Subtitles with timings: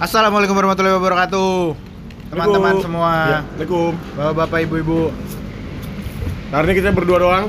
[0.00, 1.72] Assalamualaikum warahmatullahi wabarakatuh.
[2.28, 3.92] Teman-teman semua, Ya, Assalamualaikum.
[4.12, 5.00] bapak-bapak, ibu-ibu.
[6.52, 7.44] Hari ini kita berdua doang.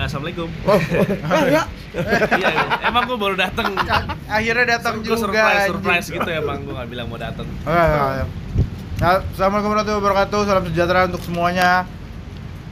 [0.00, 0.48] Assalamualaikum.
[0.64, 1.68] Oh, eh, ya.
[2.40, 2.64] iya, iya.
[2.88, 3.76] emang gue baru dateng.
[4.24, 5.20] Akhirnya datang juga.
[5.20, 6.64] surprise, surprise gitu ya bang.
[6.64, 7.44] Gue nggak bilang mau dateng.
[7.68, 8.26] Oh, ya, ya, ya.
[9.04, 10.40] Nah, Assalamualaikum warahmatullahi wabarakatuh.
[10.48, 11.84] Salam sejahtera untuk semuanya.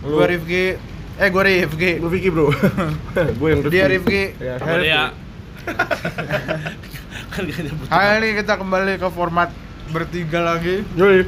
[0.00, 0.91] Gue Rifki.
[1.22, 1.90] Eh, gue Rifki.
[2.02, 2.50] Lu Vicky, Bro.
[3.38, 4.34] Gue yang Dia Rifki.
[4.42, 5.14] Ya, Sama dia.
[7.32, 7.86] kan gak nyebut.
[7.86, 9.54] Hari ini kita kembali ke format
[9.94, 10.82] bertiga lagi.
[10.98, 11.22] Yoi.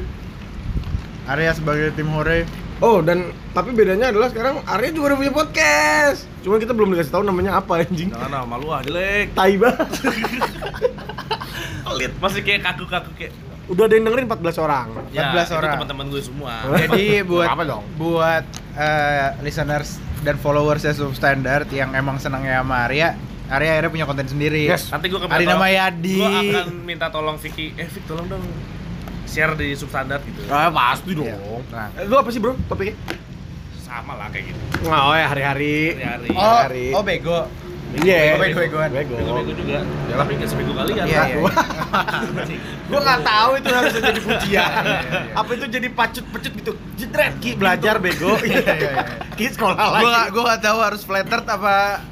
[1.31, 2.43] Arya sebagai tim hore.
[2.83, 6.27] Oh, dan tapi bedanya adalah sekarang Arya juga udah punya podcast.
[6.43, 8.11] Cuma kita belum dikasih tahu namanya apa anjing.
[8.11, 9.31] Jangan nama lu ah, jelek.
[9.31, 9.89] Tai banget.
[11.87, 12.11] Pelit.
[12.19, 13.31] Masih kayak kaku-kaku kayak.
[13.65, 14.87] Udah ada yang dengerin 14 orang.
[15.09, 15.71] 14 Ya, orang.
[15.79, 16.53] teman-teman gue semua.
[16.85, 17.83] Jadi buat Apa dong?
[17.95, 18.43] buat
[18.77, 24.65] eh, listeners dan followers substandard yang emang senangnya sama Arya, Arya akhirnya punya konten sendiri.
[24.65, 24.89] Yes.
[24.89, 26.17] Nanti gue Ari nama Yadi.
[26.17, 27.73] Gue akan minta tolong Vicky.
[27.73, 28.45] Eh Vicky tolong dong
[29.25, 30.45] share di substandard gitu.
[30.47, 31.29] Ah, pasti dong.
[31.73, 31.89] Nah.
[31.93, 32.57] Eh, Lu apa sih, Bro?
[32.65, 32.93] Topiknya?
[33.81, 34.59] Sama lah kayak gitu.
[34.85, 35.93] Oh, ya hari-hari.
[35.93, 36.29] Hari-hari.
[36.33, 36.85] Oh, Hari.
[36.93, 37.39] oh bego.
[37.95, 38.35] Iya.
[38.35, 38.89] Bego-begoan.
[38.91, 39.15] Bego.
[39.15, 39.77] Bego-bego juga.
[40.09, 41.05] Tapi nggak sebego kalian.
[41.07, 41.37] Iya, iya.
[42.91, 44.45] Gue nggak tahu itu harus jadi pujian.
[44.45, 45.21] Iya, iya, iya.
[45.33, 46.71] Apa itu jadi pacut-pecut gitu?
[46.95, 48.35] Jitret, Ki belajar bego.
[48.45, 49.03] Iya, iya, iya.
[49.33, 50.03] Ki sekolah lagi.
[50.03, 52.03] Gua gak, gua gak tahu harus flattered apa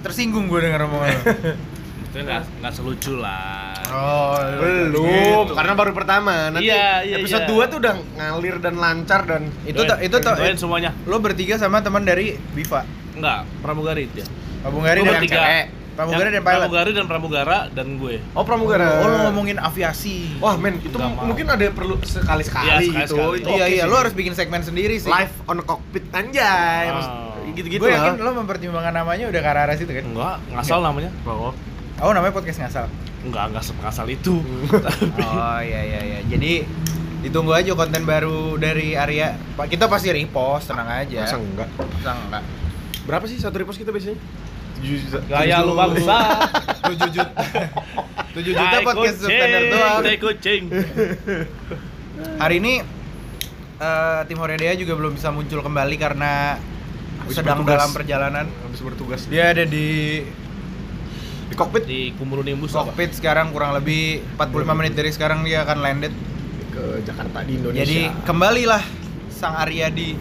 [0.00, 1.22] tersinggung gue denger omongan lu.
[2.06, 3.74] Itu nggak nggak selucu lah.
[3.86, 5.54] Oh, Belum, gitu.
[5.54, 6.50] karena baru pertama.
[6.50, 7.66] Nanti Iya, iya, episode iya.
[7.66, 10.90] 2 tuh udah ngalir dan lancar dan Itu itu tuh Doain semuanya.
[11.06, 12.82] lo bertiga sama teman dari Biva.
[13.14, 14.26] Enggak, pramugari dia.
[14.66, 15.64] Pramugari dan cewek.
[15.96, 16.60] Pramugari Yang dan pilot.
[16.60, 18.20] Pramugari dan pramugara dan gue.
[18.36, 19.00] Oh, pramugara.
[19.00, 20.36] Oh, lo ngomongin aviasi.
[20.44, 21.24] Wah, men, itu mau.
[21.24, 22.76] mungkin ada perlu sekali-sekali Iya,
[23.08, 23.16] gitu.
[23.16, 23.36] sekali-sekali.
[23.40, 23.88] Itu iya iya, sih.
[23.88, 25.08] lo harus bikin segmen sendiri sih.
[25.08, 26.92] live on cockpit anjay.
[26.92, 27.32] Oh.
[27.56, 30.04] Gitu-gitu gue yakin lo mempertimbangkan namanya udah ke arah situ kan?
[30.04, 31.08] Enggak, ngasal namanya.
[31.24, 31.54] Oh.
[32.04, 32.92] Oh, namanya podcast ngasal.
[33.24, 34.36] Enggak, enggak ngasal itu.
[35.24, 36.20] Oh iya iya iya.
[36.28, 36.68] Jadi
[37.24, 39.32] ditunggu aja konten baru dari Arya.
[39.56, 41.24] Pak kita pasti repost, tenang aja.
[41.24, 41.68] Masa enggak?
[41.72, 42.42] Masa enggak?
[43.08, 44.20] Berapa sih satu repost kita biasanya?
[44.76, 45.18] 7 juta.
[45.26, 46.18] Gaya lu bangsa.
[46.84, 47.24] 7 juta.
[48.30, 50.00] 7 juta podcast substandard doang.
[50.02, 50.62] Tai kucing.
[52.36, 52.74] Hari ini
[53.76, 56.56] eh, tim Horedea juga belum bisa muncul kembali karena
[57.18, 57.72] Habis sedang bertugas.
[57.74, 58.46] dalam perjalanan.
[58.62, 60.20] Habis bertugas Dia ada di
[61.46, 62.90] di cockpit Di Kumuru Nimbus apa?
[62.90, 66.12] cockpit sekarang kurang lebih 45 menit dari sekarang dia akan landed.
[66.68, 67.80] ke Jakarta di Indonesia.
[67.82, 68.84] Jadi kembalilah
[69.32, 70.12] Sang Aryadi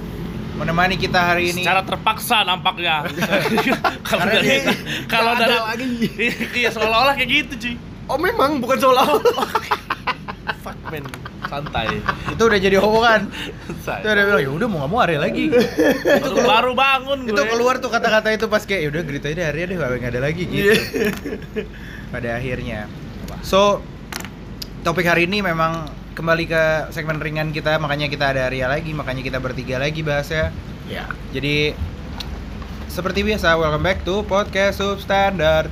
[0.55, 1.61] menemani kita hari ini.
[1.61, 3.03] Secara terpaksa nampaknya.
[4.07, 4.63] Kalau dari
[5.11, 5.87] kalau dari lagi.
[6.63, 7.75] Iya, seolah-olah kayak gitu, cuy.
[8.07, 9.49] Oh memang bukan seolah-olah.
[10.63, 11.05] Fuck man,
[11.49, 12.01] santai.
[12.05, 13.21] itu udah jadi omongan.
[13.81, 15.49] Itu udah bilang ya udah mau nggak mau Arya lagi.
[15.49, 17.33] Baru, baru bangun gue.
[17.33, 20.09] itu keluar tuh kata-kata itu pas kayak ya udah gerita aja deh Arya deh nggak
[20.09, 20.73] ada lagi gitu.
[20.73, 20.75] Iya.
[22.09, 22.89] Pada akhirnya.
[23.45, 23.81] So
[24.85, 26.63] topik hari ini memang kembali ke
[26.95, 30.47] segmen ringan kita makanya kita ada Arya lagi makanya kita bertiga lagi bahasnya.
[30.87, 31.11] Ya.
[31.35, 31.75] Jadi
[32.87, 35.67] seperti biasa welcome back to podcast substandard.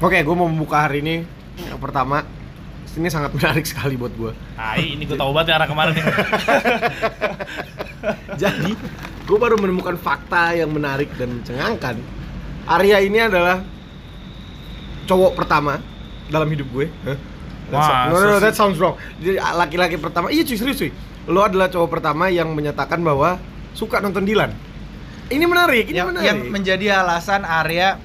[0.00, 1.28] Oke, gue mau membuka hari ini.
[1.60, 2.24] Yang pertama,
[2.96, 4.32] ini sangat menarik sekali buat gue.
[4.56, 6.00] Tai, ini gue tahu banget ya arah ke mana nih.
[8.48, 8.72] Jadi,
[9.28, 12.00] gue baru menemukan fakta yang menarik dan mencengangkan.
[12.64, 13.60] Arya ini adalah
[15.04, 15.99] cowok pertama
[16.30, 16.86] dalam hidup gue.
[17.04, 17.28] That's-
[17.70, 18.94] Wah, no, no, no, so- that sounds wrong.
[19.16, 20.90] Jadi laki-laki pertama, iya cuy serius cuy.
[21.26, 23.38] Lo adalah cowok pertama yang menyatakan bahwa
[23.72, 24.50] suka nonton Dilan.
[25.28, 26.26] Ini menarik, ini yang, menarik.
[26.26, 27.98] yang menjadi alasan Arya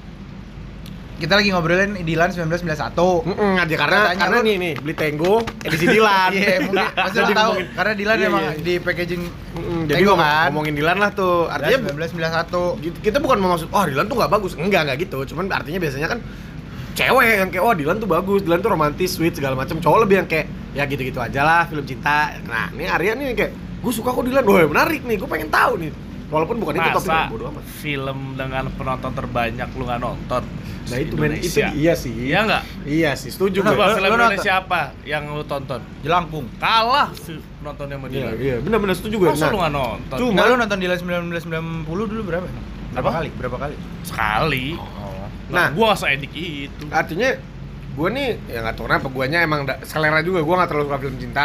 [1.16, 3.24] kita lagi ngobrolin Dilan 1991.
[3.24, 5.34] Mm-mm, aja karena Katanya karena nih nih beli Tenggo
[5.64, 6.28] edisi Dilan.
[6.36, 8.60] Iya, mungkin pasti lo Jadi tahu karena Dilan Iya, emang iya.
[8.60, 10.46] di packaging Mm-mm, jadi Tenggo ngomong- kan.
[10.46, 11.48] ngomongin Dilan lah tuh.
[11.48, 12.84] Artinya bu- 1991.
[12.84, 14.52] gitu- kita bukan mau maksud, oh Dilan tuh nggak bagus.
[14.54, 15.18] Enggak, nggak gitu.
[15.26, 16.18] Cuman artinya biasanya kan
[16.96, 19.76] cewek yang kayak, oh Dilan tuh bagus, Dilan tuh romantis, sweet, segala macam.
[19.76, 22.32] Cowok lebih yang kayak, ya gitu-gitu aja lah, film cinta.
[22.42, 25.76] Nah, ini Arya nih kayak, gue suka kok Dilan, wah menarik nih, gue pengen tahu
[25.78, 25.92] nih.
[26.26, 27.64] Walaupun bukan itu topiknya, Masa bodo amat.
[27.78, 30.42] film dengan penonton terbanyak lu nggak nonton?
[30.86, 31.66] Nah itu men, itu Indonesia.
[31.72, 32.10] iya sih.
[32.10, 32.62] Iya nggak?
[32.82, 33.70] Iya sih, setuju gue.
[33.70, 34.10] Coba film?
[34.10, 35.78] Indonesia apa yang lu tonton?
[36.02, 36.50] Jelangkung.
[36.56, 38.34] Kalah sih penontonnya sama Iya, dia.
[38.34, 39.28] iya, benar-benar setuju gue.
[39.30, 40.16] Masa lu nggak nonton?
[40.18, 42.46] Cuma- Enggak lu nonton Dilan 1990 dulu berapa?
[42.90, 43.10] Berapa Apa?
[43.12, 43.28] kali?
[43.32, 43.74] Berapa kali?
[44.02, 44.66] Sekali.
[44.74, 45.05] Oh.
[45.46, 45.70] Nah.
[45.70, 46.84] Nah, gua nggak seedik itu.
[46.90, 47.30] artinya
[47.96, 51.16] gue nih ya nggak tahu kenapa guanya emang selera juga gue nggak terlalu suka film
[51.16, 51.44] cinta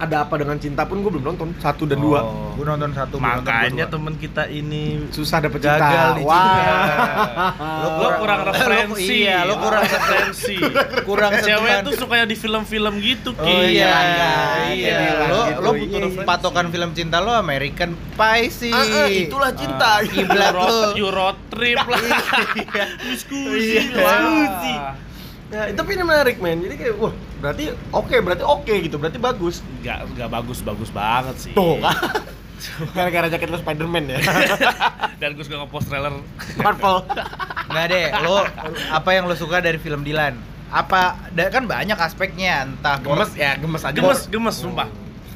[0.00, 2.52] ada apa dengan cinta pun gue belum nonton satu dan dua Oh.
[2.52, 3.94] Gue nonton satu, gua nonton Makanya dua.
[3.94, 7.88] temen kita ini susah dapet cinta gagal di wah cinta.
[8.00, 9.04] lo kurang referensi.
[9.18, 10.56] iya, lo kurang referensi.
[11.08, 13.44] kurang Cewek tuh sukanya di film-film gitu, Ki.
[13.46, 14.32] Oh iya, Iya,
[14.70, 14.96] iya.
[14.96, 15.60] iya, Lo gitu.
[15.60, 16.24] lo Iya, iya.
[16.24, 18.72] patokan film cinta lo American Pie sih.
[18.72, 20.90] Ah, ah, itulah cinta Ah, Kiblat Euro, lo.
[20.94, 22.00] Euro trip lah.
[23.06, 23.88] Diskusi.
[23.88, 23.88] Iya.
[23.88, 24.74] diskusi.
[25.50, 26.62] Ya, tapi ini menarik men.
[26.62, 27.10] Jadi kayak wah
[27.42, 29.66] berarti oke berarti oke gitu berarti bagus.
[29.82, 31.52] Gak, gak bagus-bagus banget sih.
[31.52, 31.96] tuh kan?
[32.96, 34.20] Gara-gara jaket lo Spiderman ya?
[35.20, 36.14] Dan gue suka ngepost trailer.
[36.54, 37.02] Marvel.
[37.66, 38.46] Nggak deh, lo
[38.90, 40.38] apa yang lo suka dari film Dilan?
[40.70, 43.34] Apa da- kan banyak aspeknya, entah gemes.
[43.34, 43.96] ya gemes aja.
[43.96, 44.86] Gemes, gemes, sumpah.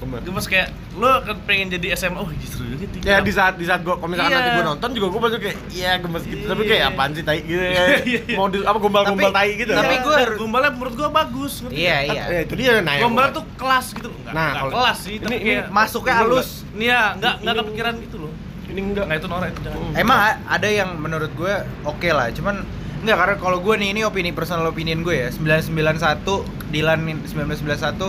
[0.05, 3.03] Gemes Gemes kayak lo kan pengen jadi SMA, oh justru gitu.
[3.03, 4.39] ya di saat di saat gua kalau misalkan Iya.
[4.39, 6.91] nanti gua nonton juga gua pasti kayak iya gemes gitu tapi kayak Iya.
[6.91, 7.73] apaan sih tai gitu ya
[8.05, 8.35] Iya, iya.
[8.35, 11.53] mau di, apa gombal-gombal Tapi- tai gitu tapi gua- gombalnya menurut gue bagus.
[11.61, 12.15] ngerti Iya, nggak?
[12.15, 12.25] iya.
[12.29, 14.19] ya itu dia nah yang Gombal gua- tuh kelas gitu loh.
[14.21, 16.49] Enggak, Nah, enggak kelas sih, tapi ini- kayak masuknya halus.
[16.73, 18.33] Nih ya, enggak enggak Ini- kepikiran gitu loh.
[18.65, 19.79] ini enggak Enggak itu norak itu jangan.
[19.81, 19.95] Hmm.
[19.97, 22.57] Emang ada yang menurut gue oke lah, cuman
[22.97, 26.41] Enggak, karena kalau gue nih, ini opini personal opinion gue ya 991,
[26.71, 27.61] Dilan 1991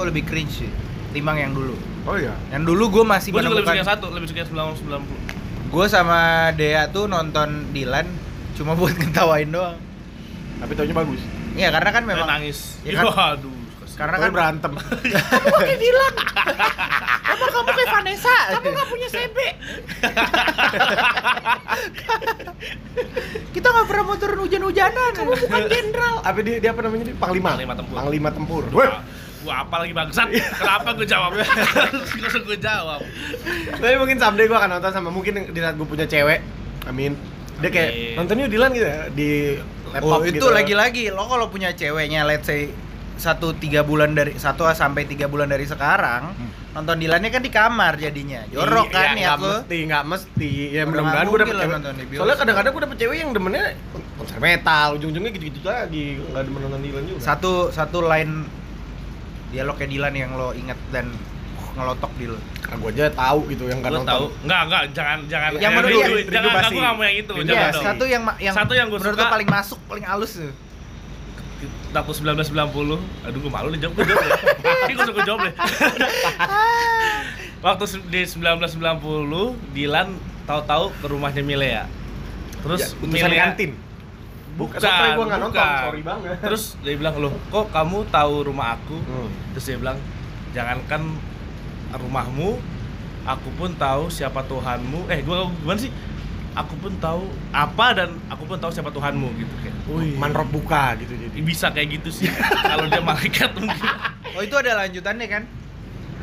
[0.05, 0.71] lebih cringe sih
[1.15, 1.75] Timbang yang dulu.
[2.03, 2.35] Oh iya.
[2.51, 4.51] Yang dulu gue masih Gue juga lebih suka yang menemukan satu, lebih suka yang
[5.71, 5.71] 990.
[5.71, 6.19] Gue sama
[6.53, 8.07] Dea tuh nonton Dilan
[8.55, 9.77] Cuma buat ngetawain doang.
[10.63, 11.21] Tapi taunya bagus.
[11.55, 12.79] Iya, karena kan Memang memang nangis.
[12.87, 13.11] Ya kan?
[13.11, 13.55] Waduh.
[13.95, 14.71] Karena kan berantem.
[14.75, 14.91] Emang
[17.55, 18.35] kamu kayak Vanessa?
[18.51, 19.37] Kamu gak punya CB
[23.55, 25.11] Kita gak pernah mau turun hujan-hujanan.
[25.15, 26.19] Kamu bukan jenderal.
[26.27, 27.07] Apa dia, dia apa namanya?
[27.07, 27.55] Dia panglima.
[27.55, 27.95] Panglima tempur.
[27.95, 28.63] panglima tempur.
[28.75, 28.99] Wah,
[29.45, 30.27] gua apa lagi bangsat?
[30.33, 31.31] Kenapa gue jawab?
[32.25, 32.99] Usah gue jawab.
[33.77, 36.41] tapi mungkin someday gue akan nonton sama mungkin di saat gue punya cewek.
[36.85, 37.13] Amin.
[37.61, 39.29] Dia kayak nonton yuk Dilan gitu ya di
[39.93, 40.49] laptop Oh itu gitu.
[40.49, 41.13] lagi-lagi.
[41.13, 42.73] Lo kalau punya ceweknya let's say
[43.15, 46.35] satu tiga bulan dari satu sampai tiga bulan dari sekarang
[46.75, 48.43] nonton Dilannya kan di kamar jadinya.
[48.51, 50.49] Jorok Iya, kan ya aku mesti nggak mesti.
[50.75, 52.15] Ya Udah mudah-mudahan gue dapet cewek.
[52.19, 53.65] soalnya kadang-kadang gue dapet cewek yang demennya
[54.19, 57.19] konser metal ujung-ujungnya gitu-gitu lagi nggak demen nonton Dilan juga.
[57.23, 58.33] Satu satu line
[59.55, 61.07] dialognya Dilan yang lo inget dan
[61.73, 64.25] ngelotok di lo nah, gue aja tahu gitu yang nggak Gue nonton tahu.
[64.43, 67.33] Enggak, enggak, jangan jangan Yang eh, menurut rindu, jangan rindu enggak, gue mau yang itu.
[67.33, 67.83] Rindu jangan Iya, dong.
[67.85, 70.53] satu yang yang Satu yang gua menurut suka- lo paling masuk paling halus tuh
[71.87, 72.99] Tahun 1990.
[73.23, 74.19] Aduh, gue malu nih jawab gue jawab.
[74.21, 74.41] deh.
[74.83, 75.53] Ini gue suka jawab deh.
[77.61, 80.07] Waktu di 1990, Dilan
[80.43, 81.83] tahu-tahu ke rumahnya Milea.
[82.61, 83.71] Terus ya, utusan kantin
[84.55, 86.37] Bukan, Sorry, gua nggak nonton, sorry banget.
[86.39, 89.27] Terus dia bilang, "Loh, kok kamu tahu rumah aku?" Hmm.
[89.51, 89.99] Terus dia bilang,
[90.55, 91.01] "Jangankan
[91.91, 92.55] rumahmu,
[93.27, 95.91] aku pun tahu siapa Tuhanmu." Eh, gua gimana sih?
[96.55, 99.75] Aku pun tahu apa dan aku pun tahu siapa Tuhanmu gitu kayak.
[99.91, 102.31] Wih, manrop buka gitu jadi bisa kayak gitu sih.
[102.71, 103.91] Kalau dia malaikat mungkin.
[104.35, 105.43] oh itu ada lanjutannya kan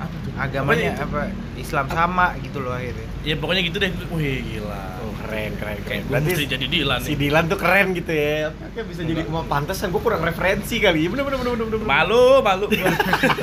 [0.04, 0.32] Apa tuh?
[0.38, 1.04] agamanya Apa?
[1.06, 1.20] Apa
[1.58, 3.06] Islam sama gitu loh akhirnya.
[3.22, 3.90] Ya pokoknya gitu deh.
[4.10, 4.82] Wih, gila.
[5.02, 6.22] oh keren keren Kayak keren.
[6.22, 7.16] mesti berarti jadi Dilan si nih.
[7.22, 8.50] Dilan tuh keren gitu ya.
[8.50, 9.28] Oke bisa jadi Enggak.
[9.30, 11.86] cuma pantesan gue kurang referensi kali bener bener bener bener bener.
[11.86, 12.66] Malu, malu.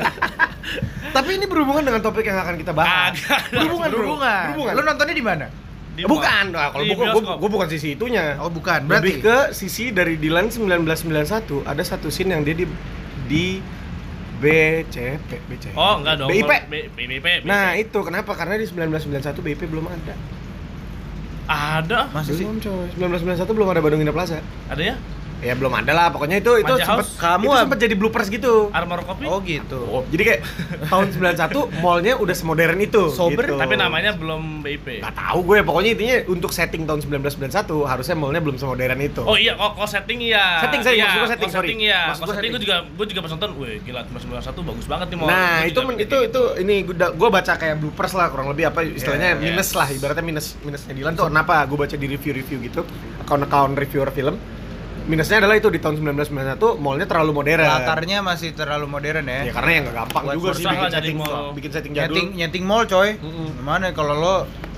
[1.16, 3.18] tapi ini berhubungan dengan topik yang akan kita bahas.
[3.50, 4.44] Berhubungan berhubungan.
[4.54, 4.74] Berhubungan.
[4.76, 5.48] Lo nontonnya di mana?
[6.00, 6.44] Di bukan.
[6.56, 7.08] nah, kalau bukan
[7.40, 8.40] gue bukan sisi itunya.
[8.40, 8.88] Oh bukan.
[8.88, 9.26] Lebih berarti?
[9.26, 12.66] ke sisi dari Dilan 1991 ada satu scene yang dia di
[13.30, 13.46] di
[14.40, 16.28] BCP BCP Oh, enggak dong.
[16.28, 17.44] BIP B- BIP.
[17.44, 20.16] nah itu kenapa karena di 1991 BIP belum ada
[21.46, 22.00] ada.
[22.10, 24.38] masa sih belum coy 1991 belum ada Bandung Indah Plaza
[24.68, 24.96] Ada ya?
[25.40, 27.16] Ya belum ada lah pokoknya itu itu sempet House?
[27.16, 29.24] Kamu itu sempet jadi bloopers gitu Armor Kopi?
[29.24, 30.42] oh gitu Oh, jadi kayak
[30.92, 33.56] tahun 91 mallnya udah semodern itu Sober, gitu.
[33.56, 35.00] Tapi namanya belum BIP.
[35.00, 37.56] Gak tahu gue pokoknya intinya untuk setting tahun 1991
[37.88, 40.60] harusnya mallnya belum semodern itu Oh iya, kok kok setting iya.
[40.60, 41.68] Setting, setting, iya, maksud gua setting, sorry.
[41.72, 42.00] setting iya.
[42.12, 45.18] Maksud gua setting gue juga gue juga pas nonton, wih gila 1991 bagus banget nih
[45.18, 45.28] mau.
[45.28, 46.18] Nah, itu men- itu gitu.
[46.28, 49.78] itu ini gue gue baca kayak bloopers lah kurang lebih apa istilahnya Yeah, minus yes.
[49.78, 52.82] lah ibaratnya minus minusnya Dilan tuh kenapa gue baca di review-review gitu
[53.22, 54.36] account-account reviewer film
[55.10, 57.66] minusnya adalah itu di tahun 1991 mallnya terlalu modern.
[57.66, 59.50] Latarnya masih terlalu modern ya.
[59.50, 61.52] Ya karena ya nggak gampang Buat juga sih bikin setting mall.
[61.52, 62.14] bikin setting jadul.
[62.14, 63.18] Nyeting nyeting mall coy.
[63.18, 63.50] Mm-mm.
[63.60, 64.36] mana kalau lo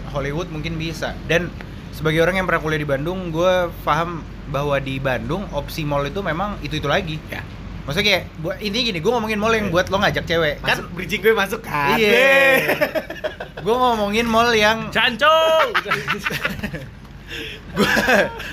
[0.10, 1.14] Hollywood mungkin bisa.
[1.28, 1.52] Dan
[1.92, 6.20] sebagai orang yang pernah kuliah di Bandung gue paham bahwa di Bandung opsi mall itu
[6.24, 7.18] memang itu itu lagi.
[7.28, 7.42] Ya.
[7.82, 9.74] maksudnya kayak buat ini gini gue ngomongin mall yang Iya.
[9.74, 10.56] buat lo ngajak cewek.
[10.62, 11.98] Kan Masuk bridging gue masuk kan?
[11.98, 12.78] Iya.
[13.62, 15.02] Gue ngomongin mall yang gue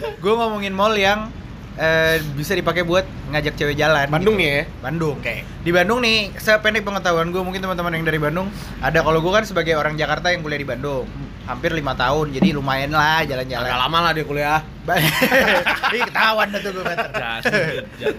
[0.23, 1.35] gue ngomongin mall yang
[1.79, 4.43] eh, bisa dipakai buat ngajak cewek jalan Bandung gitu.
[4.43, 5.37] nih ya Bandung Oke.
[5.63, 9.47] di Bandung nih sependek pengetahuan gue mungkin teman-teman yang dari Bandung ada kalau gue kan
[9.47, 11.07] sebagai orang Jakarta yang kuliah di Bandung
[11.47, 14.61] hampir lima tahun jadi lumayan lah jalan-jalan agak lama lah dia kuliah
[15.93, 16.85] Ih, ketahuan tuh gue.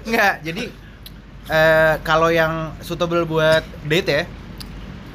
[0.06, 0.64] Enggak, jadi
[1.48, 4.24] eh, kalau yang suitable buat date ya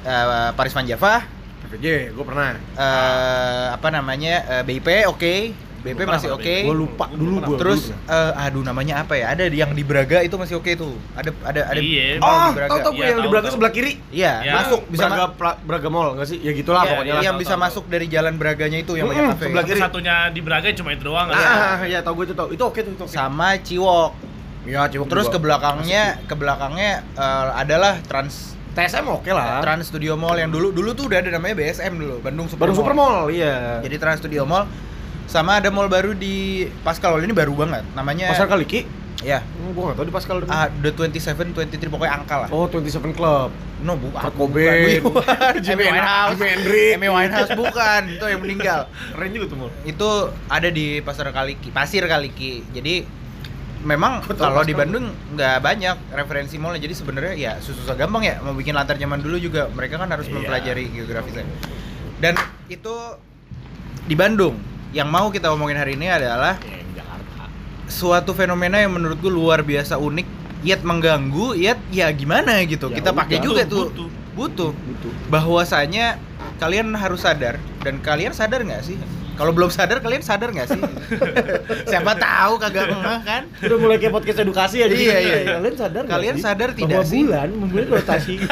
[0.05, 1.23] eh, Paris Van Java,
[1.63, 2.59] PVJ, gue pernah.
[2.59, 4.35] eh, apa namanya?
[4.51, 5.35] eh, BIP oke.
[5.85, 6.55] BIP Gua masih oke.
[6.65, 7.57] Gue lupa dulu gue.
[7.61, 9.29] Terus eh, aduh namanya apa ya?
[9.29, 10.97] Ada yang di Braga itu masih oke tuh.
[11.13, 12.71] Ada ada ada Iya, Oh, di Braga.
[12.71, 13.53] tau tau gue Iya, yang di tahu, tahu.
[13.53, 13.93] sebelah kiri.
[14.09, 14.53] Iya, Ya.
[14.59, 16.39] masuk bisa Braga, Braga Mall nggak sih?
[16.41, 17.13] Ya gitulah Iya, pokoknya.
[17.21, 19.45] yang tahu, bisa tahu, masuk dari jalan Braganya itu yang banyak kafe.
[19.47, 19.79] sebelah kiri.
[19.79, 21.45] Satunya di Braga cuma itu doang Ah, kan?
[21.45, 22.49] ah, ya tau gue itu tau.
[22.49, 23.05] Itu oke tuh.
[23.05, 24.11] Sama Ciwok.
[24.65, 25.37] Iya, Ciwok Terus juga.
[25.37, 29.61] ke belakangnya, ke belakangnya eh, adalah Trans TSM oke lah.
[29.61, 32.75] Trans Studio Mall yang dulu dulu tuh udah ada namanya BSM dulu, Bandung Super Mall.
[32.75, 33.79] Super Mall, iya.
[33.79, 34.65] Jadi Trans Studio Mall
[35.27, 37.83] sama ada mall baru di Pascal Mall ini baru banget.
[37.93, 38.85] Namanya Pasar Kaliki?
[39.25, 39.41] Ya.
[39.41, 40.37] Hmm, gue nggak tahu di Pascal.
[40.47, 42.49] Ah, The 27, 23 pokoknya angka lah.
[42.53, 43.49] Oh, 27 Club.
[43.81, 44.21] No, bukan.
[44.21, 45.01] Kurt Cobain.
[45.01, 45.53] Bukan.
[45.65, 46.37] Jimi Amy Winehouse.
[46.37, 46.91] Jimi Hendrix.
[46.97, 48.81] Amy Winehouse bukan, itu yang meninggal.
[49.13, 49.71] Keren juga tuh mall.
[49.83, 50.11] Itu
[50.47, 52.65] ada di Pasar Kaliki, Pasir Kaliki.
[52.69, 53.25] Jadi
[53.81, 54.73] memang Gua kalau di.
[54.73, 59.21] Bandung nggak banyak referensi mallnya jadi sebenarnya ya susah gampang ya mau bikin lantar zaman
[59.21, 60.41] dulu juga mereka kan harus Iya.
[60.41, 61.45] mempelajari geografisnya
[62.17, 62.33] dan
[62.67, 62.95] itu
[64.09, 64.57] di Bandung
[64.95, 67.51] yang mau kita omongin hari ini adalah Iya, Jakarta.
[67.85, 70.27] suatu fenomena yang menurut gue luar biasa unik
[70.63, 74.09] yet mengganggu yet ya gimana gitu Ya kita pakai juga Butuh, tuh butuh.
[74.35, 75.09] butuh Gitu.
[75.29, 76.17] bahwasanya
[76.57, 78.95] kalian harus sadar dan kalian sadar nggak sih
[79.35, 80.81] kalau belum sadar kalian sadar nggak sih
[81.91, 84.87] siapa tahu kagak ngeh kan Udah mulai kayak podcast edukasi ya.
[84.87, 85.39] Iya, iya, iya.
[85.55, 87.21] Kalian sadar Kalian sih sadar tidak bahwa sih?
[87.21, 88.35] bulan memiliki rotasi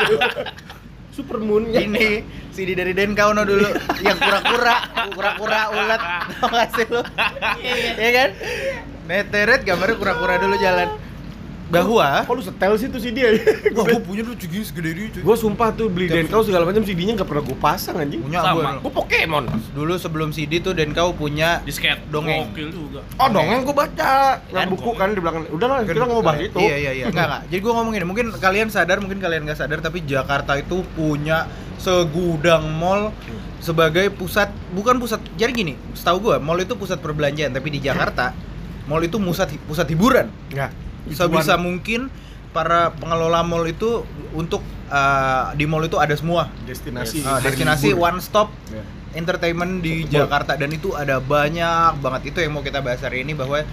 [1.12, 2.24] super moon ini
[2.56, 3.68] CD dari Denkauno dulu
[4.00, 4.74] yang kura-kura
[5.12, 6.02] kura-kura ulet.
[6.40, 7.02] Tau gak sih lu?
[8.00, 8.28] Ya kan?
[9.04, 11.11] Neteret gambarnya kura-kura dulu jalan
[11.72, 13.24] bahwa Kok lu setel sih tuh CD
[13.72, 15.22] Wah, gue punya tuh segini segede ini cuy.
[15.24, 18.20] Gue sumpah tuh beli Denkau segala macam CD-nya nggak pernah gue pasang anjing.
[18.20, 18.76] punya Sama.
[18.76, 18.84] gue.
[18.84, 19.44] Gue Pokemon.
[19.72, 22.52] Dulu sebelum CD tuh Denkau punya Disket Dongeng.
[22.52, 23.00] Gokil juga.
[23.16, 24.12] Oh dongeng gue baca.
[24.52, 24.66] Yang Kan?
[24.68, 25.42] buku kan di belakang.
[25.48, 26.58] Udah lah kita nggak mau bahas itu.
[26.60, 27.04] Iya iya iya.
[27.08, 27.42] Enggak enggak.
[27.48, 31.48] Jadi gue ngomongin mungkin kalian sadar, mungkin kalian nggak sadar tapi Jakarta itu punya
[31.80, 33.16] segudang mall
[33.64, 35.24] sebagai pusat bukan pusat.
[35.40, 38.36] Jadi gini, setahu gue mall itu pusat perbelanjaan tapi di Jakarta
[38.84, 40.28] mall itu pusat pusat hiburan.
[40.52, 40.91] Enggak.
[41.08, 42.06] Sebisa mungkin
[42.50, 47.20] para pengelola mall itu untuk uh, di mall itu ada semua destinasi.
[47.20, 48.06] Uh, hari destinasi libur.
[48.06, 48.84] one stop Iya.
[49.14, 50.20] entertainment di Betul.
[50.20, 53.64] Jakarta dan itu ada banyak banget itu yang mau kita bahas hari ini bahwa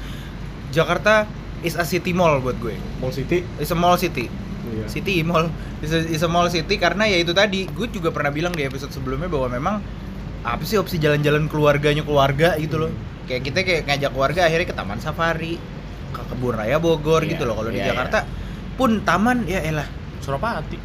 [0.70, 1.28] Jakarta
[1.60, 3.44] is a city mall buat gue Mall City.
[3.58, 4.32] is a mall city
[4.62, 4.86] Iya.
[4.86, 8.30] city mall is a, is a mall city karena ya itu tadi gue juga pernah
[8.30, 9.76] bilang di episode sebelumnya bahwa memang
[10.40, 12.92] apa sih opsi jalan-jalan keluarganya keluarga gitu loh
[13.26, 15.58] kayak kita kayak ngajak keluarga akhirnya ke Taman Safari
[16.10, 18.26] ke kebun raya Bogor Iya, gitu loh kalau di iya, Jakarta
[18.76, 19.88] pun taman ya elah
[20.20, 20.78] Surapati.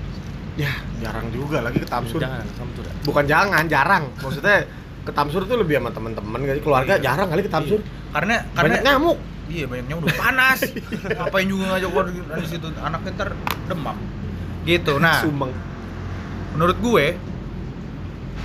[0.55, 0.71] Ya
[1.03, 2.23] jarang juga lagi ke Tamsur.
[2.23, 2.95] Jangan, dah.
[3.03, 4.05] Bukan jangan, jarang.
[4.23, 4.63] Maksudnya
[5.03, 7.03] ke Tamsur tuh lebih sama teman-teman kali keluarga Iya.
[7.11, 7.81] jarang kali ke Tamsur.
[8.15, 9.19] karena karena Banyak nyamuk.
[9.45, 10.61] Iya banyaknya udah panas.
[11.19, 13.29] Ngapain juga ngajak keluar di situ anaknya ntar
[13.67, 13.97] demam.
[14.65, 14.93] Gitu.
[15.03, 15.53] Nah, Sumbang.
[16.55, 17.07] menurut gue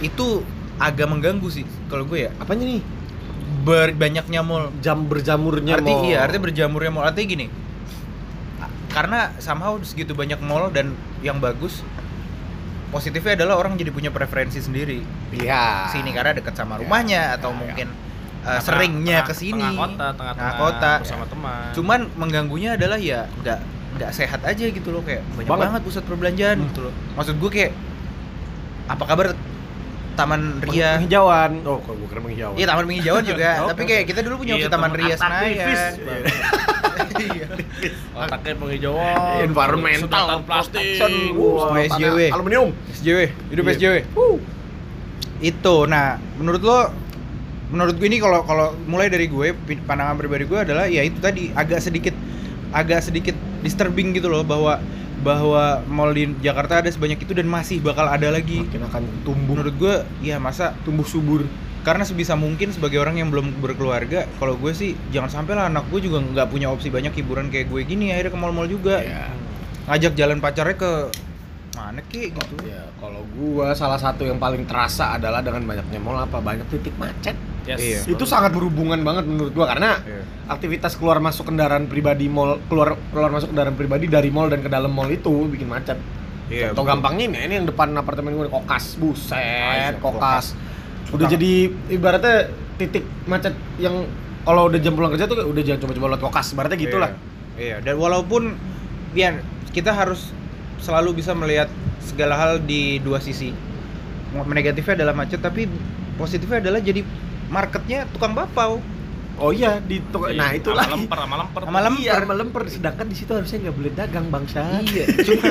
[0.02, 0.28] itu
[0.80, 2.32] agak mengganggu sih kalau gue ya.
[2.42, 2.82] Apanya nih?
[3.60, 4.72] Ber, banyaknya mall.
[4.80, 6.04] Jam berjamurnya Arti mall.
[6.04, 7.04] iya, artinya berjamurnya mall.
[7.04, 7.48] Artinya gini.
[8.90, 11.86] Karena somehow segitu banyak mall dan yang bagus
[12.90, 15.94] positifnya adalah orang jadi punya preferensi sendiri Iya.
[15.94, 17.56] sini karena dekat sama Ya, rumahnya ya, atau ya.
[17.56, 20.92] mungkin uh, Tengah- seringnya tengah- ke sini Tengah kota, tengah-tengah Tengah kota.
[20.98, 21.70] bersama teman.
[21.72, 23.60] Cuman mengganggunya adalah ya nggak
[23.94, 25.66] nggak sehat aja gitu loh kayak banyak Banget.
[25.70, 26.68] banget, pusat perbelanjaan Hmm.
[26.68, 26.94] gitu loh.
[27.14, 27.72] Maksud gue kayak
[28.88, 29.28] apa kaber
[30.20, 30.92] Taman Ria?
[31.00, 31.52] Penghijauan.
[31.64, 32.56] Oh, kok gue kira penghijauan.
[32.60, 33.50] Iya Taman Penghijauan juga.
[33.56, 35.16] Oke, Tapi kayak kita dulu punya Iya, Taman Ria.
[35.16, 35.92] Senayan.
[37.16, 37.48] Iya.
[38.20, 41.00] Otaknya penghijauan, Environmental plastik.
[41.40, 42.20] Wah, SJW.
[42.36, 42.70] Aluminium.
[42.92, 43.20] SJW,
[43.56, 43.74] hidup Iya.
[43.80, 43.96] SJW.
[45.40, 45.76] Itu.
[45.88, 46.80] Nah, menurut lo
[47.70, 49.54] menurut gue ini kalau kalau mulai dari gue
[49.86, 52.18] pandangan pribadi gue adalah ya itu tadi agak sedikit
[52.74, 54.82] agak sedikit disturbing gitu loh bahwa
[55.20, 58.64] bahwa mall di Jakarta ada sebanyak itu dan masih bakal ada lagi.
[58.64, 61.44] Makin akan tumbuh Menurut gue ya masa tumbuh subur.
[61.80, 65.88] karena sebisa mungkin sebagai orang yang belum berkeluarga kalau gue sih jangan sampai lah anak
[65.88, 69.32] gue juga nggak punya opsi banyak hiburan kayak gue gini akhirnya ke mall-mall juga Iya.
[69.88, 70.92] ngajak jalan pacarnya ke
[71.80, 76.20] mana kek gitu Ya, kalau gua salah satu yang paling terasa adalah dengan banyaknya mall
[76.20, 77.34] apa banyak titik macet.
[77.64, 77.80] Yes.
[77.80, 78.00] Iya.
[78.10, 80.24] Itu sangat berhubungan banget menurut gua karena Iya.
[80.50, 84.68] aktivitas keluar masuk kendaraan pribadi mall keluar keluar masuk kendaraan pribadi dari mall dan ke
[84.68, 85.96] dalam mall itu bikin macet.
[86.50, 86.92] Iya, Contoh betul.
[86.92, 90.58] gampangnya ini, ini yang depan apartemen gue kokas, buset, Ah, iya, kokas.
[91.08, 91.52] Udah Tukang- jadi
[91.90, 92.36] ibaratnya
[92.76, 94.10] titik macet yang
[94.42, 97.12] kalau udah jam pulang kerja tuh udah jangan coba-coba lewat kokas, ibaratnya gitulah.
[97.54, 98.58] Iya, dan walaupun
[99.12, 99.38] ya
[99.70, 100.34] kita harus
[100.80, 101.68] selalu bisa melihat
[102.04, 103.52] segala hal di dua sisi.
[104.34, 105.66] Negatifnya adalah macet, tapi
[106.16, 107.02] positifnya adalah jadi
[107.50, 108.78] marketnya tukang bapau.
[109.40, 110.28] Oh iya di toko.
[110.30, 110.92] Nah, itu Sama lagi.
[110.94, 111.62] lemper, sama lemper.
[111.64, 112.02] Sama lemper.
[112.04, 112.62] Iya, sama lemper.
[112.68, 114.62] Sedangkan di situ harusnya nggak boleh dagang bangsa.
[114.84, 115.44] Iya, cuma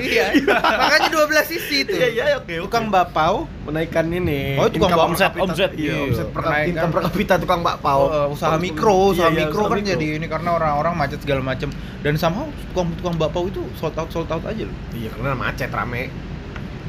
[0.00, 0.24] iya.
[0.42, 1.92] Makanya 12 sisi itu.
[1.92, 2.54] Iya, iya, oke, oke.
[2.66, 4.56] Tukang bapau, Menaikkan ini.
[4.56, 5.44] Oh, tukang income omset, kapita.
[5.44, 5.70] omset.
[5.76, 8.00] Iya, Iya, omset per income per kapita tukang bakpao.
[8.02, 11.44] oh, usaha mikro, usaha Iya, iya, mikro usaha kan jadi ini karena orang-orang macet segala
[11.44, 11.68] macam.
[12.00, 14.76] Dan somehow tukang tukang bapau itu sold out sold out aja loh.
[14.92, 16.31] Iya, karena macet rame.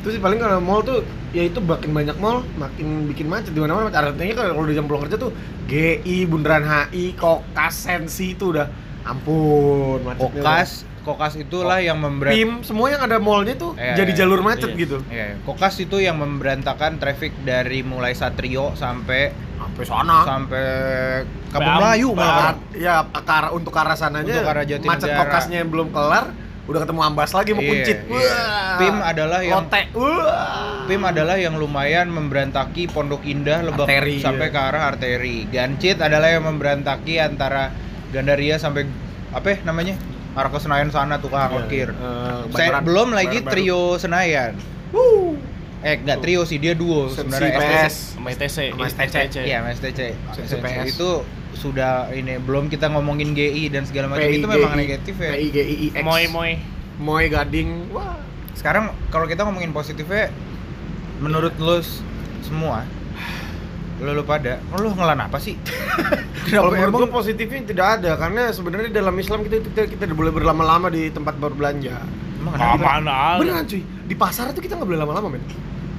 [0.04, 1.00] Terus paling kalau mall tuh
[1.32, 3.88] ya itu makin banyak mall makin bikin macet di mana-mana.
[3.88, 5.32] Artinya kalau di jam pulang kerja tuh
[5.66, 8.68] GI, Bundaran HI, Kokas, Sensi itu udah
[9.08, 10.44] ampun macetnya.
[10.44, 10.70] Kokas,
[11.04, 14.20] Kokas itulah yang memberi Pim, semua yang ada mallnya tuh Iya, jadi iya.
[14.20, 14.80] jalur macet Iya.
[14.80, 14.98] gitu.
[15.08, 20.18] Iya, Kokas itu yang memberantakan traffic dari mulai Satrio sampai Sampai sana.
[20.28, 20.66] sampai
[21.48, 22.56] Kampung Am- Melayu malah.
[22.76, 27.30] Ya arah untuk arah sananya Untuk arah macet kokasnya yang belum kelar udah ketemu ambas
[27.30, 28.08] lagi mau Iya, kuncit iya.
[28.10, 28.78] Wah.
[28.80, 29.82] Pim adalah yang- Lotte.
[29.94, 30.84] Wah.
[30.84, 34.56] PIM adalah yang lumayan memberantaki Pondok Indah Lebak Arteri, sampai iya.
[34.56, 35.38] ke arah arteri.
[35.48, 37.72] Gancit adalah yang memberantaki antara
[38.10, 38.88] Gandaria sampai
[39.30, 39.96] apa ya namanya?
[40.34, 41.88] Arah ke Senayan sana tuh Iya, parkir.
[41.92, 43.52] eh, Saya belum lagi baru.
[43.52, 44.54] trio Senayan.
[44.92, 45.36] Wuh.
[45.80, 47.60] Eh enggak trio sih, dia duo sebenarnya.
[47.92, 48.72] Sama STC.
[49.44, 50.00] Iya, Mas TC.
[50.32, 50.96] Sensi STC PS.
[50.96, 55.32] Itu sudah ini belum kita ngomongin GI dan segala macam itu memang negatif ya.
[55.32, 56.04] PI, GI, X.
[56.04, 56.52] Moy moy.
[56.98, 57.90] Moy Gading.
[57.90, 58.18] Wah.
[58.54, 60.30] Sekarang kalau kita ngomongin positifnya
[61.18, 62.04] menurut lo s-
[62.42, 62.84] semua
[63.98, 65.56] lo lo pada lo ngelan apa sih?
[66.52, 70.30] Kalau menurut gue positifnya tidak ada karena sebenarnya dalam Islam kita kita, kita tidak boleh
[70.30, 72.04] berlama-lama di tempat berbelanja.
[72.36, 72.84] Emang kenapa?
[73.40, 75.44] Beneran cuy, di pasar tuh kita nggak boleh lama-lama men.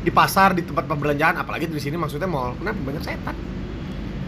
[0.04, 2.52] Di pasar, di tempat perbelanjaan, apalagi di sini maksudnya mall.
[2.60, 3.32] Kenapa banyak setan?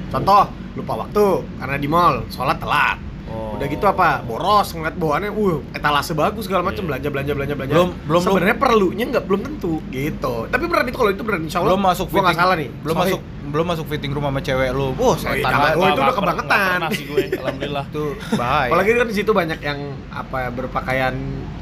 [0.08, 2.98] Contoh, lupa waktu karena di mall, sholat telat.
[3.26, 3.58] Oh.
[3.58, 4.22] Udah gitu apa?
[4.22, 6.88] Boros ngeliat bawaannya, uh, etalase bagus segala macam Iya.
[6.88, 7.74] belanja belanja belanja belanja.
[7.74, 10.34] Belum- belum- sebenarnya perlunya nggak belum tentu gitu.
[10.46, 11.74] Tapi berat itu kalau itu berat insya Allah.
[11.74, 12.68] belum masuk gua nggak salah nih.
[12.84, 13.10] belum Sorry.
[13.10, 16.14] masuk belum masuk fitting room sama cewek lu oh setan iya, banget Oh, itu udah
[16.14, 16.78] kebangetan.
[16.90, 17.84] gue, alhamdulillah.
[17.90, 18.04] itu
[18.34, 19.78] bahaya Apalagi kan di situ banyak yang
[20.08, 21.14] apa berpakaian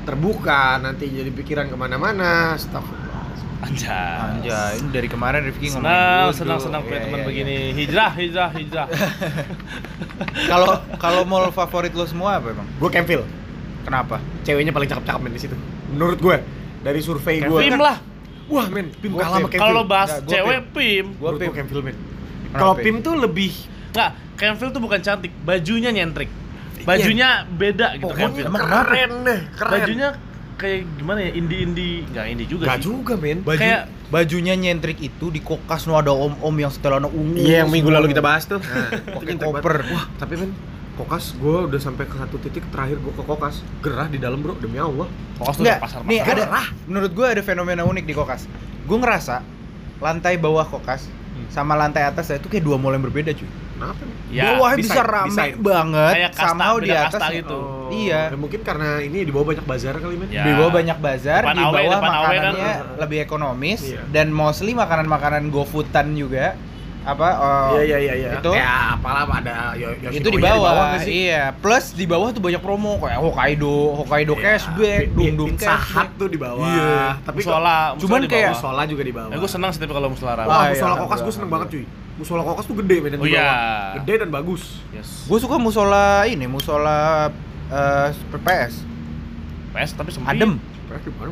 [0.03, 2.57] terbuka nanti jadi pikiran ke mana-mana.
[2.57, 3.14] Astagfirullah.
[3.65, 4.17] Anjay.
[4.21, 6.37] Anjay, ini dari kemarin Rifki ngomongin Senang, dulu.
[6.37, 7.55] senang, senang punya Iya, teman iya, begini.
[7.73, 8.87] Hijrah, hijrah, hijrah.
[8.87, 9.09] iya.
[10.51, 12.67] Kalau kalau mall favorit lo semua apa emang?
[12.77, 13.27] Gue Campville.
[13.83, 14.17] Kenapa?
[14.43, 15.57] Ceweknya paling cakep-cakep men di situ.
[15.91, 16.37] Menurut gue
[16.81, 17.61] dari survei gue.
[17.61, 17.99] Pim lah.
[18.47, 19.57] Wah men, Pim kalah sama Pim.
[19.57, 19.61] Campville.
[19.61, 21.07] Kalau lo bahas Nggak, cewek, Pim.
[21.17, 21.49] Menurut Pim.
[21.49, 21.97] gue Campville men.
[22.53, 22.95] Kalau Pim?
[23.01, 23.53] Tuh lebih
[23.95, 26.27] Nggak, Kenville tuh bukan cantik, bajunya nyentrik.
[26.83, 28.49] Bajunya beda gitu pokoknya Kenville.
[28.51, 29.71] Emang keren deh, keren.
[29.73, 30.09] Bajunya
[30.55, 32.07] kayak gimana ya, indie-indie.
[32.07, 32.85] Nggak indie juga Gak sih.
[32.85, 33.39] juga men.
[33.41, 37.39] Baju Kayak- bajunya nyentrik itu di kokas no ada om-om yang setelannya ungu.
[37.39, 38.59] Iya yang minggu lalu kita bahas tuh.
[38.59, 39.75] Nah, Pakai koper.
[39.89, 40.53] Wah, tapi men
[40.95, 44.55] Kokas, gue udah sampai ke satu titik terakhir gue ke Kokas Gerah di dalam bro,
[44.55, 46.47] demi Allah Fokus tuh Enggak, pasar nih ada
[46.87, 48.47] menurut gue ada fenomena unik di kokas.
[48.87, 49.43] Gue ngerasa
[49.99, 51.51] lantai bawah kokas Hmm.
[51.51, 53.51] sama lantai atas itu kayak dua mall yang berbeda cuy.
[53.85, 54.17] Kenapa nih?
[54.31, 55.55] Ya, Bawahnya bisa rame desain.
[55.61, 57.61] banget, Kayak kasta, sama di atas kasta gitu.
[57.87, 58.23] Iya.
[58.27, 60.43] ya mungkin karena ini di bawah banyak bazar kali men Ya.
[60.43, 62.25] Di bawah banyak bazar, Depan di awe, bawah depan awe kan.
[62.25, 64.01] makanannya lebih ekonomis Iya.
[64.09, 66.57] dan mostly makanan-makanan GoFoodan juga
[67.05, 68.31] apa oh, Iya iya iya iya.
[68.41, 71.29] Itu ya apalah ada Yo- itu di bawah, nggak sih?
[71.29, 71.53] iya.
[71.53, 76.17] Plus di bawah tuh banyak promo kayak Hokkaido, Hokkaido Iya, cashback, Pi- Dum Dum cashback.
[76.17, 76.65] tuh di bawah.
[76.65, 77.21] Iya.
[77.21, 78.63] Tapi musola, Cuman musola di kayak- bawah.
[78.65, 79.31] musola juga di bawah.
[79.31, 80.49] Eh, gue senang sih tapi kalau musola rame.
[80.49, 81.85] Wah, Ah, musola iya, kokas gue seneng banget cuy.
[82.15, 83.43] Musola kokas tuh gede medan Oh, iya.
[83.43, 83.93] bawah.
[83.99, 84.63] Gede dan bagus.
[84.91, 85.27] Yes.
[85.27, 87.27] Gue suka musola ini, musola
[87.67, 88.75] eh, PPS.
[89.73, 90.31] PS tapi sempit.
[90.31, 90.63] Adem,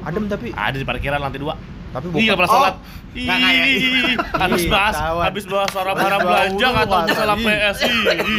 [0.02, 1.54] adem tapi Ada di parkiran lantai dua.
[1.92, 2.24] tapi bukan.
[2.34, 2.74] pernah sholat.
[2.74, 2.80] Oh,
[3.12, 7.44] nggak kayak- Ih, habis bahas, habis bahas orang barang bahas belanja nggak tahu Ih.
[7.44, 7.76] PS.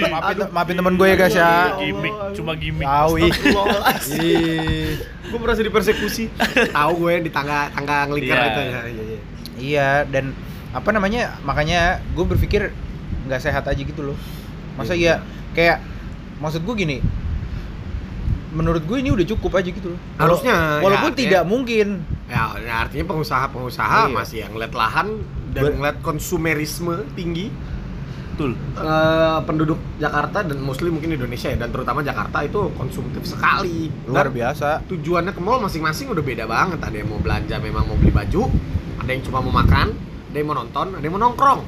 [0.10, 1.52] Maafin, maafin temen gue ya guys ya.
[1.78, 2.82] Gimik, cuma gimik.
[2.84, 3.32] Tahu ih.
[5.24, 6.34] Gue merasa dipersekusi.
[6.68, 8.44] Tahu gue di tangga tangga ngelingkar Iya.
[8.44, 8.66] itu ya.
[8.66, 9.20] Iya iya.
[9.54, 10.26] Iya dan
[10.74, 11.82] apa namanya makanya
[12.12, 12.74] gue berpikir
[13.24, 14.18] nggak sehat aja gitu loh.
[14.74, 15.22] Masa Iya.
[15.22, 15.78] ya kayak
[16.40, 16.98] maksud gue gini.
[18.54, 20.00] Menurut gue ini udah cukup aja gitu loh.
[20.16, 21.88] Harusnya, ya, Walaupun artinya- tidak mungkin.
[22.30, 24.14] Ya, ya artinya pengusaha-pengusaha Iya.
[24.14, 25.08] masih yang ngeliat lahan
[25.54, 27.50] dan Ber- ngeliat konsumerisme tinggi
[28.34, 28.58] Betul.
[28.76, 33.90] eh, penduduk Jakarta dan mostly mungkin Indonesia ya dan terutama Jakarta itu konsumtif sekali.
[34.06, 34.82] Luar Dan biasa.
[34.86, 36.78] tujuannya ke mall masing-masing udah beda banget.
[36.80, 38.50] Ada yang mau belanja memang mau beli baju,
[38.98, 39.94] ada yang cuma mau makan,
[40.34, 41.62] ada yang mau nonton, ada yang mau nongkrong,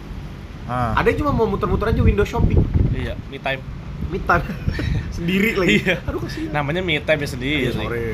[0.65, 0.97] Ah.
[0.97, 2.58] ada yang cuma mau muter-muter aja window shopping.
[2.89, 3.62] Iya, me time.
[4.10, 4.41] Me time
[5.17, 5.78] sendiri lagi.
[5.80, 6.01] Iya.
[6.04, 6.49] Aduh kasihan.
[6.51, 7.62] Namanya me time ya sendiri.
[7.62, 8.06] Iya, sore.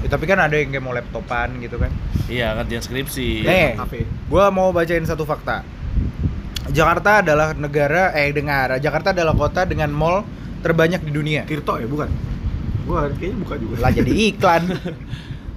[0.00, 1.88] Ya, tapi kan ada yang kayak mau laptopan gitu kan.
[2.24, 3.28] Iya, ngerjain skripsi.
[3.42, 4.04] Nih, Kafe.
[4.04, 5.64] gue mau bacain satu fakta.
[6.68, 8.76] Jakarta adalah negara eh negara.
[8.76, 10.22] Jakarta adalah kota dengan mall
[10.60, 11.42] terbanyak di dunia.
[11.42, 12.06] Tirto ya bukan?
[12.84, 13.74] Gua kayaknya buka juga.
[13.80, 14.62] Lah jadi iklan.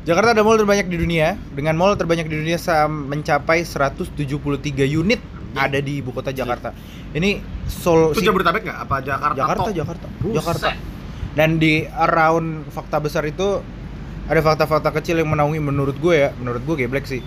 [0.03, 4.19] Jakarta ada mall terbanyak di dunia dengan mall terbanyak di dunia mencapai 173
[4.83, 5.23] unit
[5.55, 6.73] ada di ibu kota Jakarta.
[7.13, 7.39] Ini
[7.69, 8.79] Seoul Itu si- Jabodetabek nggak?
[8.83, 9.37] Apa Jakarta?
[9.37, 9.75] Jakarta, tok?
[9.77, 10.35] Jakarta, Buset.
[10.41, 10.69] Jakarta.
[11.33, 13.61] Dan di around fakta besar itu
[14.27, 17.21] ada fakta-fakta kecil yang menaungi menurut gue ya, menurut gue geblek sih.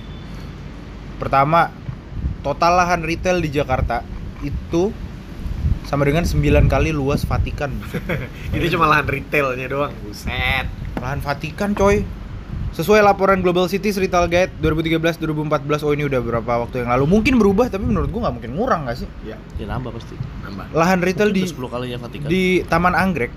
[1.16, 1.72] Pertama,
[2.44, 4.04] total lahan retail di Jakarta
[4.44, 4.92] itu
[5.86, 7.72] sama dengan 9 kali luas Vatikan.
[8.54, 9.94] Ini cuma lahan retailnya doang.
[10.02, 10.66] Buset.
[10.98, 12.02] Lahan Vatikan coy.
[12.76, 17.08] Sesuai laporan Global Cities Retail Guide 2013-2014, oh ini udah berapa waktu yang lalu.
[17.08, 19.08] Mungkin berubah tapi menurut gua nggak mungkin ngurang nggak sih?
[19.24, 20.12] Ya, Ya nambah pasti.
[20.44, 20.76] nambah.
[20.76, 22.28] Lahan retail di 10 kalinya Vatikan.
[22.28, 23.32] di Taman Anggrek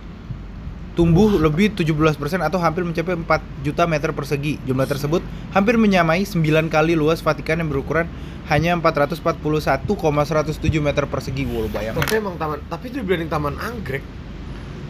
[0.99, 2.03] tumbuh lebih 17%
[2.43, 4.59] atau hampir mencapai 4 juta meter persegi.
[4.67, 5.23] Jumlah tersebut
[5.55, 8.11] hampir menyamai 9 kali luas Vatikan yang berukuran
[8.51, 11.47] hanya 441,107 meter persegi.
[11.47, 12.03] Wow, lu bayangin.
[12.03, 14.03] Tapi emang taman, tapi itu dibanding taman anggrek,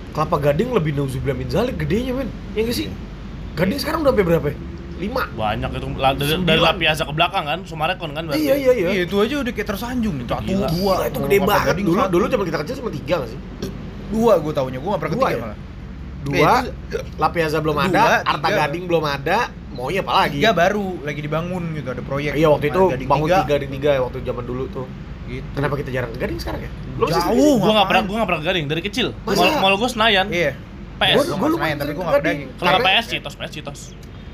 [0.10, 2.34] Kelapa Gading lebih nauzubillah min zalik gedenya men.
[2.58, 2.90] Ya nggak sih?
[3.60, 4.48] Gading sekarang udah sampai berapa?
[4.48, 4.58] ya?
[5.00, 5.24] Lima.
[5.30, 8.40] Banyak itu La- dari, dari Lapiasa ke belakang kan, Sumarekon kan berarti.
[8.42, 8.90] Iya iya iya.
[8.90, 10.26] Iya, itu aja udah kayak tersanjung nih.
[10.26, 10.68] Satu, Gila.
[10.70, 11.68] dua, Gila, itu gede banget.
[11.70, 12.12] Gading Dulu satu.
[12.12, 13.40] dulu zaman kita kecil cuma tiga nggak sih?
[14.10, 15.44] dua gue taunya, gue gak pernah Dua ketiga ya?
[15.46, 15.58] malah.
[16.20, 18.58] Dua, Eh, La Piazza belum Dua, ada, Arta tiga.
[18.60, 19.38] Gading belum ada,
[19.70, 20.36] maunya apa lagi?
[20.36, 22.32] Tiga baru lagi dibangun gitu, ada proyek.
[22.34, 23.38] Iya waktu itu Gading bangun tiga.
[23.40, 24.88] tiga di tiga ya waktu zaman dulu tuh.
[25.30, 25.46] Gitu.
[25.54, 26.72] Kenapa kita jarang ke Gading sekarang ya?
[26.98, 27.22] Lu Jauh.
[27.22, 27.86] Gua enggak Ngapain?
[27.86, 29.08] pernah gua enggak pernah ke Gading dari kecil.
[29.22, 29.40] Masa?
[29.40, 30.26] Mal, mal gua Senayan.
[30.28, 30.52] Iya.
[31.00, 31.16] PS.
[31.18, 32.40] Gua- Gua lumayan main, tapi gua ke nggak Gading.
[32.44, 32.50] pedaging.
[32.60, 33.80] Kalau PS Citos, PS Citos.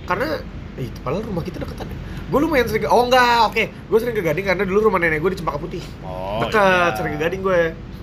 [0.04, 0.28] Karena
[0.76, 1.98] eh, padahal rumah kita deketan ya.
[2.26, 3.64] Gue lumayan sering ke, oh enggak, oke.
[3.86, 5.82] Gue sering ke Gading karena dulu rumah nenek gue di Cempaka Putih.
[6.02, 6.42] Oh.
[6.42, 6.98] Dekat, iya.
[6.98, 7.62] sering ke Gading gue.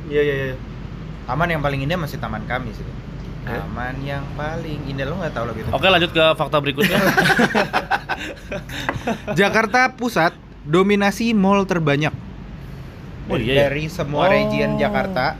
[0.08, 0.54] Iya iya iya.
[1.22, 2.86] Taman yang paling indah masih taman kami sih.
[3.42, 3.58] Hah?
[3.60, 5.68] Taman yang paling indah lo nggak tahu lo gitu.
[5.68, 6.98] Oke, lanjut ke fakta berikutnya.
[9.34, 12.14] Jakarta Pusat dominasi mall terbanyak
[13.24, 13.60] Oh, iya ya?
[13.66, 14.30] dari semua Oh.
[14.30, 15.38] region Jakarta.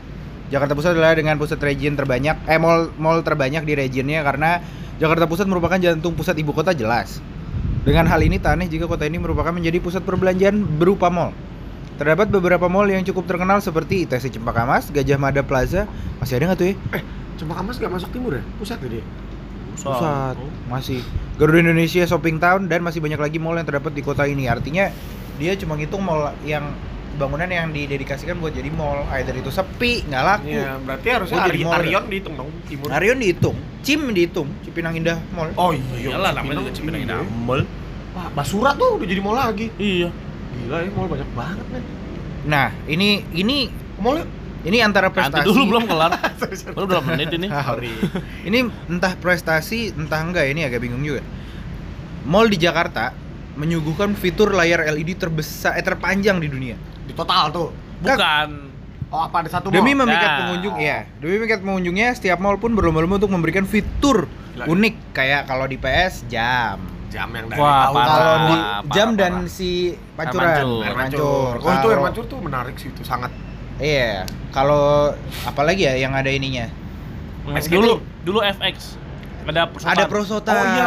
[0.53, 4.61] Jakarta Pusat adalah dengan pusat region terbanyak, eh mall mall terbanyak di regionnya karena
[5.01, 7.17] Jakarta Pusat merupakan jantung pusat ibu kota jelas.
[7.81, 11.33] Dengan hal ini tak aneh jika kota ini merupakan menjadi pusat perbelanjaan berupa mall.
[11.97, 15.89] Terdapat beberapa mall yang cukup terkenal seperti ITC Cempaka Mas, Gajah Mada Plaza,
[16.21, 16.75] masih ada nggak tuh ya?
[17.41, 18.43] Cempaka Mas gak masuk timur ya?
[18.61, 19.03] Pusat ya dia?
[19.73, 20.35] Pusat
[20.69, 21.01] masih
[21.41, 24.45] Garuda Indonesia Shopping Town dan masih banyak lagi mall yang terdapat di kota ini.
[24.45, 24.93] Artinya
[25.41, 26.61] dia cuma ngitung mall yang
[27.13, 29.05] bangunan yang didedikasikan buat jadi mall.
[29.13, 30.49] Either itu sepi, nggak laku.
[30.49, 31.77] Iya, berarti harusnya Ari- mall.
[31.77, 32.87] Arion dihitung dong timur.
[32.89, 35.53] Arion dihitung, Cim dihitung, Cipinang Indah Mall.
[35.55, 37.61] Oh iya, Iyalah namanya juga Cipinang Indah Mall.
[38.13, 39.73] Wah, Basura tuh udah jadi mall lagi.
[39.77, 40.09] Iya.
[40.53, 41.83] Gila ya, mall banyak banget men.
[42.45, 44.25] Nah, ini ini Mall ya?
[44.63, 45.47] ini antara Nanti prestasi.
[45.49, 46.11] dulu belum kelar.
[46.77, 47.47] Baru berapa menit ini?
[47.49, 47.89] Sorry.
[48.45, 51.25] Ini entah prestasi, entah enggak ini agak bingung juga.
[52.23, 53.11] Mall di Jakarta
[53.53, 56.75] menyuguhkan fitur layar LED terbesar eh terpanjang di dunia.
[57.13, 57.69] Di total tuh.
[58.01, 58.47] Bukan.
[59.07, 60.09] Oh, apa ada satu Demi mall?
[60.09, 60.37] memikat Ya.
[60.41, 60.97] pengunjung, ya.
[61.21, 64.65] Demi memikat pengunjungnya, setiap mall pun berlomba-lomba untuk memberikan fitur Gila.
[64.65, 66.81] unik kayak kalau di PS jam.
[67.07, 68.09] jam yang dari Wah, tahun parah.
[68.09, 69.21] Kalau di parah, jam parah.
[69.21, 69.69] dan si
[70.17, 70.81] pancuran, Mancur.
[70.81, 71.53] Air mancur.
[71.61, 73.29] Oh, itu air mancur tuh menarik sih itu sangat.
[73.77, 74.25] Iya.
[74.49, 75.13] Kalau
[75.45, 76.73] apalagi ya yang ada ininya?
[77.45, 77.69] Hmm, SGT.
[77.69, 77.93] Dulu
[78.25, 78.97] dulu FX.
[79.45, 79.93] Ada prosotan.
[79.93, 80.55] Ada prosotan.
[80.55, 80.85] Oh iya,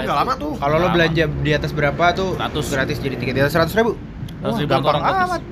[0.00, 0.52] udah lama tuh.
[0.56, 2.72] Kalau lo belanja di atas berapa tuh 100.
[2.72, 4.00] gratis jadi tiket di atas seratus ribu.
[4.40, 5.42] 100 ribu gampang amat.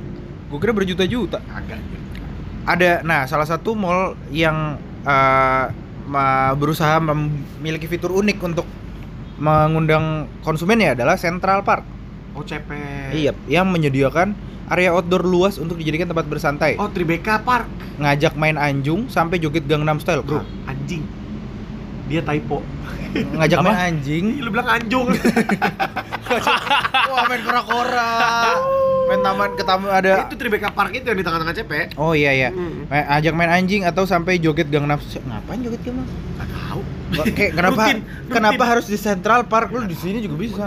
[0.48, 1.38] Gue kira berjuta-juta.
[1.46, 1.78] Agak.
[2.64, 4.76] Ada, nah salah satu mall yang
[6.04, 8.66] ma- berusaha memiliki fitur unik untuk
[9.38, 11.84] mengundang konsumennya adalah Central Park.
[12.32, 12.68] Oh, CP.
[13.14, 14.34] Iya, yang menyediakan
[14.68, 16.76] area outdoor luas untuk dijadikan tempat bersantai.
[16.76, 17.68] Oh, Tribeca Park.
[17.98, 20.46] Ngajak main anjung sampai joget Gangnam Style, Bro, bro.
[20.66, 21.02] anjing.
[22.08, 22.64] Dia typo.
[23.08, 23.68] Ngajak Apa?
[23.68, 24.24] main anjing.
[24.40, 25.06] Lu bilang anjung.
[27.08, 28.10] Wah, main kora-kora.
[29.08, 31.72] main taman ke taman ada itu Tribeca Park itu yang di tengah-tengah CP.
[31.96, 32.48] Oh iya iya.
[32.52, 32.84] Hmm.
[32.92, 35.24] Main- ajak main anjing atau sampai joget Gangnam Style.
[35.24, 36.04] Ngapain joget Gangnam?
[36.36, 36.80] Gak tahu.
[37.32, 38.68] Kayak kenapa Rutin, kenapa rutin.
[38.68, 40.66] harus di Central Park lu di sini juga bisa.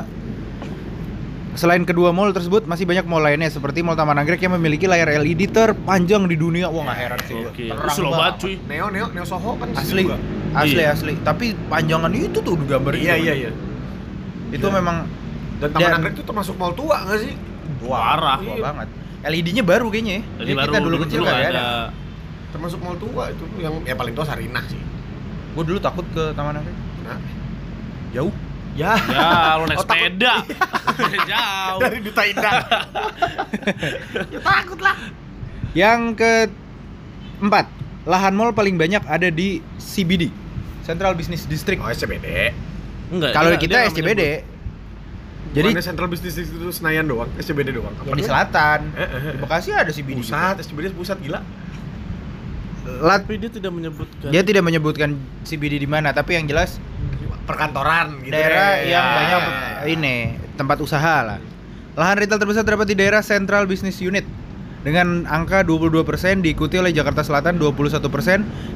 [1.54, 5.22] Selain kedua mall tersebut masih banyak mall lainnya seperti Mall Taman Anggrek yang memiliki layar
[5.22, 6.66] LED terpanjang di dunia.
[6.72, 7.38] Wah nggak heran sih.
[7.46, 7.66] Oke.
[7.70, 8.54] Terang banget cuy.
[8.66, 10.18] Neo Neo Neo Soho kan Asli, juga.
[10.54, 10.92] Asli Iya.
[10.92, 11.14] asli.
[11.18, 13.52] Tapi panjangan itu tuh udah gambar Iya iya iya.
[14.50, 14.78] Itu Gila.
[14.78, 14.98] memang
[15.58, 17.38] Dan Taman Dan- Anggrek itu termasuk mall tua gak sih?
[17.80, 18.38] Parah.
[18.38, 18.64] tua Iya.
[18.64, 18.88] banget.
[19.24, 20.24] LED-nya baru kayaknya ya.
[20.40, 21.50] Jadi baru kita dulu kecil dulu nggak ada.
[21.52, 21.68] ada.
[22.50, 24.82] Termasuk mall tua itu yang ya paling tua Sarinah sih.
[25.52, 26.78] Gue dulu takut ke Taman Anggrek.
[27.02, 27.18] Nah,
[28.12, 28.34] Jauh.
[28.74, 28.98] ya.
[28.98, 30.34] Ya, lu naik Oh, sepeda.
[31.32, 31.80] Jauh.
[31.80, 32.54] Dari Duta Indah.
[34.28, 34.96] ya takut lah.
[35.72, 37.66] Yang keempat,
[38.04, 40.34] lahan mall paling banyak ada di CBD,
[40.82, 41.78] Central Business District.
[41.78, 42.54] Oh, SCBD.
[43.10, 43.32] Enggak.
[43.32, 44.48] Kalau kita SCBD,
[45.52, 47.92] Jadi jadi Central Business District itu Senayan doang, SCBD doang.
[47.94, 49.32] Apa di selatan, Eh, eh, eh.
[49.32, 50.18] di Bekasi ada CBD.
[50.18, 51.44] Pusat, SCBD pusat gila.
[52.82, 54.30] Lat, Tapi dia tidak menyebutkan.
[54.30, 55.10] dia tidak menyebutkan
[55.44, 56.82] CBD di mana, tapi yang jelas
[57.44, 58.32] Perkantoran gitu.
[58.32, 58.88] daerah deh.
[58.88, 59.14] yang Ya.
[59.14, 59.42] banyak
[59.92, 60.16] ini
[60.56, 61.38] tempat usaha lah.
[61.94, 64.24] Lahan retail terbesar terdapat di daerah Central Business Unit
[64.82, 68.02] dengan angka 22%, diikuti oleh Jakarta Selatan 21%,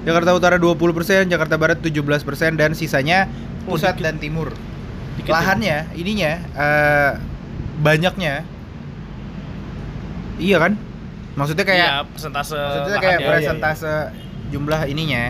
[0.03, 3.25] Jakarta Utara 20%, Jakarta Barat 17%, dan sisanya
[3.63, 4.05] Oh, pusat dikit.
[4.05, 4.53] dan timur.
[5.15, 5.33] Dikit ya?
[5.33, 7.11] Lahannya, ininya eh,
[7.77, 8.45] banyaknya.
[10.35, 10.73] Iya kan?
[11.33, 13.29] Maksudnya kayak Iya, persentase Maksudnya kayak lahannya.
[13.31, 13.93] presentase
[14.47, 15.23] jumlah ininya.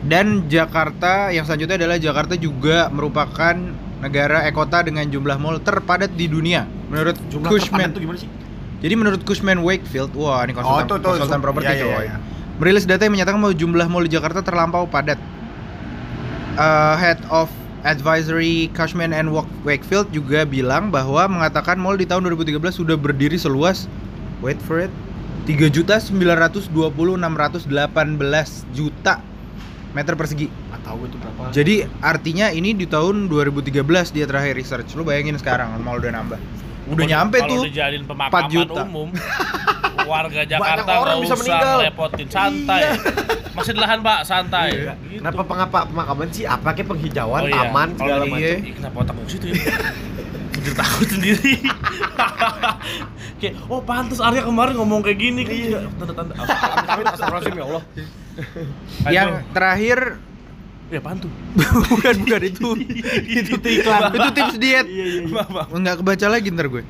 [0.00, 3.54] Dan Jakarta yang selanjutnya adalah Jakarta juga merupakan
[3.98, 7.66] negara eh kota dengan jumlah mall terpadat di dunia menurut Jumlah Cushman.
[7.82, 8.30] terpadat tuh gimana sih?
[8.78, 12.04] Jadi menurut Cushman Wakefield, wah ini konsultan, tuh, tuh, konsultan su- properti iya, iya, coy.
[12.06, 12.16] iya.
[12.58, 15.18] Merilis data yang menyatakan bahwa jumlah mall di Jakarta terlampau padat.
[16.58, 17.46] Uh, Head of
[17.86, 23.38] Advisory Cushman and Wak- Wakefield juga bilang bahwa mengatakan mall di tahun 2013 sudah berdiri
[23.38, 23.86] seluas
[24.42, 24.90] wait for it
[25.46, 26.74] 3 juta 920
[27.14, 27.70] 618
[28.74, 29.22] juta
[29.94, 30.50] meter persegi.
[30.78, 31.52] Tahu itu berapa.
[31.52, 34.96] Jadi artinya ini di tahun 2013 dia terakhir research.
[34.96, 36.40] Lu bayangin sekarang mall udah nambah.
[36.88, 37.62] Udah nyampe kalau tuh.
[37.64, 38.82] dijadiin 4 pemakaman juta.
[38.82, 39.08] umum
[40.02, 41.76] warga Jakarta orang nggak bisa usah meninggal.
[41.78, 42.92] ngerepotin santai Iya.
[43.52, 44.92] masih di lahan pak santai Iya.
[44.98, 45.18] Gitu.
[45.18, 46.44] Kenapa pengapa pemakaman sih?
[46.44, 47.60] Apa kayak penghijauan, Oh iya.
[47.62, 48.40] taman Kalau segala macam.
[48.40, 48.52] iya.
[48.72, 49.56] Kenapa otak gue situ ya
[50.58, 51.54] jadi takut sendiri
[53.40, 55.86] kayak oh pantas Arya kemarin ngomong kayak gini Iya.
[55.94, 57.82] tanda-tanda ya Allah.
[59.06, 59.98] Yang terakhir
[60.88, 61.28] ya pantu
[61.92, 62.68] bukan bukan itu
[63.44, 64.12] itu iklan.
[64.12, 64.86] Itu tips diet.
[64.88, 65.68] Iya, maaf maaf.
[65.68, 66.82] Nggak kebaca lagi ntar gue.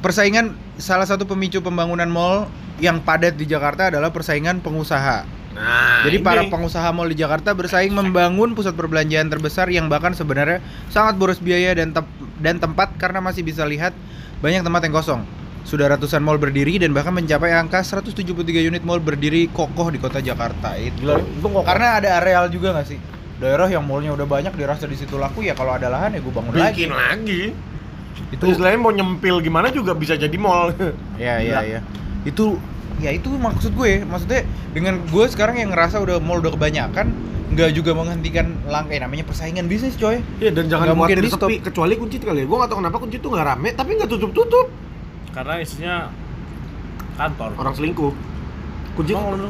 [0.00, 2.48] Persaingan salah satu pemicu pembangunan mall
[2.80, 5.28] yang padat di Jakarta adalah persaingan pengusaha.
[5.50, 6.24] Nah, jadi ini.
[6.24, 11.42] para pengusaha mall di Jakarta bersaing membangun pusat perbelanjaan terbesar yang bahkan sebenarnya sangat boros
[11.42, 12.08] biaya dan tep-
[12.40, 13.92] dan tempat karena masih bisa lihat
[14.40, 15.22] banyak tempat yang kosong.
[15.68, 18.24] Sudah ratusan mall berdiri dan bahkan mencapai angka 173
[18.64, 20.72] unit mall berdiri kokoh di kota Jakarta.
[20.80, 21.04] Itu.
[21.04, 24.84] Gila, itu kok karena ada areal juga nggak sih daerah yang mallnya udah banyak dirasa
[24.84, 27.42] di situ laku ya kalau ada lahan ya gue bangun lagi bikin lagi.
[28.30, 30.76] itu Itu istilahnya mau nyempil gimana juga bisa jadi mall.
[31.16, 31.60] ya ya Gila.
[31.66, 31.80] ya
[32.22, 32.44] itu
[33.00, 37.16] ya itu maksud gue maksudnya dengan gue sekarang yang ngerasa udah mall udah kebanyakan
[37.50, 41.24] nggak juga menghentikan langkah eh, namanya persaingan bisnis coy Iya dan jangan Nggak mungkin khawatir
[41.24, 41.48] di stop.
[41.48, 42.46] sepi kecuali kunci kali ya.
[42.46, 44.66] Gua nggak tahu kenapa kunci tuh nggak rame tapi nggak tutup tutup.
[45.30, 45.94] karena isinya
[47.16, 48.12] kantor Orang selingkuh.
[48.90, 49.46] Kunci Emang lu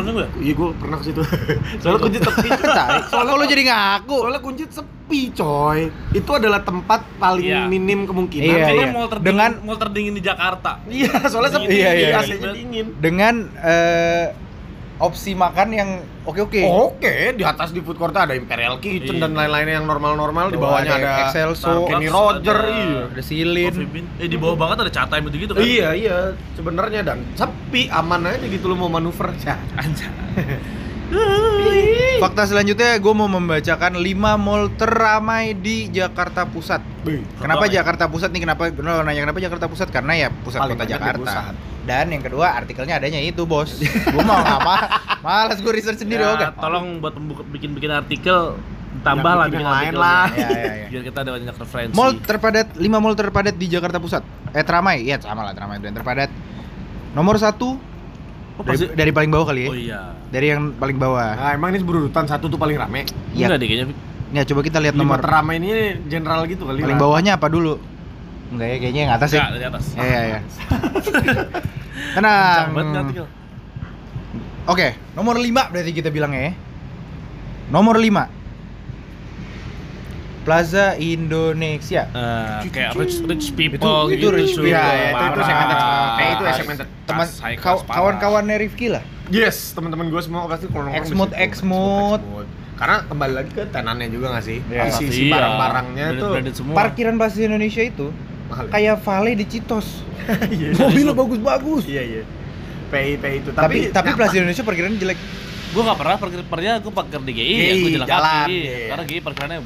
[0.00, 1.20] nunggu ya Iya gue pernah ke situ.
[1.82, 2.48] Soalnya kunci sepi.
[2.48, 3.00] Tai.
[3.04, 5.80] soalnya lo jadi ngaku Soalnya kunci sepi coy.
[6.12, 7.66] Itu adalah tempat paling Iya.
[7.66, 8.46] minim kemungkinan.
[8.46, 8.92] Iya, Soalnya iya.
[8.92, 11.66] mall terdingin, Dengan- mall terdingin di Jakarta Iya, soalnya sepi.
[11.70, 12.18] Iya, iya, iya.
[12.18, 12.86] AC-nya dingin.
[12.96, 14.26] dengan eh,
[14.96, 15.90] opsi makan yang
[16.22, 19.22] oke oke Oke, di atas di food court ada Imperial Kitchen Iya.
[19.22, 23.00] dan lain-lainnya yang normal-normal, di Bawah bawahnya ada ada Excelso, Kenny Roger, ada- iya.
[23.10, 23.74] ada silin
[24.16, 26.16] eh di bawah banget ada cat time gitu gitu kan Iya, iya,
[26.54, 27.26] sebenarnya dan
[27.74, 29.34] sepi, aman aja gitu lo mau manuver.
[29.42, 29.58] Ya.
[32.22, 36.80] fakta selanjutnya gue mau membacakan 5 mall teramai di Jakarta Pusat
[37.36, 37.66] Kenapa.
[37.68, 38.40] Jakarta Pusat nih?
[38.46, 39.90] Kenapa lo nanya kenapa Jakarta Pusat?
[39.90, 41.18] Karena ya pusat Paling kota Jakarta.
[41.20, 41.54] pusat.
[41.84, 43.76] Dan yang kedua artikelnya adanya itu bos.
[44.14, 45.02] gue mau apa?
[45.20, 46.62] Malas gue research sendiri Ya, oke.
[46.62, 47.18] tolong buat
[47.52, 48.56] bikin-bikin artikel
[49.04, 50.30] tambah lah bikin lain lah.
[50.40, 50.86] Ya, ya, ya.
[50.94, 54.22] biar kita ada banyak referensi Mall terpadat 5 mall terpadat di Jakarta Pusat.
[54.54, 56.30] Eh teramai, ya sama lah teramai dan terpadat.
[57.14, 59.70] Nomor satu oh, dari, pasti dari paling bawah kali ya.
[59.70, 60.00] oh iya
[60.34, 61.30] Dari yang paling bawah.
[61.38, 63.06] Nah, emang ini berurutan satu tuh paling rame.
[63.32, 63.54] Iya.
[63.54, 63.86] enggak deh kayaknya
[64.34, 66.82] Ya coba kita lihat Lima nomor teramai ini general gitu kali.
[66.82, 67.02] paling lah.
[67.06, 67.78] bawahnya apa dulu?
[68.50, 69.38] Enggak ya, kayaknya yang atas ya.
[69.38, 70.40] enggak dari atas Iya, iya, iya.
[72.18, 73.06] Kencang Tenang.
[74.64, 76.52] Oke, nomor 5 berarti kita bilangnya ya.
[77.70, 78.43] Nomor 5.
[80.44, 82.02] Plaza Indonesia.
[82.06, 84.68] Eh, kayak rich rich Itu people itu gitu rich cuy.
[84.68, 84.70] people.
[84.70, 85.78] Iya, iya, itu- itu segmented.
[86.14, 86.88] Kayak itu ya segmented.
[87.04, 87.96] Teman Tas high kaw- class parah.
[87.96, 89.02] kawan-kawannya Rifki lah.
[89.26, 91.10] Yes, teman-teman gue semua pasti kalau nongkrong situ.
[91.10, 91.30] Exmood.
[91.34, 92.20] Exmood.
[92.74, 94.58] Karena kembali lagi ke tenannya juga nggak sih?
[94.62, 94.82] Iya.
[94.86, 95.32] Isi isi Iya.
[95.32, 96.30] barang-barangnya tuh.
[96.70, 98.06] Parkiran Plaza Indonesia itu
[98.46, 98.64] mahal.
[98.68, 100.04] kayak Vale di Citos.
[100.50, 100.72] Iya.
[100.74, 101.84] Mobilnya bagus-bagus.
[101.84, 102.22] Iya iya.
[102.86, 104.18] PI PI itu Tapi tapi nyaman.
[104.18, 105.18] Plaza Indonesia parkirannya jelek.
[105.70, 108.54] Gua nggak pernah parkir parkirnya gua parkir di GI, ya gua jalan, jalan, kaki.
[108.56, 108.76] iya.
[108.86, 109.58] Karena GI parkirannya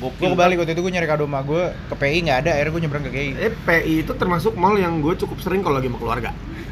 [0.00, 2.82] Gue kebalik waktu itu gue nyari kado sama gue ke PI nggak ada, akhirnya gue
[2.82, 3.30] nyebrang ke GI.
[3.36, 6.30] Eh PI itu termasuk mall yang gue cukup sering kalau lagi sama keluarga.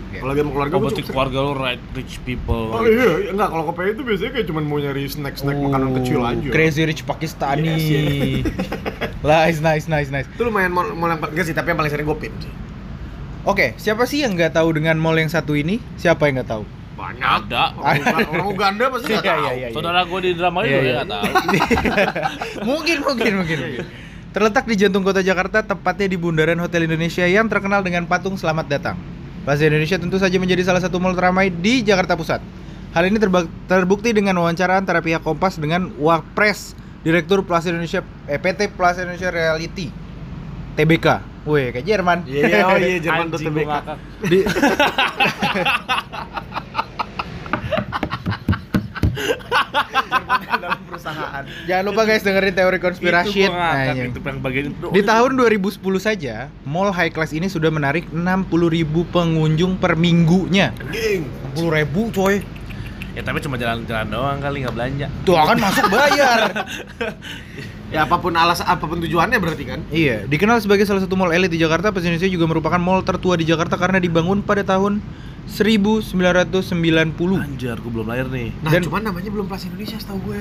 [0.09, 0.25] Iya.
[0.25, 1.13] Kalau lagi sama keluarga Oh, gue cukup sering.
[1.13, 2.73] keluarga lu right rich people.
[2.73, 3.31] Oh iya, iya.
[3.31, 6.49] enggak kalau ke PI itu biasanya kayak cuma mau nyari snack-snack makanan kecil aja.
[6.49, 7.69] Oh, Crazy Rich Pakistani.
[7.69, 9.21] Yes, yes.
[9.21, 10.27] nice, nice, nice, nice.
[10.33, 12.53] Itu lumayan mall, mall yang enggak sih, tapi yang paling sering gue pin sih.
[13.45, 15.81] Oke, siapa sih yang nggak tahu dengan mall yang satu ini?
[15.97, 16.65] Siapa yang nggak tahu?
[16.99, 17.29] Banyak.
[17.47, 17.65] Ada.
[17.79, 19.45] Orang, Uga- orang Uganda pasti nggak Iya, tahu.
[19.47, 19.69] iya, iya.
[19.71, 21.25] Saudara gua di drama itu ya nggak tahu.
[22.69, 23.59] mungkin, mungkin, mungkin.
[23.63, 23.85] mungkin.
[24.29, 28.67] Terletak di jantung kota Jakarta, tepatnya di bundaran Hotel Indonesia yang terkenal dengan patung Selamat
[28.67, 28.99] Datang.
[29.43, 32.45] Plaza Indonesia tentu saja menjadi salah satu mall teramai di Jakarta Pusat.
[32.93, 33.17] Hal ini
[33.65, 39.31] terbukti dengan wawancara antara pihak Kompas dengan Wapres Direktur Plaza Indonesia eh, PT Plaza Indonesia
[39.31, 39.89] Reality
[40.75, 41.07] TBK.
[41.49, 42.19] Wih, kayak Jerman.
[42.29, 43.97] Iya, oh iya Jerman Anjing, ngakak.
[44.29, 44.39] Di,
[50.59, 51.43] dalam perusahaan.
[51.65, 53.49] jangan lupa guys dengerin teori konspirasi.
[53.49, 54.11] Itu ngakak, Anjing.
[54.13, 54.87] itu yang bagian itu.
[54.93, 56.35] Di tahun 2010 saja,
[56.69, 60.77] mall high class ini sudah menarik 60.000 pengunjung per minggunya.
[60.77, 61.25] Anjing.
[61.57, 62.45] 60.000 coy.
[63.17, 65.07] Ya tapi cuma jalan-jalan doang kali nggak belanja.
[65.27, 66.41] Tuh akan masuk bayar.
[67.89, 69.81] Ya apa pun alas apa pun tujuannya berarti kan.
[69.89, 73.33] iya, dikenal sebagai salah satu mall elit di Jakarta, Plaza Indonesia juga merupakan mall tertua
[73.35, 75.01] di Jakarta karena dibangun pada tahun
[75.49, 76.13] 1990.
[77.39, 78.53] Anjir, gua belum lahir nih.
[78.61, 80.41] Nah, Dan- cuman namanya belum Plaza Indonesia setahu gue.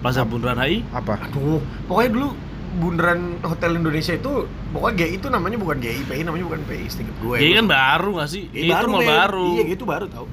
[0.00, 0.80] Plaza Bundaran HI.
[0.90, 1.20] Apa?
[1.22, 2.28] Aduh, pokoknya dulu
[2.74, 4.32] Bundaran Hotel Indonesia itu
[4.72, 7.36] pokoknya GI itu namanya bukan GI, PI namanya bukan PI, seinget gue.
[7.38, 8.42] Jadi kan baru nggak sih?
[8.48, 9.48] GI itu mall baru.
[9.54, 10.26] Iya, gitu baru tau.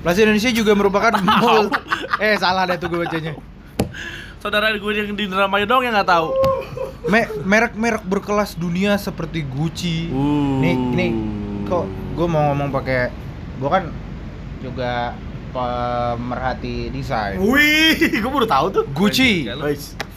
[0.00, 1.72] Plaza Indonesia juga merupakan mall
[2.20, 3.32] Eh, salah deh tuh gue bacanya.
[4.44, 6.28] Saudara gue yang di dramanya dong yang nggak tahu.
[7.08, 10.12] Me- merek-merek berkelas dunia seperti Gucci.
[10.12, 10.60] Uh.
[10.60, 11.10] Nih, nih
[11.64, 13.08] kok gue mau ngomong pakai
[13.56, 13.88] gue kan
[14.60, 15.16] juga
[15.48, 17.40] pemerhati desain.
[17.40, 18.84] Wih, gue baru tahu tuh.
[18.92, 19.48] Gucci.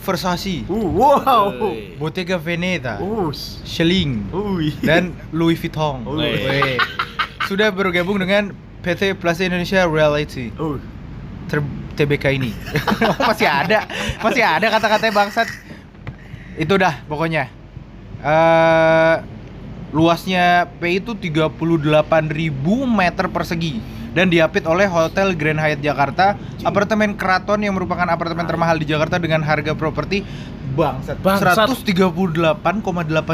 [0.04, 1.48] Versace, Uh, wow.
[1.96, 4.72] Bottega Veneta, Ui.
[4.80, 6.04] dan Louis Vuitton.
[6.04, 6.76] Woi.
[7.44, 8.52] Sudah bergabung dengan
[8.84, 10.80] PT Plaza Indonesia Reality Uh.
[11.48, 11.64] ter
[11.98, 12.54] TBK ini.
[13.30, 13.90] Masih ada,
[14.22, 15.48] masih ada kata-katanya bangsat.
[16.56, 17.50] Itu dah pokoknya.
[18.18, 19.16] eh
[19.88, 21.54] luasnya P itu 38.000
[22.84, 23.80] meter persegi
[24.12, 29.16] dan diapit oleh Hotel Grand Hyatt Jakarta, apartemen keraton yang merupakan apartemen termahal di Jakarta
[29.16, 30.26] dengan harga properti
[30.74, 31.70] bangsat, Bangsat.
[31.70, 32.68] 138,8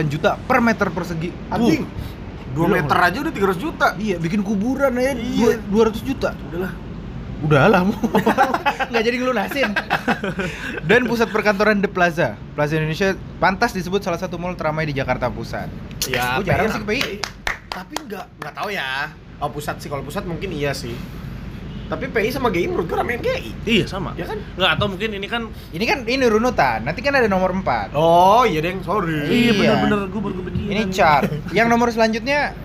[0.08, 1.32] juta per meter persegi.
[1.50, 1.84] Anjing.
[2.54, 3.88] 2 Gila, meter aja udah 300 juta.
[3.98, 5.58] Iya, bikin kuburan aja Iya.
[5.58, 6.38] dua- 200 juta.
[6.38, 6.72] Udahlah.
[7.44, 7.84] Udah lah,
[8.92, 9.76] nggak jadi ngelunasin.
[10.88, 15.28] Dan pusat perkantoran The Plaza, Plaza Indonesia pantas disebut salah satu mall teramai di Jakarta
[15.28, 15.68] Pusat.
[16.08, 17.02] Ya, Gua jarang sih ke PI.
[17.68, 19.12] Tapi nggak nggak tahu ya.
[19.44, 20.96] Oh pusat sih kalau pusat mungkin iya sih.
[21.92, 23.52] Tapi PI sama GI menurut gue ramein GI.
[23.68, 24.16] Iya sama.
[24.16, 24.40] Ya kan?
[24.56, 28.48] Nggak atau mungkin ini kan Ini kan ini runutan, nanti kan ada nomor 4 Oh
[28.48, 29.20] iya deng, sorry.
[29.52, 29.52] Iya.
[29.52, 30.72] bener-bener gue baru kepikiran.
[30.72, 31.28] Ini chart.
[31.52, 32.56] Yang nomor selanjutnya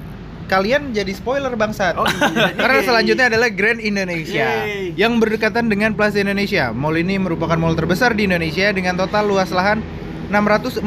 [0.48, 1.94] kalian jadi spoiler bangsat.
[1.94, 2.50] Oh, iya.
[2.60, 4.96] Karena selanjutnya adalah Grand Indonesia Yeay.
[4.96, 6.72] yang berdekatan dengan Plaza Indonesia.
[6.72, 9.84] Mall ini merupakan mall terbesar di Indonesia dengan total luas lahan
[10.28, 10.84] 640.000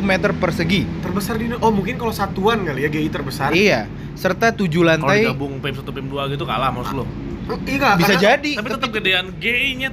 [0.00, 0.84] meter persegi.
[1.00, 3.52] Terbesar di Oh mungkin kalau satuan kali ya GI terbesar.
[3.52, 5.24] Iya, serta tujuh Kalau lantai.
[5.24, 7.04] digabung PM 1 PM 2 gitu kalah maksud lo.
[7.64, 8.50] Iya nggak, Bisa karena- jadi.
[8.56, 9.90] Tapi tetap gedean GI-nya.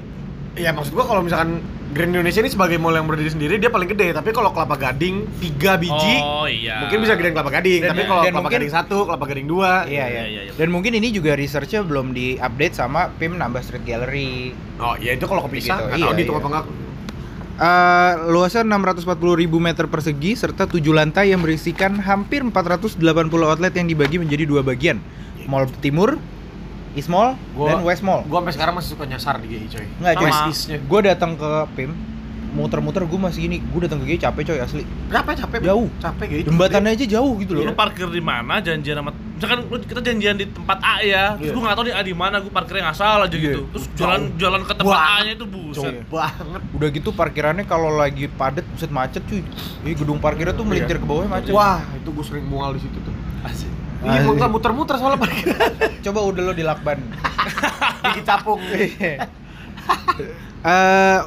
[0.51, 1.59] Iya maksud gua kalau misalkan
[1.91, 4.11] Grand Indonesia ini sebagai mall yang berdiri sendiri dia paling gede.
[4.11, 6.81] Tapi kalau Kelapa Gading tiga biji Oh iya.
[6.81, 7.81] mungkin bisa gedein Kelapa Gading.
[7.81, 9.71] Dan- tapi kalau dan Kelapa mungkin- Gading satu, Kelapa Gading dua.
[9.83, 10.05] Iya, iya.
[10.07, 10.51] Iya, iya, iya.
[10.55, 14.55] Dan mungkin ini juga researchnya belum diupdate sama PIM nambah street gallery.
[14.77, 16.39] Oh iya itu kalau kepisah Gitu, nggak iya, tahu iya.
[16.39, 16.65] apa enggak.
[17.61, 19.05] Eh, luasnya 640.000
[19.59, 22.97] meter persegi serta 7 lantai yang berisikan hampir 480
[23.45, 24.97] outlet yang dibagi menjadi dua bagian.
[25.45, 26.17] Mall Timur,
[26.91, 28.21] East Mall, Gua- dan West Mall.
[28.23, 29.85] Gua sampai sekarang masih suka nyasar di GI coy.
[29.97, 30.31] Nggak, coy.
[30.81, 31.91] Gue datang ke PIM,
[32.51, 33.57] muter-muter gue masih gini.
[33.63, 34.83] Gue datang ke GI capek coy asli.
[35.07, 35.59] Capek capek.
[35.61, 35.87] Jauh.
[35.97, 36.41] Capek GI.
[36.45, 37.71] Jembatannya aja jauh gitu Lu loh.
[37.73, 41.33] parkir di mana janjian sama misalkan lu kita janjian di tempat A ya.
[41.33, 41.53] Terus Iya.
[41.55, 43.41] gua nggak tahu nih A di mana, gua parkirnya ngasal aja Iya.
[43.47, 43.61] gitu.
[43.71, 44.99] Terus jalan jalan ke tempat.
[45.17, 45.81] A-nya itu buset.
[45.81, 46.61] Jauh banget.
[46.71, 49.41] Udah gitu parkirannya kalau lagi padet buset macet cuy.
[49.81, 51.49] Ini gedung parkirnya tuh melintir ke bawah macet.
[51.49, 53.15] Wah, itu gue sering mual di situ tuh.
[53.41, 53.71] Asik.
[54.01, 54.25] Iya, Asik.
[54.25, 55.47] gua nggak muter-muter soalnya parkir.
[56.01, 56.99] Coba udah lo di lakban.
[58.01, 58.61] Gigi capung.
[60.61, 61.19] Eh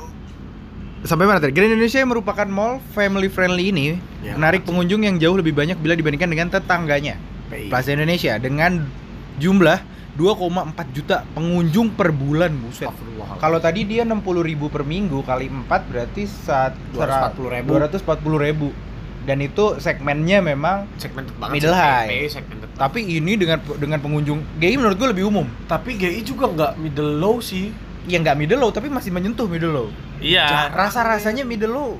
[1.04, 1.52] sampai mana tadi?
[1.52, 5.76] Grand Indonesia yang merupakan mall family friendly ini Ya, menarik pengunjung yang jauh lebih banyak
[5.76, 7.20] bila dibandingkan dengan tetangganya.
[7.52, 7.68] PI.
[7.68, 8.88] Plaza Indonesia dengan
[9.36, 9.78] jumlah
[10.16, 12.88] 2,4 juta pengunjung per bulan buset.
[13.36, 14.24] Kalau tadi dia 60.000
[14.70, 17.68] per minggu kali 4 berarti saat 240.000.
[18.00, 19.28] 240.000.
[19.28, 20.88] Dan itu segmennya memang
[21.36, 22.08] banget Middle high.
[22.08, 22.63] PI segmented.
[22.74, 25.46] Tapi ini dengan dengan pengunjung GI menurut gue lebih umum.
[25.70, 27.70] Tapi GI juga nggak middle low sih.
[28.04, 29.88] Ya nggak middle low tapi masih menyentuh middle low.
[30.18, 30.74] Iya.
[30.74, 31.90] Rasa-rasanya middle low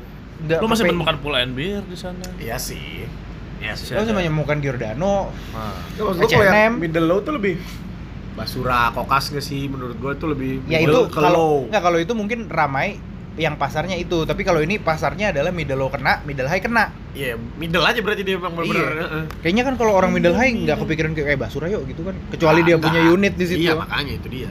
[0.45, 2.27] nggak Lu masih menemukan pula NBR di sana.
[2.37, 3.07] Iya sih.
[3.63, 3.95] Iya sih.
[3.95, 5.79] Lo sama menemukan Giordano, Nah.
[5.97, 6.83] Ya, H&M.
[6.83, 7.57] middle low tuh lebih
[8.35, 12.13] Basura, kokas nggak sih menurut gua tuh lebih ya middle itu kalau nggak kalau itu
[12.19, 12.99] mungkin ramai
[13.37, 17.35] yang pasarnya itu tapi kalau ini pasarnya adalah middle low kena middle high kena Iya,
[17.55, 18.91] middle aja berarti dia memang bener-bener.
[18.91, 19.07] Iya.
[19.39, 22.63] kayaknya kan kalau orang middle high nggak kepikiran kayak eh basura yuk gitu kan kecuali
[22.63, 24.51] dia Ah, punya unit di situ Iya, makanya itu dia.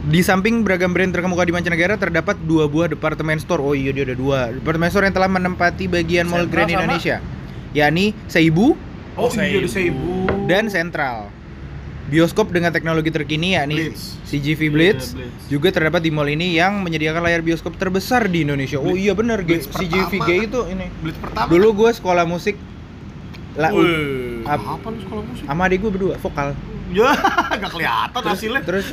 [0.00, 4.02] di samping beragam brand terkemuka di mancanegara terdapat dua buah departemen store oh iya dia
[4.02, 7.16] ada dua departemen store yang telah menempati bagian mall Grand sama- Indonesia
[7.72, 8.74] yakni Seibu
[9.12, 10.24] Oh, Oh, iya di Seibu.
[10.24, 10.46] Seibu.
[10.46, 11.28] dan Central
[12.06, 14.16] bioskop dengan teknologi terkini yakni Blitz.
[14.24, 15.42] CGV Blitz, Iya, Blitz.
[15.46, 18.78] juga terdapat di mall ini yang menyediakan layar bioskop terbesar di Indonesia.
[18.78, 20.12] Oh iya bener, G- Blitz CGV.
[20.18, 20.86] G itu ini.
[20.96, 21.46] Blitz pertama.
[21.46, 22.56] Dulu gue sekolah musik
[23.52, 23.74] lah
[24.44, 25.42] ap- apa lu sekolah musik?
[25.44, 26.54] sama adik gue berdua vokal.
[26.90, 27.10] Ya,
[27.54, 28.62] enggak kelihatan hasilnya.
[28.64, 28.86] Terus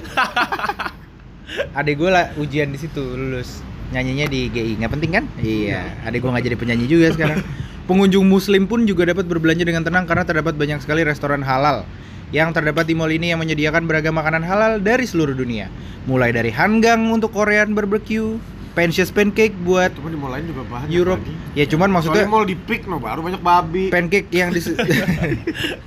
[1.79, 5.23] adik gue lah ujian di situ lulus nyanyinya di GI nggak penting kan?
[5.37, 7.39] Iya, adik gue nggak jadi penyanyi juga sekarang.
[7.87, 11.87] Pengunjung Muslim pun juga dapat berbelanja dengan tenang karena terdapat banyak sekali restoran halal
[12.29, 15.71] yang terdapat di mall ini yang menyediakan beragam makanan halal dari seluruh dunia.
[16.03, 18.35] Mulai dari hanggang untuk Korean barbecue,
[18.73, 21.17] Pensius pancake buat Cuma di mall lain juga banyak Europe.
[21.19, 21.33] lagi.
[21.53, 23.89] Ya cuman Maksudnya maksudnya mall di Peak no baru banyak babi.
[23.89, 24.61] pancake yang di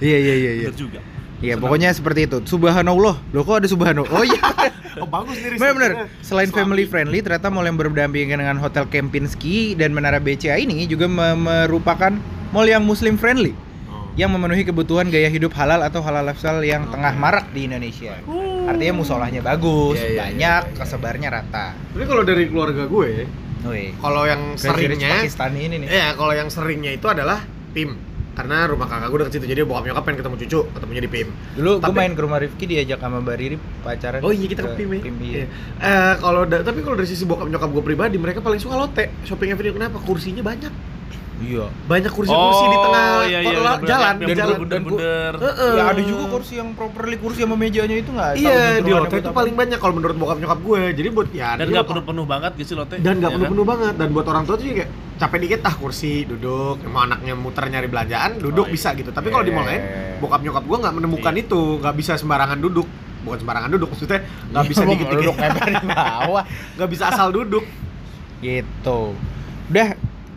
[0.00, 0.66] Iya iya iya iya.
[0.66, 1.00] Bener juga.
[1.40, 2.44] Iya, pokoknya seperti itu.
[2.44, 3.16] Subhanallah.
[3.26, 4.10] Loh kok ada subhanallah?
[4.10, 4.40] Oh iya.
[4.92, 5.90] Oh bagus nih Bener bener.
[5.94, 6.06] risetnya.
[6.20, 6.58] Selain Islami.
[6.58, 11.38] family friendly, ternyata mall yang berdampingan dengan Hotel Kempinski dan Menara BCA ini juga me-
[11.38, 12.10] merupakan
[12.50, 13.69] mall yang muslim friendly Oh.
[14.14, 18.18] Yang memenuhi kebutuhan gaya hidup halal atau halal lifestyle yang tengah marak di Indonesia.
[18.66, 20.78] Artinya musolahnya bagus, Iya, iya, banyak, iya, iya.
[20.78, 21.66] kesebarnya rata.
[21.74, 23.10] Tapi kalau dari keluarga gue,
[23.96, 25.88] kalau yang seringnya Pakistani ini nih.
[25.88, 28.08] Iya, kalau yang seringnya itu adalah PIM.
[28.30, 31.28] Karena rumah kakak gue deket situ, jadi bokap nyokap pengen ketemu cucu, ketemunya di PIM.
[31.58, 34.20] Dulu gue Tapi- main ke rumah Rifki diajak sama Mbak Riri pacaran.
[34.22, 35.00] Oh iya kita ke PIM ya.
[35.02, 35.34] PIM, iya.
[35.34, 35.46] Iya.
[35.76, 39.12] Eh, kalau da- tapi kalau dari sisi bokap nyokap gue pribadi, mereka paling suka lotte.
[39.26, 39.98] Shopping Avenue kenapa?
[40.00, 40.72] Kursinya banyak.
[41.40, 41.66] Iya.
[41.88, 44.56] Banyak kursi-kursi di tengah iya, iya, bener, jalan, yang jalan.
[44.60, 45.32] bener-bener.
[45.40, 45.72] Heeh.
[45.72, 49.08] Ya ada juga kursi yang properly kursi sama mejanya itu nggak Iya, gitu di buat
[49.10, 50.82] itu paling banyak kalau menurut bokap nyokap gue.
[50.92, 52.96] Jadi buat ya Dan nggak penuh-penuh banget gitu lotte.
[52.96, 55.74] dan nggak ya penuh-penuh banget dan buat orang tua tuh juga kayak capek dikit ah
[55.74, 58.72] kursi duduk mau anaknya muter nyari belanjaan duduk Oh, iya.
[58.72, 60.16] bisa gitu tapi kalau di mall lain Iya.
[60.16, 61.42] bokap nyokap gua nggak menemukan Iya.
[61.42, 62.88] itu nggak bisa sembarangan duduk
[63.20, 66.44] bukan sembarangan duduk maksudnya nggak bisa Iya, dikit duduk dikit di bawah.
[66.74, 67.64] nggak bisa asal duduk
[68.40, 69.00] Gitu.
[69.68, 69.88] Udah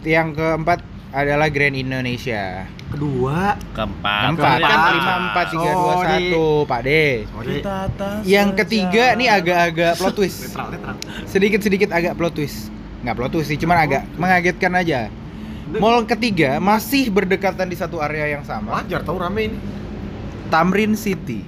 [0.04, 0.84] yang keempat
[1.14, 2.66] adalah Grand Indonesia.
[2.90, 4.22] kedua Keempat.
[4.34, 4.94] Keempat kan keempat.
[4.98, 6.10] lima empat tiga dua Sorry.
[6.10, 6.82] satu, Pak
[7.66, 10.38] atas Yang ketiga nih agak-agak plot twist.
[11.30, 12.74] Sedikit-sedikit agak plot twist.
[13.06, 15.10] Nggak plot twist sih, cuman agak mengagetkan aja.
[15.74, 19.58] Mall ketiga masih berdekatan di satu area yang sama, wajar tau rame ini
[20.46, 21.42] Tamrin City.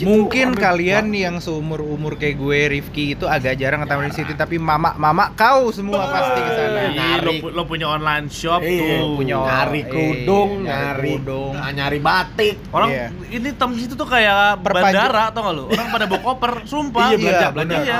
[0.00, 4.56] Mungkin kalian yang seumur umur kayak gue, Rifki itu agak jarang ke Tamrin City, tapi
[4.56, 6.80] mama mama kau semua pasti ke sana.
[6.88, 9.16] Iya, lo, pu- lo punya online shop Iya, tuh.
[9.16, 11.52] punya nyari eh, kerudung nyari nyari kerudung.
[11.54, 13.06] nah, nyari batik Orang Iya.
[13.30, 15.64] ini tem situ tuh kayak Perpanjang- bandara tau gak lo?
[15.68, 17.06] Orang pada bawa koper, sumpah.
[17.08, 17.98] Iya, belanja, Iya, belanja.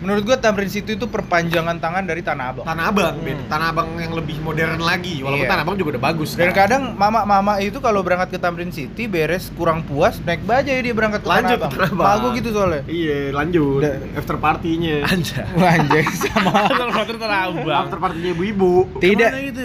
[0.00, 2.64] Menurut gue Tamrin City itu perpanjangan tangan dari Tanah Abang.
[2.64, 3.26] Tanah Abang, Hmm.
[3.26, 3.42] beda.
[3.46, 5.20] Tanah Abang yang lebih modern lagi.
[5.20, 5.52] Walaupun Iya.
[5.52, 6.30] Tanah Abang juga udah bagus.
[6.34, 10.90] Dan kadang mama-mama itu kalau berangkat ke Tamrin City beres kurang puas naik bajai dia
[10.90, 11.92] berangkat ke lanjut Tanah Abang.
[11.92, 12.32] Tanah Abang.
[12.32, 12.82] Gitu soalnya.
[12.86, 13.78] Iya, lanjut.
[13.78, 13.94] Udah.
[14.14, 15.04] After party-nya.
[15.04, 15.44] Anjay.
[15.76, 17.68] Anjay sama Kalau motor Tanah Abang.
[17.68, 18.72] After party-nya ibu-ibu.
[18.98, 19.64] tidak Ke mana gitu?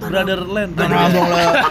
[0.00, 0.70] Brotherland.
[0.74, 1.52] Tanah Abang lah.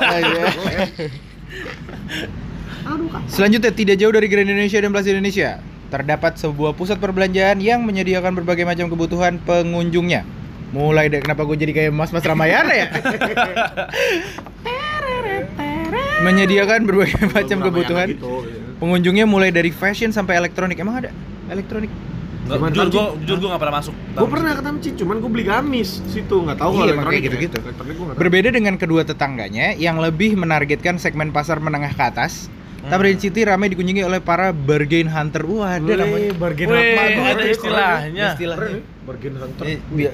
[2.83, 3.07] Aduh.
[3.27, 5.59] Selanjutnya tidak jauh dari Grand Indonesia dan Plaza Indonesia
[5.93, 10.25] terdapat sebuah pusat perbelanjaan yang menyediakan berbagai macam kebutuhan pengunjungnya.
[10.73, 12.89] Mulai dari kenapa gue jadi kayak mas-mas Ramayana ya?
[16.23, 18.79] menyediakan berbagai macam Ramayana kebutuhan gitu, iya.
[18.79, 20.79] pengunjungnya mulai dari fashion sampai elektronik.
[20.79, 21.11] Emang ada
[21.51, 21.91] elektronik?
[22.43, 23.93] Nggak, Gimana jujur gua jujur gua nggak pernah masuk.
[23.95, 27.55] Gue pernah ke Tamcid, cuman gue beli gamis situ, nggak tahu Iya, elektronik kayak gitu-gitu.
[27.55, 27.63] ya.
[27.63, 28.17] Elektronik.
[28.19, 32.51] Berbeda dengan kedua tetangganya yang lebih menargetkan segmen pasar menengah ke atas.
[32.83, 35.43] Tamrin City ramai dikunjungi oleh para bargain hunter.
[35.45, 36.29] Wah, ada Wih, namanya.
[36.35, 36.91] bargain Wih, apa?
[36.93, 38.25] Bagus, ada istilahnya.
[38.29, 38.67] Istilahnya.
[38.69, 38.81] Ya?
[39.03, 39.63] bargain hunter.
[39.65, 40.13] Eh, bi-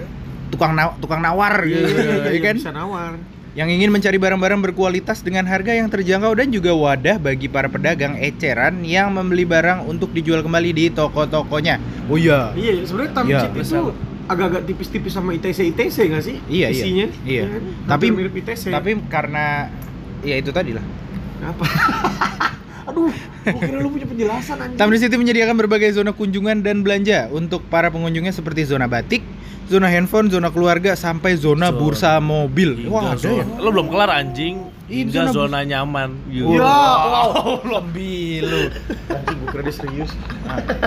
[0.49, 2.55] tukang naw- tukang nawar gitu, Iya, ya kan?
[2.55, 3.17] Bisa nawar.
[3.53, 8.13] Yang ingin mencari barang-barang berkualitas dengan harga yang terjangkau dan juga wadah bagi para pedagang
[8.15, 11.81] eceran yang membeli barang untuk dijual kembali di toko-tokonya.
[12.05, 12.53] Oh iya.
[12.53, 13.91] Iya, sebenarnya Iya, Tamcid itu
[14.25, 16.37] agak-agak tipis-tipis sama ITC ITC nggak sih?
[16.45, 16.71] Iya, iya.
[16.71, 17.07] Isinya.
[17.25, 17.43] Iya.
[17.47, 17.61] kan?
[17.89, 18.63] Tapi mirip ITC.
[18.69, 19.73] tapi karena
[20.21, 20.85] ya itu tadi lah.
[21.41, 21.63] apa?
[22.89, 23.13] Aduh,
[23.45, 24.77] gua kira lu punya penjelasan anjing.
[24.77, 29.21] Tamrin City menyediakan berbagai zona kunjungan dan belanja untuk para pengunjungnya seperti zona batik,
[29.65, 32.75] zona handphone, zona keluarga sampai zona Zona- bursa mobil.
[32.79, 33.41] Hingga Wah, ada ya.
[33.41, 34.55] zona- Lo belum kelar anjing.
[34.85, 36.09] Hingga zona zona nyaman.
[36.27, 36.57] Ya, Wow.
[36.57, 37.29] wow.
[37.63, 38.61] lebih lu.
[39.07, 40.11] Anjing, gua kira dia serius.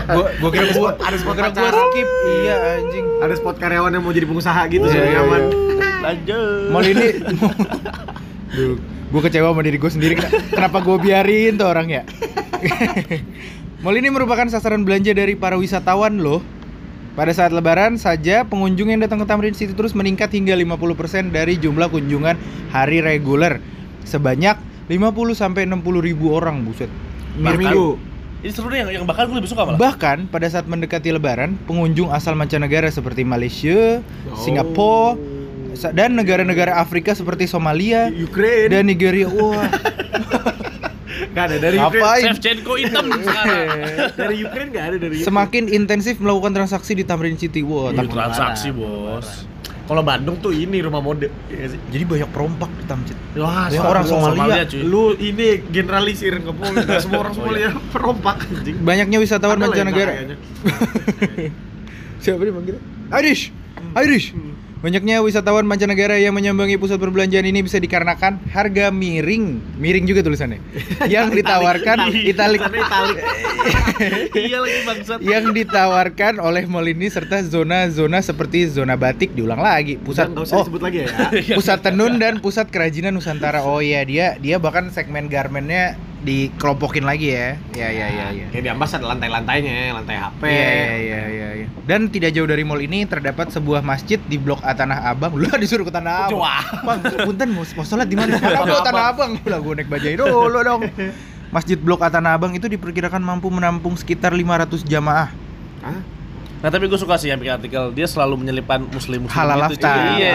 [0.05, 1.85] gua gua kira gua spot- ada spot kira gua pacaran.
[1.89, 2.09] skip.
[2.37, 3.07] Iya anjing.
[3.21, 5.43] Ada spot karyawan yang mau jadi pengusaha gitu, Iya, supaya iya, nyaman.
[6.03, 6.67] Lanjut.
[6.69, 7.07] Mall ini
[8.53, 8.77] Duh,
[9.09, 10.15] gue kecewa sama diri gue sendiri
[10.53, 12.03] Kenapa gue biarin tuh orang ya
[13.83, 16.45] Mall ini merupakan sasaran belanja dari para wisatawan loh
[17.17, 21.57] Pada saat lebaran saja pengunjung yang datang ke Tamrin City terus meningkat hingga 50% dari
[21.57, 22.37] jumlah kunjungan
[22.69, 23.57] hari reguler
[24.05, 24.61] Sebanyak
[24.93, 25.01] 50
[25.33, 26.93] sampai 60 ribu orang buset
[27.33, 27.97] Per minggu.
[28.43, 29.79] Ini seru nih yang, yang bahkan gue lebih suka malah.
[29.79, 34.37] Bahkan pada saat mendekati lebaran Pengunjung asal mancanegara seperti Malaysia, Oh.
[34.37, 35.17] Singapura
[35.91, 38.69] Dan negara-negara Afrika seperti Somalia Ukraine.
[38.69, 39.67] dan Nigeria wah
[41.25, 42.03] Nggak ada dari Ukraine.
[42.03, 42.25] Ngapain?
[42.27, 43.69] Shevchenko hitam sekarang.
[44.13, 45.27] Dari Ukraine nggak ada dari Ukraine.
[45.27, 47.61] Semakin intensif melakukan transaksi di Tamrin City.
[47.63, 49.49] Wah, Iya, tak- transaksi, bos.
[49.83, 51.27] Kalau Bandung tuh ini rumah mode.
[51.49, 51.81] Iya sih.
[51.89, 53.17] jadi banyak perompak di Tamcit.
[53.35, 54.63] Wah, Banyak so- orang lu- Somalia.
[54.65, 54.81] cuy.
[54.83, 56.33] Lu ini generalisir.
[56.39, 58.77] Nggak semua orang Oh, Somalia perompak anjing.
[58.79, 60.13] Banyaknya wisatawan mancanegara.
[62.19, 62.83] Siapa dia manggilnya?
[63.15, 63.51] Irish.
[63.99, 64.27] Irish.
[64.83, 70.59] Banyaknya wisatawan mancanegara yang menyambangi pusat perbelanjaan ini bisa dikarenakan harga miring, miring juga tulisannya,
[71.15, 72.59] yang ditawarkan italik.
[74.33, 75.19] Iya lagi bangsat.
[75.23, 80.67] yang ditawarkan oleh mall ini serta zona-zona seperti zona batik diulang lagi, pusat Nggak oh
[80.67, 81.09] disebut lagi ya.
[81.59, 83.63] pusat tenun dan pusat kerajinan Nusantara.
[83.63, 87.59] Oh iya dia dia bahkan segmen garmennya dikelompokin lagi ya.
[87.75, 88.47] Ya ya ya ya.
[88.55, 90.43] Kayak di Ambas ada lantai-lantainya, lantai HP.
[90.47, 91.67] Iya iya iya iya iya.
[91.85, 95.35] Dan tidak jauh dari mall ini terdapat sebuah masjid di Blok A Tanah Abang.
[95.35, 96.41] Lu disuruh ke Tanah Abang.
[96.41, 96.65] Wah.
[96.87, 98.39] Bang, punten mau, mau sholat di mana?
[98.71, 99.33] Gua Tanah Abang.
[99.43, 100.87] Lah gua naik bajai dulu dong.
[101.53, 105.29] Masjid Blok A Tanah Abang itu diperkirakan mampu menampung sekitar 500 jamaah.
[105.85, 106.01] Hah?
[106.63, 109.83] Nah tapi gue suka sih yang bikin artikel dia selalu menyelipkan muslim muslim Halal gitu.
[109.83, 109.99] lifestyle.
[110.15, 110.23] cuy.
[110.23, 110.35] Iya.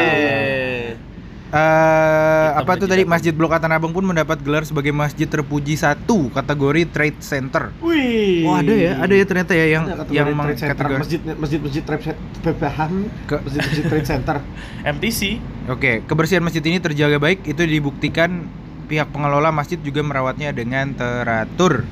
[1.48, 3.04] Eh Hitam apa tuh tadi.
[3.08, 7.72] Masjid Blok Tanah Abang pun mendapat gelar sebagai masjid terpuji satu kategori Trade Center.
[7.80, 8.44] Wih.
[8.44, 11.00] Oh ada ya, ada ya ternyata ya yang Ada kategori yang trade center, kategori.
[11.00, 12.72] masjid masjid masjid trade center
[13.48, 14.38] masjid masjid trade center
[14.84, 15.20] MTC.
[15.72, 18.48] Oke, kebersihan masjid ini terjaga baik itu dibuktikan
[18.88, 21.84] pihak pengelola masjid juga merawatnya dengan teratur.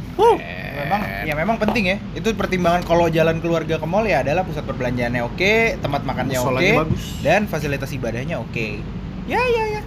[0.75, 1.97] Memang ya memang penting ya.
[2.11, 6.67] Itu pertimbangan kalau jalan keluarga ke mall ya adalah pusat perbelanjaannya oke, tempat makannya oke,
[6.83, 7.03] bagus.
[7.23, 8.83] dan fasilitas ibadahnya oke.
[9.25, 9.81] Ya ya ya.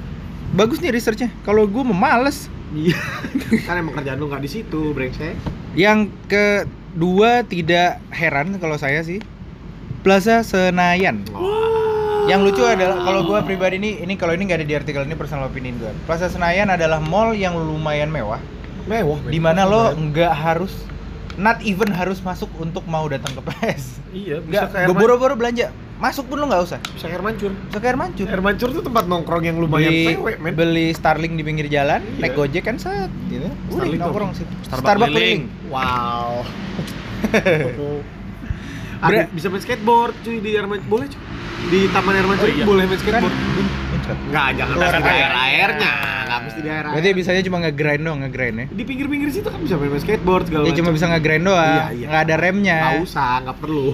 [0.55, 1.31] Bagus nih researchnya.
[1.47, 2.51] Kalau gue memales.
[2.77, 3.01] iya
[3.69, 5.33] kan emang kerjaan lu nggak di situ brengsek
[5.73, 9.25] Yang kedua tidak heran kalau saya sih
[10.05, 11.25] Plaza Senayan.
[12.29, 15.17] Yang lucu adalah kalau gua pribadi ini ini kalau ini nggak ada di artikel ini
[15.17, 15.97] personal opinion gua.
[16.05, 18.37] Plaza Senayan adalah mall yang lumayan mewah
[18.89, 20.73] mewah di mana lo nggak harus
[21.37, 24.01] not even harus masuk untuk mau datang ke PS.
[24.17, 25.71] iya bisa ke air gue boro-boro belanja.
[25.99, 26.79] Masuk pun lo nggak usah.
[26.85, 28.25] bisa ke air mancur Bisa ke air mancur.
[28.25, 32.21] air mancur tuh tempat nongkrong yang lumayan beli, men beli Starling di pinggir jalan, Iya.
[32.21, 33.51] naik Gojek kan set gitu.
[33.67, 34.39] Udah Starling nongkrong tuh.
[34.39, 34.53] situ.
[34.63, 35.43] Starbucks Starbucks keliling.
[35.45, 35.69] keliling.
[35.69, 36.31] wow
[38.99, 41.21] Ada, bisa main skateboard cuy di air mancur boleh cuy
[41.69, 42.65] di taman air mancur Oh, iya.
[42.65, 43.35] boleh main Kan skateboard
[43.89, 44.19] muncrat.
[44.21, 45.15] Enggak, jangan Keluar di air.
[45.19, 48.67] air airnya nggak mesti di air air Berarti bisanya cuma nge-grind doang, nge-grind ya.
[48.69, 50.95] di pinggir-pinggir situ kan bisa main, skateboard segala Ya cuma macam.
[50.95, 52.07] bisa nge-grind doang, Iya, iya.
[52.07, 52.79] nggak ada remnya.
[52.81, 53.87] nggak usah nggak perlu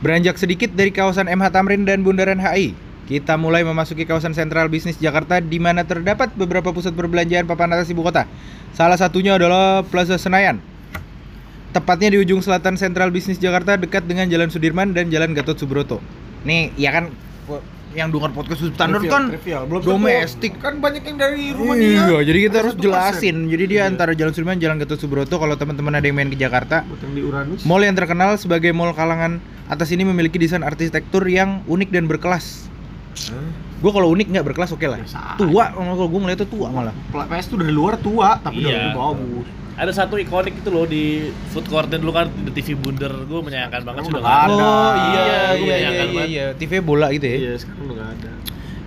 [0.00, 2.72] Beranjak sedikit dari kawasan MH Tamrin dan Bundaran HI,
[3.04, 7.92] kita mulai memasuki kawasan sentral bisnis Jakarta di mana terdapat beberapa pusat perbelanjaan papan atas
[7.92, 8.24] ibu kota.
[8.72, 10.56] Salah satunya adalah Plaza Senayan.
[11.76, 16.00] Tepatnya di ujung selatan sentral bisnis Jakarta dekat dengan Jalan Sudirman dan Jalan Gatot Subroto.
[16.48, 17.12] Nih, ya kan
[17.90, 19.62] yang dengar podcast standar Trivial, kan trivial.
[19.66, 20.52] Belum domestik.
[20.56, 23.36] kan banyak yang dari rumah dia Iya, jadi kita harus jelasin.
[23.46, 23.90] Jadi dia Iya.
[23.90, 27.22] antara Jalan Sudirman Jalan Gatot Subroto kalau teman-teman ada yang main ke Jakarta, yang di
[27.22, 32.06] Uranus Mall yang terkenal sebagai mall kalangan atas ini memiliki desain arsitektur yang unik dan
[32.06, 32.70] berkelas.
[33.80, 34.98] Gue kalau unik nggak berkelas oke lah.
[34.98, 36.94] Biasa Tua, kalau gue ngeliatnya tua malah.
[37.10, 38.70] PS tuh dari luar tua tapi Iya.
[38.70, 39.46] dari bagus
[39.80, 41.04] Ada satu ikonik itu loh di
[41.48, 43.08] food courtnya dulu kan di TV Bunder.
[43.24, 44.60] Gue menyayangkan banget sudah udah nggak ada.
[44.60, 46.28] Oh iya Iya, iya iya iya, banget.
[46.28, 46.46] iya.
[46.52, 47.36] TV bola gitu ya.
[47.38, 48.30] iya sekarang udah nggak ada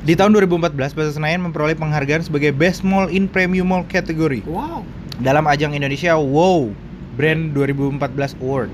[0.04, 4.86] Di tahun 2014 Plaza Senayan memperoleh penghargaan sebagai Best Mall in Premium Mall kategori wow
[5.18, 6.70] dalam ajang Indonesia Wow
[7.14, 8.70] Brand 2014 Award.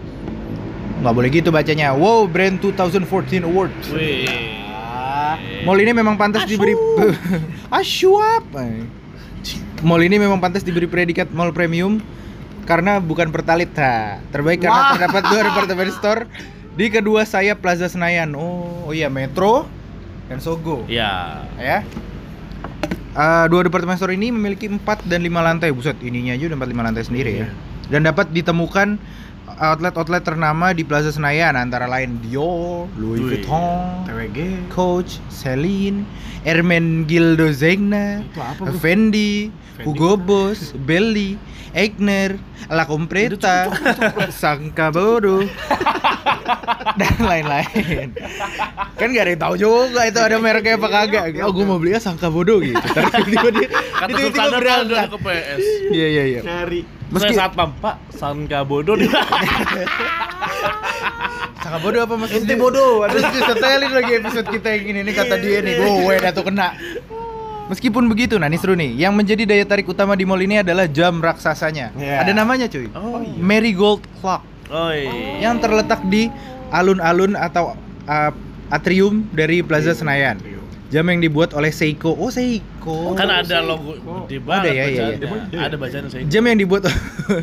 [0.99, 1.91] Nggak boleh gitu bacanya.
[1.91, 3.07] Wow Brand 2014
[3.41, 3.71] Award.
[3.89, 4.27] Wih.
[5.61, 6.75] Mall ini memang pantas diberi
[7.79, 8.43] Asyuap.
[9.79, 12.03] Mall ini memang pantas diberi predikat mall premium
[12.67, 13.71] karena bukan pertalit.
[13.79, 14.91] Ha, terbaik karena Wah.
[14.95, 16.21] terdapat dua department store
[16.75, 18.35] di kedua sayap Plaza Senayan.
[18.35, 19.65] Oh, oh iya Metro
[20.27, 20.83] dan Sogo.
[20.91, 21.47] Ya.
[21.55, 21.87] Ya.
[23.19, 25.73] Eh, dua departemen store ini memiliki 4 dan 5 lantai.
[25.73, 27.39] Buset, ininya aja udah 4 5 lantai sendiri ya.
[27.43, 27.49] Iya.
[27.89, 29.01] Dan dapat ditemukan
[29.59, 33.43] outlet-outlet ternama di Plaza Senayan antara lain Dior, Louis.
[33.43, 36.07] Vuitton, TWG Coach, Celine,
[36.47, 38.71] Ermenegildo Zegna, apa?
[38.79, 39.83] Fendi, Fendi.
[39.83, 41.35] Hugo Boss, Belly,
[41.75, 42.39] Eigner,
[42.71, 43.67] La Compreta,
[44.33, 45.43] Sangka Bodo,
[46.95, 48.15] dan lain-lain.
[48.95, 51.23] Kan gak ada yang tahu juga itu ada mereknya apa kagak.
[51.43, 52.79] Oh, gue mau beli ya Sangka Bodo gitu.
[52.79, 55.07] Terus tiba-tiba dia Kata tiba-tiba Sultan berangkat.
[55.11, 55.63] ke PS.
[55.91, 56.41] Iya iya iya.
[56.41, 59.09] nyari Meski saat Pak Sanka bodoh di
[61.59, 62.31] Sangka Bodo apa mas?
[62.31, 65.75] Ente bodoh, Terus disetelin lagi episode kita yang ini nih kata dia nih.
[65.77, 66.73] Gue udah tuh kena.
[67.69, 68.97] Meskipun begitu, nah ini seru nih.
[68.97, 71.93] Yang menjadi daya tarik utama di mall ini adalah jam raksasanya.
[71.93, 72.25] Iya.
[72.25, 72.89] Ada namanya cuy.
[72.97, 73.37] Oh, iya.
[73.37, 74.41] Marigold Clock
[74.73, 75.45] Oh iya.
[75.45, 76.33] yang terletak di
[76.73, 77.77] alun-alun atau
[78.09, 78.31] uh,
[78.73, 80.41] atrium dari Plaza Senayan.
[80.89, 82.17] Jam yang dibuat oleh Seiko.
[82.17, 83.13] Oh, Seiko.
[83.13, 83.69] Kan ada Seiko.
[83.69, 85.17] logo Oh, gede ada ya, iya, iya.
[85.21, 85.59] bacaannya.
[85.61, 86.23] Ada bacaan saya.
[86.25, 86.89] Jam yang dibuat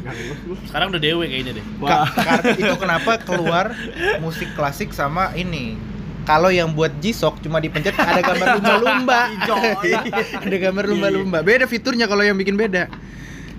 [0.69, 1.65] Sekarang udah dewe kayaknya deh.
[1.79, 2.11] Ka-
[2.59, 3.71] itu kenapa keluar
[4.19, 5.79] musik klasik sama ini.
[6.27, 9.31] Kalau yang buat G-Shock cuma dipencet ada gambar lumba-lumba.
[10.43, 11.39] ada gambar lumba-lumba.
[11.47, 12.91] Beda fiturnya kalau yang bikin beda.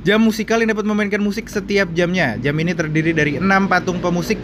[0.04, 2.36] Jam musikal yang dapat memainkan musik setiap jamnya.
[2.44, 4.36] Jam ini terdiri dari enam patung pemusik.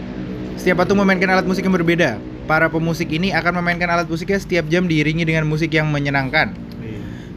[0.56, 2.16] Setiap patung memainkan alat musik yang berbeda.
[2.44, 6.52] Para pemusik ini akan memainkan alat musiknya setiap jam diiringi dengan musik yang menyenangkan.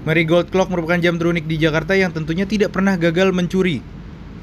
[0.03, 3.83] Marigold Clock merupakan jam terunik di Jakarta yang tentunya tidak pernah gagal mencuri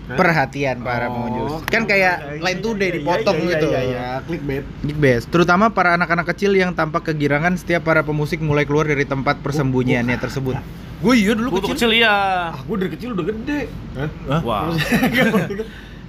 [0.05, 0.17] Hah?
[0.21, 1.65] perhatian para Oh, pengunjung.
[1.73, 3.67] Kan kayak Line Today Iya, dipotong iya, gitu.
[3.73, 4.65] Iya, iya, clickbait.
[4.85, 9.41] Geekbase, terutama para anak-anak kecil yang tampak kegirangan setiap para pemusik mulai keluar dari tempat
[9.41, 10.61] persembunyiannya tersebut.
[11.01, 12.13] Gue iya dulu Waktu kecil ya.
[12.53, 13.61] Ah, gua dari kecil udah gede.
[13.97, 14.41] Hah?
[14.45, 14.69] Wah.
[14.73, 15.65] Agak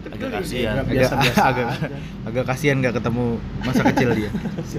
[0.06, 0.74] Agak kasihan.
[0.86, 1.68] agak agak
[2.30, 3.26] agak kasihan nggak ketemu
[3.62, 4.30] masa kecil dia.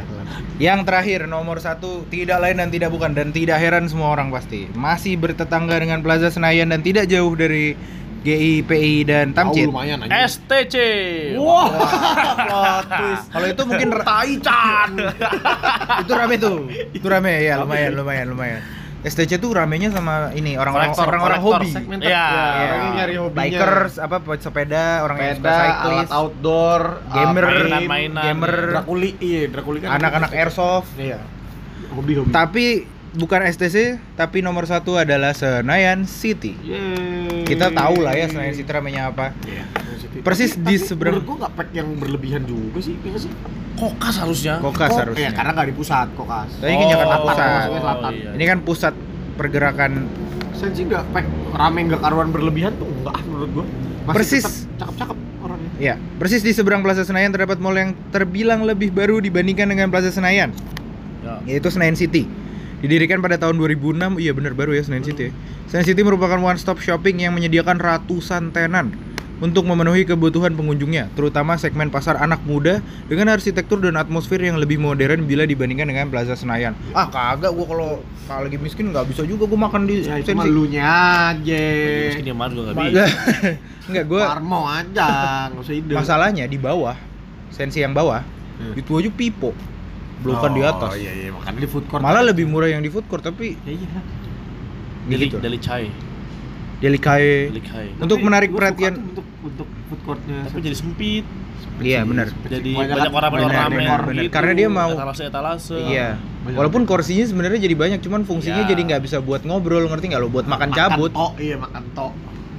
[0.70, 4.70] Yang terakhir nomor satu tidak lain dan tidak bukan dan tidak heran semua orang pasti
[4.72, 7.74] masih bertetangga dengan Plaza Senayan dan tidak jauh dari
[8.22, 9.70] GIPI dan Tamcit.
[9.70, 10.26] lumayan aja.
[10.26, 10.74] STC.
[11.38, 11.70] Wah,
[12.82, 13.30] twist.
[13.30, 14.90] Kalau itu mungkin Tai-chan.
[16.02, 16.66] itu rame tuh.
[16.90, 18.60] Itu rame ya lumayan lumayan lumayan.
[19.06, 21.70] STC tuh ramenya sama ini orang-orang orang-orang hobi.
[22.02, 22.26] Iya, Ya.
[22.58, 23.38] orang yang nyari hobinya.
[23.38, 28.24] Bikers, apa sepeda, orang yang suka Sepeda, cyclist, alat outdoor, gamer, uh, mainan-mainan.
[28.24, 29.94] gamer, Drakuli, iya, Drakuli kan.
[29.94, 30.90] anak-anak airsoft.
[30.96, 31.22] Iya.
[31.88, 32.28] Hobi-hobi.
[32.28, 32.66] Tapi
[33.14, 33.76] bukan STC,
[34.12, 36.58] tapi nomor satu adalah Senayan City.
[36.58, 37.46] Yeay.
[37.46, 39.30] Kita tahu lah ya Senayan City ramenya apa.
[39.40, 39.64] Iya.
[40.18, 43.30] Persis di Tapi seberang- gua nggak pack yang berlebihan juga sih, nggak sih?
[43.74, 44.54] Kokas harusnya.
[44.58, 45.20] Kokas Kok- harusnya.
[45.22, 46.50] Iya, karena nggak di pusat, kokas.
[46.56, 47.50] Tapi kan Jakarta Oh, Pusat.
[47.76, 48.12] selatan.
[48.14, 48.30] iya.
[48.32, 48.94] Ini kan pusat
[49.36, 49.92] pergerakan
[50.52, 53.64] Saya sih nggak pack rame nggak karuan berlebihan tuh enggak menurut gua.
[54.08, 54.40] Persis.
[54.40, 55.70] tetap cakep-cakep orangnya.
[55.76, 60.08] Ya, persis di seberang Plaza Senayan terdapat mall yang terbilang lebih baru dibandingkan dengan Plaza
[60.08, 60.54] Senayan,
[61.20, 61.42] Ya.
[61.44, 62.24] yaitu Senayan City.
[62.78, 65.28] Didirikan pada tahun 2006, iya benar baru ya Senayan City.
[65.28, 65.32] ya.
[65.66, 68.94] Senayan City merupakan one stop shopping yang menyediakan ratusan tenan
[69.36, 74.76] untuk memenuhi kebutuhan pengunjungnya, terutama segmen pasar anak muda dengan arsitektur dan atmosfer yang lebih
[74.76, 76.72] modern bila dibandingkan dengan Plaza Senayan.
[76.90, 77.90] Ah kagak, gua kalau
[78.24, 80.32] kalau lagi miskin nggak bisa juga gua makan di Ya Sensi.
[80.32, 80.84] mah lunya
[81.30, 81.62] aja.
[82.08, 83.04] Miskin dia marah juga nggak bisa.
[83.88, 85.08] Enggak, gua Parmo aja,
[85.48, 85.92] nggak usah ide.
[85.92, 86.96] masalahnya di bawah
[87.48, 88.24] sensi yang bawah
[88.56, 88.72] Hmm.
[88.72, 89.52] itu aja pipo
[90.18, 92.00] bukan di atas Oh iya iya, makanya di food court.
[92.00, 94.00] malah lebih murah yang di food court tapi Ya iya.
[95.06, 95.92] Gitu deli chai.
[96.78, 97.88] Delikae Deli chai.
[97.96, 98.94] Untuk Tapi menarik perhatian.
[99.00, 100.44] untuk untuk food courtnya.
[100.44, 101.24] Tapi jadi sempit.
[101.76, 102.32] Iya, benar.
[102.42, 104.16] Jadi Banyak banyak orang benar, orang benar, benar.
[104.18, 104.32] gitu.
[104.32, 105.76] Karena dia mau- etalase etalase.
[105.82, 106.90] iya Banyak walaupun orang.
[106.90, 108.68] kursinya sebenarnya jadi banyak cuman fungsinya Ya.
[108.70, 112.12] jadi nggak bisa buat ngobrol ngerti nggak lo buat makan cabut Oh iya makan tok.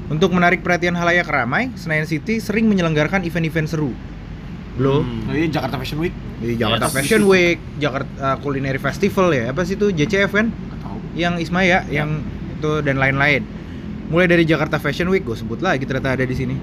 [0.07, 3.89] untuk menarik perhatian halayak ramai Senayan City sering menyelenggarkan event-event seru
[4.77, 5.25] lo Hmm.
[5.25, 6.13] Oh iya Jakarta Fashion Week.
[6.37, 6.93] di Jakarta Yes.
[6.93, 10.47] Fashion Week Jakarta uh, Culinary Festival ya apa sih itu JCF kan
[11.13, 12.21] yang Ismaya yang
[12.53, 13.41] itu dan lain-lain.
[14.07, 16.55] Mulai dari Jakarta Fashion Week, gue sebut lagi ternyata ada di sini.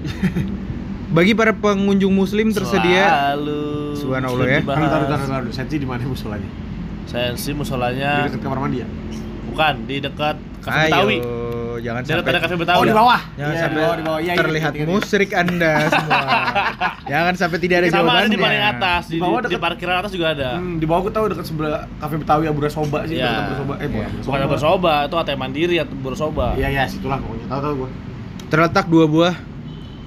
[1.15, 3.93] Bagi para pengunjung muslim tersedia Selalu.
[3.95, 4.59] Subhanallah ya.
[4.65, 5.41] Bentar bentar bentar.
[5.53, 6.49] Sensi di mana musolanya?
[7.05, 8.87] Sensi Di musolanya dekat kamar mandi ya?
[9.55, 10.35] bukan di dekat
[10.67, 11.17] Ayo, Betawi.
[11.85, 12.77] Jangan dekat sampai Cafe Betawi.
[12.77, 13.19] Oh di bawah.
[13.31, 14.19] Jangan Iya, sampai di bawah di bawah.
[14.19, 14.89] Iya, iya, terlihat ingat, ingat.
[14.89, 16.19] musrik Anda semua.
[17.11, 18.27] jangan sampai tidak ada Sama ada jawabannya.
[18.27, 20.49] di paling atas, di, Di bawah di, di deket- parkiran atas juga ada.
[20.55, 23.25] Hmm, di bawah gue tahu dekat sebelah kafe Betawi Abura Soba sih, Iya.
[23.25, 23.73] dekat Abura Soba.
[23.75, 24.21] Eh, bukan Iya.
[24.21, 26.47] Bukan ada bersoba, itu ATM Mandiri atau bersoba.
[26.53, 27.45] Iya iya, situlah pokoknya.
[27.45, 27.89] Tahu tahu gue.
[28.47, 29.33] Terletak dua buah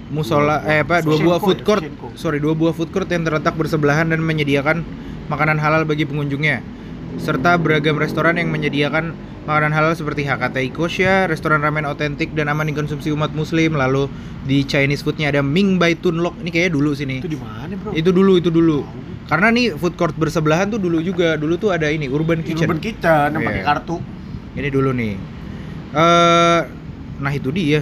[0.08, 1.82] musola eh apa dua buah Shenko food ya, court
[2.14, 4.80] sorry dua buah food court yang terletak bersebelahan dan menyediakan
[5.28, 6.64] makanan halal bagi pengunjungnya
[7.16, 9.16] serta beragam restoran yang menyediakan
[9.48, 13.72] makanan halal seperti HKTI Kosya, restoran ramen otentik dan aman dikonsumsi umat muslim.
[13.72, 14.12] Lalu
[14.44, 16.36] di Chinese foodnya ada Ming Bai Tun Lok.
[16.44, 17.96] Ini kayaknya dulu sini Itu di mana, Bro?
[17.96, 18.84] itu dulu itu dulu.
[19.28, 21.40] Karena nih food court bersebelahan tuh dulu juga.
[21.40, 22.68] Dulu tuh ada ini Urban Kitchen.
[22.68, 23.48] Urban Kitchen yang Iya.
[23.48, 23.96] pakai kartu.
[24.52, 25.14] ini dulu nih.
[25.96, 26.60] Eh
[27.18, 27.80] nah itu dia.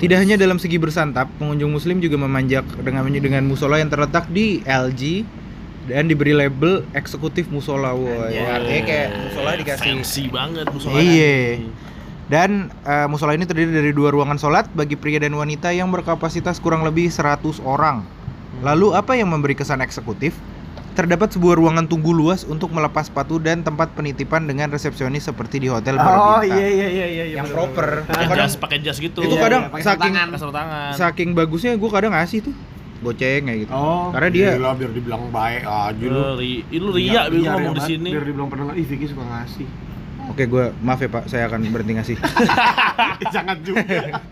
[0.00, 4.58] Tidak hanya dalam segi bersantap, pengunjung muslim juga memanjak dengan dengan musola yang terletak di
[4.66, 5.22] LG
[5.84, 7.90] dan diberi label eksekutif musola.
[7.90, 8.36] Wah, Anjay.
[8.36, 11.02] ya, artinya kayak musola dikasih fancy banget musolanya.
[11.02, 11.36] Iya.
[12.24, 12.50] Dan
[12.82, 16.80] eh, musola ini terdiri dari dua ruangan sholat bagi pria dan wanita yang berkapasitas kurang
[16.80, 18.06] lebih 100 orang.
[18.60, 20.32] Lalu apa yang memberi kesan eksekutif?
[20.92, 25.68] Terdapat sebuah ruangan tunggu luas untuk melepas sepatu dan tempat penitipan dengan resepsionis seperti di
[25.68, 26.04] hotel Oh
[26.36, 26.52] berbintang.
[26.52, 27.24] iya iya iya iya.
[27.32, 27.88] Yang bener, proper.
[28.04, 29.18] Pakai jas, pakai jas gitu.
[29.18, 30.92] itu Iya, kadang iya, saking tangan.
[30.92, 32.54] saking bagusnya gue kadang ngasih tuh
[33.02, 33.72] goceng kayak gitu.
[33.74, 36.38] Oh, Karena dia- gila, biar dibilang baik aja lu.
[36.38, 38.08] Lu, lu ria biar Iya, ngomong di sini.
[38.14, 39.66] Biar dibilang pernah ih Vicky suka ngasih.
[40.30, 42.16] Oke, gue maaf ya Pak, saya akan berhenti ngasih.
[43.34, 44.22] Jangan juga.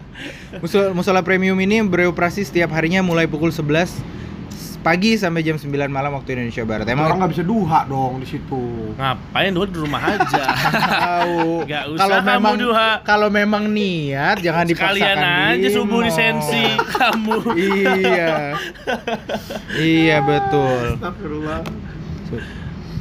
[0.62, 3.90] Musola, musola premium ini beroperasi setiap harinya mulai pukul 11
[4.80, 6.88] pagi sampai jam 9 malam waktu Indonesia Barat.
[6.88, 8.62] Orang Emang nggak bisa duha dong di situ.
[8.96, 10.44] Ngapain dulu di rumah aja?
[10.96, 11.68] tahu.
[11.68, 12.90] Usah Kalau memang duha.
[13.04, 14.96] kalau memang niat jangan dipaksakan.
[14.96, 15.18] Sekalian
[15.60, 16.16] aja subuh di mall.
[16.16, 16.64] sensi
[16.96, 17.36] kamu.
[17.60, 18.34] iya.
[19.76, 20.96] iya betul.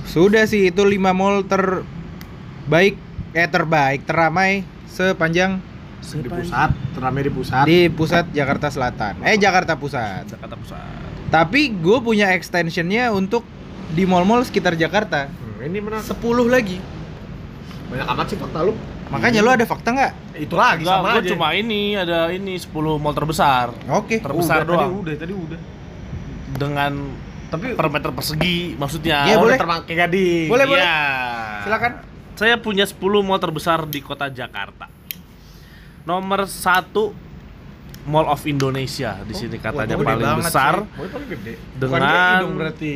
[0.04, 3.00] Sudah sih itu 5 mall terbaik
[3.30, 5.62] eh terbaik, teramai sepanjang
[6.00, 7.64] Di pusat, teramai di pusat.
[7.70, 9.22] di pusat Jakarta Selatan.
[9.22, 10.34] Eh Jakarta Pusat.
[10.34, 11.09] Jakarta Pusat.
[11.30, 13.46] Tapi gue punya extensionnya untuk
[13.94, 15.30] di mall-mall sekitar Jakarta.
[15.30, 16.02] Hmm, ini benar.
[16.02, 16.18] 10
[16.50, 16.82] lagi.
[17.90, 18.74] Banyak amat sih fakta lu.
[19.10, 20.14] Makanya lu ada fakta nggak?
[20.38, 21.30] Itu lagi Enggak, sama gua aja.
[21.34, 24.22] cuma ini ada ini 10 mall terbesar Oke.
[24.22, 24.90] Terbesar Udah, doang.
[24.90, 25.60] Tadi udah, tadi udah.
[26.58, 26.94] dengan
[27.50, 29.26] Tapi per meter persegi maksudnya.
[29.26, 29.58] Iya, oh, boleh.
[29.58, 30.48] kayak gading.
[30.54, 30.86] Boleh, boleh.
[30.86, 31.02] Iya.
[31.66, 31.92] Silakan.
[32.38, 34.86] Saya punya 10 mall terbesar di kota Jakarta.
[36.06, 37.10] Nomor satu
[38.10, 40.98] Mall of Indonesia di sini katanya Wah, paling banget besar sih.
[40.98, 41.54] Oh, paling gede.
[41.76, 42.96] dengan- Bukan dong berarti.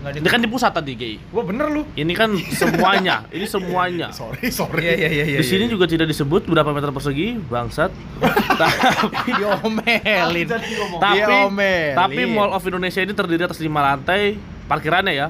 [0.00, 1.20] Ini kan di pusat tadi, Gay.
[1.28, 1.84] Wah, bener lu.
[1.92, 4.08] Ini kan semuanya, ini semuanya.
[4.16, 4.80] Sorry, sorry.
[4.80, 5.38] Iya iya iya iya.
[5.38, 7.92] Di sini juga tidak disebut berapa meter persegi, bangsat.
[8.56, 10.48] tapi diomelin.
[10.48, 11.92] Tapi Diomelin.
[11.92, 15.28] tapi Mall of Indonesia ini terdiri atas lima lantai parkirannya ya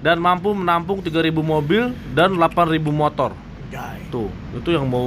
[0.00, 3.36] dan mampu menampung 3000 mobil dan 8000 motor.
[3.72, 4.04] Guys.
[4.12, 5.00] Tuh, itu yang mau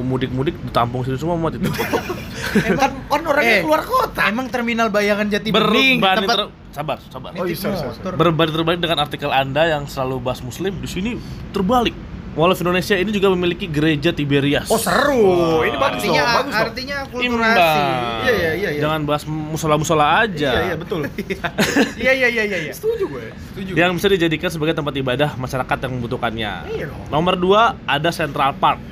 [0.00, 1.66] mudik-mudik ditampung sini semua muat itu.
[2.78, 4.30] kan, kan orangnya Eh, keluar kota.
[4.30, 7.34] Emang terminal bayangan Jati Bening tempat ter- sabar, sabar.
[7.34, 8.06] Oh, iya, sorry, sorry, sorry.
[8.06, 8.12] motor.
[8.14, 11.18] Berbanding terbalik dengan artikel Anda yang selalu bahas muslim, di sini
[11.50, 12.13] terbalik.
[12.34, 14.66] Mall of Indonesia ini juga memiliki gereja Tiberias.
[14.66, 15.62] Oh, seru.
[15.62, 16.66] Ini bagus artinya dong, bagus dong.
[16.66, 17.30] artinya akulturasi.
[17.30, 18.18] Imbang.
[18.26, 18.80] Iya iya iya iya.
[18.82, 20.50] Jangan bahas musola-musola aja.
[20.50, 21.00] Iya, iya, betul.
[22.04, 22.58] Iya iya iya iya.
[22.66, 22.72] iya.
[22.74, 23.24] Setuju gue.
[23.54, 23.70] Setuju.
[23.78, 26.52] Yang bisa dijadikan sebagai tempat ibadah masyarakat yang membutuhkannya.
[26.74, 27.06] Iya dong.
[27.14, 28.82] Nomor 2 ada Central Park.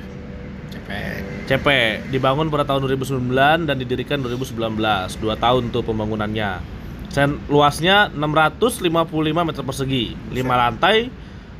[1.43, 1.67] CP
[2.13, 4.55] dibangun pada tahun 2009 dan didirikan 2019.
[5.19, 6.63] Dua tahun tuh pembangunannya.
[7.11, 8.89] Sen luasnya 655
[9.45, 11.11] meter persegi, 5 lantai,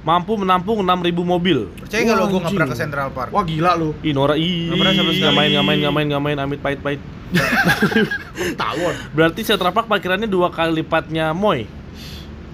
[0.03, 1.71] mampu menampung 6000 mobil.
[1.79, 3.29] Percaya nggak lo gue nggak pernah ke Central Park?
[3.31, 3.95] Wah, gila lu.
[4.03, 5.23] Ih Nora ih Nggak pernah sama sekali.
[5.23, 7.01] ngamain ngamain ngamain ngamain amit pahit pahit.
[8.61, 8.93] Tawon.
[9.15, 11.65] Berarti Central Park parkirannya dua kali lipatnya Moy.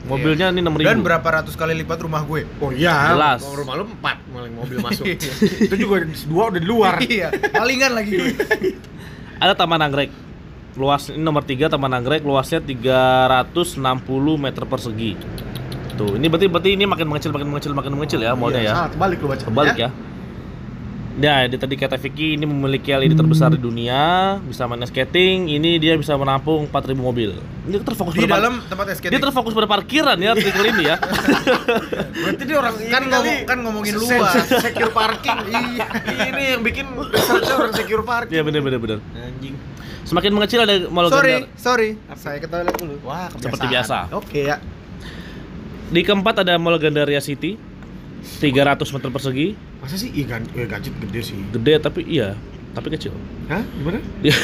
[0.07, 0.79] Mobilnya ini 6000.
[0.89, 2.47] Dan berapa ratus kali lipat rumah gue?
[2.63, 3.13] Oh iya.
[3.13, 3.43] Jelas.
[3.43, 5.05] Rumah lu empat maling mobil masuk.
[5.67, 6.93] Itu juga dua udah di luar.
[7.09, 7.29] iya.
[7.29, 8.33] Palingan lagi gue.
[9.41, 10.11] Ada Taman Anggrek.
[10.79, 13.83] Luas ini nomor 3 Taman Anggrek luasnya 360
[14.39, 15.11] meter persegi.
[15.99, 18.73] Tuh, ini berarti berarti ini makin mengecil makin mengecil makin mengecil ya mallnya ya.
[18.73, 19.43] Salah, balik lu baca.
[19.43, 19.91] Terbalik ya.
[21.19, 23.99] Nah, di tadi kata Vicky ini memiliki LED terbesar di dunia,
[24.39, 27.35] bisa main skating, ini dia bisa menampung 4000 mobil.
[27.67, 29.11] Ini terfokus Di pada dalam tempat SKT.
[29.11, 30.95] dia terfokus pada parkiran ya artikel ini ya.
[32.23, 34.31] Berarti dia orang Kan ini ngomong- kan ngomongin se- luas.
[34.39, 35.37] se- Secure parking.
[35.51, 35.85] iya.
[36.07, 38.33] Ini yang bikin orang secure parking.
[38.33, 38.97] Iya benar benar benar.
[39.11, 39.55] Anjing.
[40.07, 41.89] Semakin mengecil ada mall Sorry, sorry.
[42.15, 42.95] Saya ke toilet dulu.
[43.03, 44.07] Wah, Seperti biasa.
[44.09, 44.55] Oke ya.
[45.89, 47.57] Di keempat ada Mall Gandaria City.
[48.19, 49.47] 300 meter persegi,
[49.79, 50.11] Masa sih?
[50.11, 51.39] Iya, gan eh, ganjit gede sih.
[51.55, 52.35] gede tapi iya,
[52.75, 53.15] tapi kecil.
[53.47, 53.63] Hah?
[53.79, 54.03] Gimana?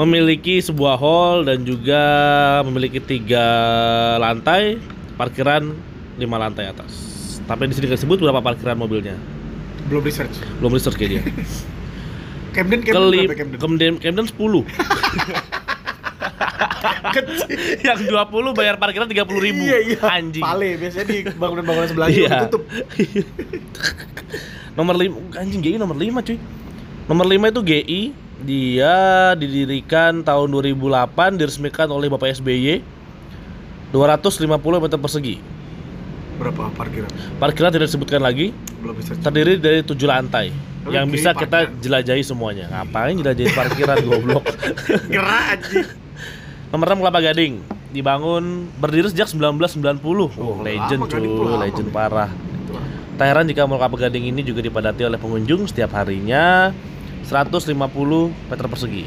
[0.00, 2.00] Memiliki sebuah hall dan juga
[2.64, 3.44] memiliki tiga
[4.16, 4.80] lantai,
[5.20, 5.68] parkiran
[6.16, 6.92] lima lantai atas.
[7.44, 9.20] Tapi di sini disebut berapa parkiran mobilnya.
[9.92, 10.32] Belum research.
[10.64, 11.22] Belum research kayak dia.
[12.56, 13.58] Camden Camden Kelip berapa Camden?
[13.60, 14.26] Camden Camden
[15.52, 15.61] 10.
[17.82, 20.00] Yang 20 bayar parkiran 30 ribu Iya, iya.
[20.02, 22.36] anjing Pale biasanya di bangunan-bangunan sebelahnya Iya.
[22.46, 22.62] tutup.
[24.78, 26.38] nomor 5 anjing GI nomor 5 cuy
[27.04, 28.02] nomor 5 itu GI
[28.42, 28.96] dia
[29.34, 30.80] didirikan tahun 2008
[31.36, 32.82] diresmikan oleh Bapak SBY
[33.90, 34.48] 250
[34.80, 35.36] meter persegi
[36.32, 37.06] Berapa parkiran?
[37.36, 38.50] parkiran tidak disebutkan lagi
[38.80, 39.20] Belum research.
[39.20, 40.50] terdiri dari tujuh lantai
[40.84, 44.42] yang bisa kita jelajahi semuanya ngapain jelajahi parkiran goblok
[45.14, 45.86] Gerah anjing.
[46.72, 47.60] Nomor 6 Kelapa Gading
[47.92, 51.94] dibangun berdiri sejak 1990 oh, Oh, legend lama, cuy lama, legend men.
[51.94, 52.30] parah
[53.12, 56.72] Tak heran jika Mall Kelapa Gading ini juga dipadati oleh pengunjung setiap harinya
[57.22, 57.76] 150
[58.50, 59.04] meter persegi.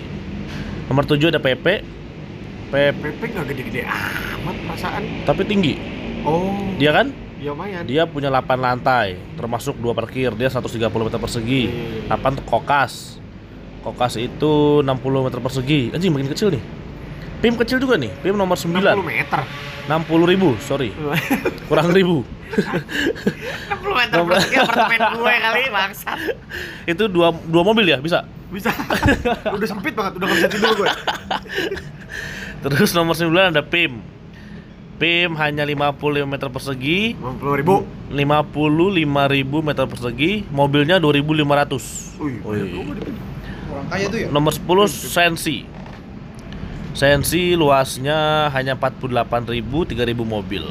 [0.88, 1.66] Nomor 7 ada PP.
[2.66, 5.04] PP PP nggak gede-gede amat perasaan.
[5.26, 5.78] tapi tinggi.
[6.22, 7.10] Oh, Dia kan?
[7.38, 7.82] ya lumayan.
[7.86, 10.34] Dia punya 8 lantai, termasuk dua parkir.
[10.34, 11.70] Dia 130 meter persegi.
[12.08, 12.18] Hmm.
[12.18, 13.18] 8 tuh kokas.
[13.82, 15.94] Kokas itu 60 meter persegi.
[15.94, 16.64] Anjing makin kecil nih.
[17.44, 18.12] PIM kecil juga nih.
[18.24, 18.72] PIM nomor 9.
[18.72, 19.42] 60 meter.
[19.86, 20.90] 60 ribu, sorry.
[21.70, 22.26] Kurang ribu.
[22.56, 26.20] 60 meter persegi apartemen gue kali bangsat.
[26.90, 28.26] Itu dua, dua mobil ya, bisa?
[28.50, 28.72] Bisa.
[29.52, 30.90] udah sempit banget, udah nggak bisa tidur gue.
[32.66, 34.02] Terus nomor 9 ada PIM.
[34.96, 37.84] PIM hanya 55 meter persegi, 50 ribu.
[38.16, 42.16] 55.000 meter persegi, mobilnya 2.500.
[42.24, 42.96] Wih, Wih.
[43.76, 44.28] Orang kaya tuh ya?
[44.32, 45.75] Nomor 10 Sensi.
[46.96, 50.64] Sensi luasnya hanya 48.000 3.000 mobil.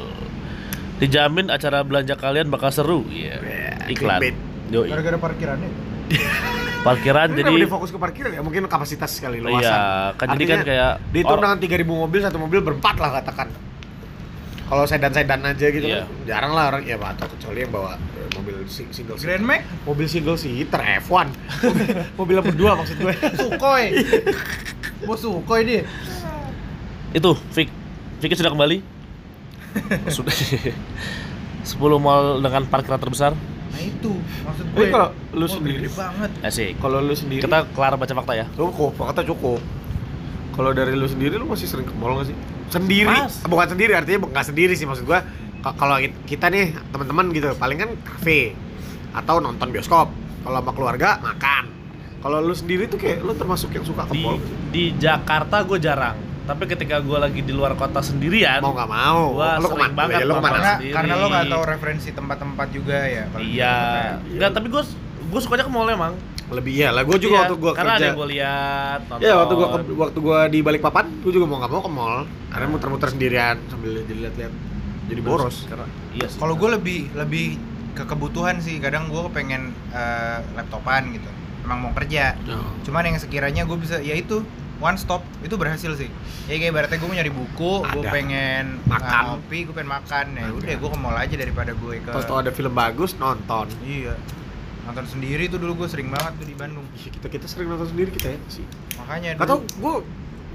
[0.97, 3.05] Dijamin acara belanja kalian bakal seru.
[3.07, 3.37] Iya.
[3.85, 4.19] Iklan.
[4.19, 4.35] clickbait.
[4.73, 4.89] Yoi.
[4.89, 5.69] Gara-gara parkirannya.
[6.85, 9.57] Parkiran jadi jadi fokus ke parkiran ya, mungkin kapasitas sekali luasan.
[9.57, 13.09] Iya, kan jadi kan Artinya, kayak dihitung or- dengan 3000 mobil satu mobil berempat lah
[13.21, 13.47] katakan.
[14.65, 16.03] Kalau sedan-sedan aja gitu Iya.
[16.03, 19.29] kan jarang lah orang ya atau kecuali yang bawa eh, mobil sing- single seater.
[19.31, 21.27] Grand Max, Mobil single seater F1.
[21.61, 21.85] mobil,
[22.15, 23.13] mobil yang berdua maksud gue.
[23.39, 23.85] Sukhoi.
[25.01, 25.81] Bos Sukhoi dia.
[27.11, 27.69] itu Vic.
[28.17, 28.81] Vicky sudah kembali.
[30.07, 30.33] sudah.
[31.63, 33.31] 10 mall dengan parkiran terbesar.
[33.33, 34.11] Nah itu
[34.41, 34.89] maksud Tapi gue.
[34.89, 36.29] kalau lu sendiri banget.
[36.41, 36.77] Asik.
[36.77, 38.45] kalau lu sendiri Kita kelar baca fakta ya.
[38.51, 39.59] cukup, kata cukup.
[40.55, 42.37] Kalau dari lu sendiri lu masih sering ke mall nggak sih?
[42.67, 43.43] Sendiri, Mas.
[43.43, 45.21] bukan sendiri artinya bu- nggak sendiri sih maksud gua.
[45.59, 48.55] Ka- Kalau kit- kita nih teman-teman gitu, paling kan kafe
[49.11, 50.07] atau nonton bioskop.
[50.41, 51.63] Kalau sama keluarga makan.
[52.19, 54.37] Kalau lu sendiri tuh kayak lu termasuk yang suka ke Di mall.
[54.71, 56.15] di Jakarta gue jarang.
[56.45, 59.33] Tapi ketika gue lagi di luar kota sendirian, Mau nggak mau.
[59.35, 59.93] Wah, lu sering ke mana?
[59.95, 60.53] banget ya, lu ke mana?
[60.53, 60.93] Karena sendiri.
[60.93, 63.23] karena lo nggak tahu referensi tempat-tempat juga ya.
[63.35, 63.75] Iya.
[64.27, 64.83] Enggak, tapi gue
[65.25, 66.13] gue sukanya ke mall emang.
[66.53, 67.01] Lebih iya lah.
[67.01, 68.05] Gua juga Iya, waktu gua karena ada kerja.
[68.05, 68.99] yang gue lihat.
[69.17, 69.65] Ya waktu ke,
[69.97, 72.15] waktu gua di Balikpapan, gua juga mau nggak mau ke mall.
[72.53, 74.53] Karena muter-muter sendirian sambil dilihat-lihat.
[75.09, 75.65] Jadi boros.
[75.65, 76.37] Karena iya sih.
[76.37, 77.57] Kalau gue lebih lebih
[77.93, 78.77] ke kebutuhan sih.
[78.81, 81.29] Kadang gue pengen eh, laptopan gitu.
[81.65, 82.37] Emang mau kerja.
[82.49, 82.73] Oh.
[82.85, 84.45] Cuman yang sekiranya gue bisa ya itu
[84.81, 86.09] one stop itu berhasil sih.
[86.45, 89.07] Ya kayak ibaratnya gue mau nyari buku, gue pengen Makan.
[89.07, 90.25] uh, ngopi, gue pengen makan.
[90.35, 93.65] Ya udah gue ke mall aja daripada gue ke Terus ada film bagus nonton.
[93.81, 94.13] Iya.
[94.85, 96.85] Nonton sendiri tuh dulu gue sering banget tuh di Bandung.
[96.93, 98.65] Iya, kita kita sering nonton sendiri kita ya sih.
[98.95, 99.93] Makanya Gak tau, gue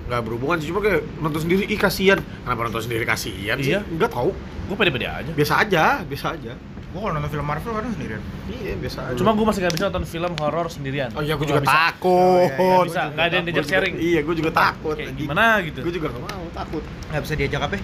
[0.07, 3.74] nggak berhubungan sih, cuma kayak nonton sendiri, ih kasihan Kenapa nonton sendiri kasihan sih?
[3.74, 3.87] Iya.
[3.87, 5.31] Nggak tahu, gue pede-pede aja.
[5.31, 6.53] biasa aja, biasa aja
[6.91, 8.22] gue kalau nonton film Marvel kadang sendirian.
[8.51, 11.11] Iya, biasa aja Cuma gue masih gak bisa nonton film horor sendirian.
[11.14, 13.70] Oh iya, gue juga takut Oh, iya, iya, Nggak bisa, nggak ada yang diajak juga-
[13.70, 13.95] sharing.
[13.95, 15.78] Iya, gue juga takut Kayak gimana gitu.
[15.87, 17.76] Gue juga gak mau, takut Nggak bisa diajak apa?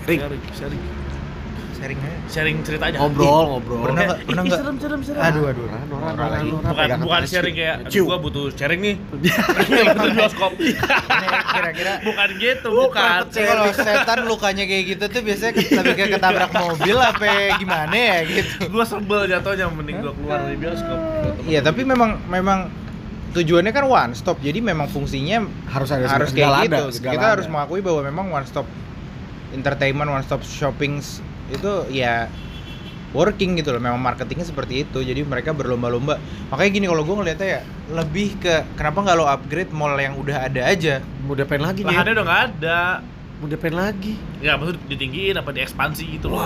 [0.00, 0.82] Ring, Sharing, sharing.
[1.80, 2.16] Sharing aja.
[2.28, 2.96] Sharing cerita aja.
[3.00, 4.18] ngobrol, ngobrol Pernah nggak?
[4.22, 4.60] Pernah ih, nggak?
[4.60, 5.22] serem, serem, serem.
[5.22, 5.64] Aduh, aduh.
[5.64, 6.38] Nora, Nora, Nora Nora.
[6.38, 8.94] Nora, bukan bukan sharing kayak gue butuh sharing nih
[9.88, 15.94] Nonton bioskop Ini kira-kira bukan gitu bukan kalau setan lukanya kayak gitu tuh biasanya lebih
[15.96, 17.24] kayak ketabrak mobil apa
[17.56, 18.68] gimana ya gitu.
[18.68, 20.98] gue sebel jatuhnya mending gue keluar dari bioskop
[21.42, 22.68] Iya, tapi memang memang
[23.30, 24.38] tujuannya kan one stop.
[24.38, 26.74] Jadi memang fungsinya Harus ada harus kayak gitu.
[26.74, 27.32] ada, Kita ada.
[27.32, 28.66] harus mengakui bahwa memang one stop
[29.50, 30.98] entertainment, one stop shopping
[31.52, 32.30] itu ya
[33.10, 33.82] working gitu loh.
[33.82, 34.98] Memang marketingnya seperti itu.
[35.00, 36.16] Jadi mereka berlomba-lomba.
[36.48, 40.46] Makanya gini kalau gue ngeliatnya ya lebih ke kenapa nggak lo upgrade mall yang udah
[40.46, 41.02] ada aja.
[41.22, 41.90] Mau diapain lagi nih?
[41.90, 42.80] udah nggak ada
[43.40, 44.14] Mau diapain lagi?
[44.40, 46.40] ya maksud ditinggiin apa diekspansi gitu loh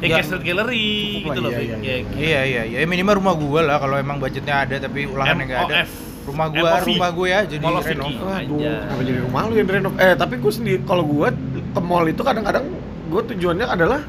[0.00, 2.12] ya street gallery gitu loh iya, iya, Ya, iya.
[2.16, 5.84] Iya iya iya minimal rumah gue lah kalau emang budgetnya ada tapi ulahannya nggak ada.
[6.20, 6.86] Rumah gua MOV.
[6.96, 8.12] rumah gue ya jadi Mall renov.
[8.12, 8.44] Anjay.
[8.76, 9.92] kenapa jadi rumah lu yang renov?
[9.96, 11.28] Eh, tapi gue sendiri, kalau gue
[11.72, 12.64] ke mall itu kadang-kadang
[13.08, 14.00] gue tujuannya adalah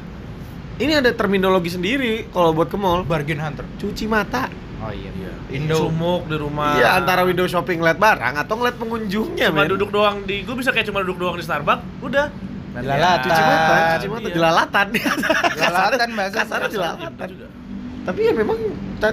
[0.78, 3.64] ini ada terminologi sendiri kalau buat ke mall Bargain hunter.
[3.76, 4.48] cuci mata
[4.78, 5.10] Oh iya.
[5.12, 5.32] Iya.
[5.52, 5.78] Indo.
[5.78, 9.70] sumuk di rumah iya antara window shopping ngeliat barang atau ngeliat pengunjungnya cuma men.
[9.70, 12.26] duduk doang di gue bisa kayak cuma duduk doang di Starbucks udah
[12.72, 13.20] Jelalatan.
[13.20, 14.34] cuci mata cuci mata Iya.
[14.34, 14.86] jelalatan
[15.52, 16.34] Jelalatan bahasa.
[16.34, 17.46] kasarnya Iya, jelalatan juga.
[18.02, 18.58] tapi ya memang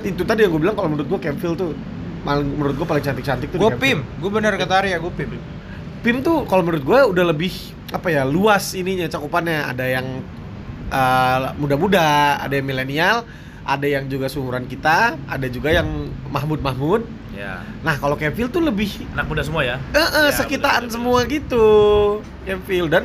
[0.01, 1.71] itu tadi yang gue bilang kalau menurut gue Campville tuh
[2.19, 5.29] mal- menurut gue paling cantik-cantik tuh di Gue pim, gue bener kata Arya, gue pim.
[5.99, 7.51] PIM tuh kalau menurut gue udah lebih
[7.89, 10.23] apa ya luas ininya cakupannya ada yang
[10.89, 13.17] uh, muda-muda ada yang milenial
[13.65, 17.01] ada yang juga seumuran kita ada juga yang Mahmud Mahmud
[17.37, 17.61] ya.
[17.85, 19.77] Nah kalau Campville tuh lebih anak muda semua ya?
[19.93, 21.67] Eh eh, Ya, sekitaan bener, bener, semua gitu
[22.43, 23.03] Campville dan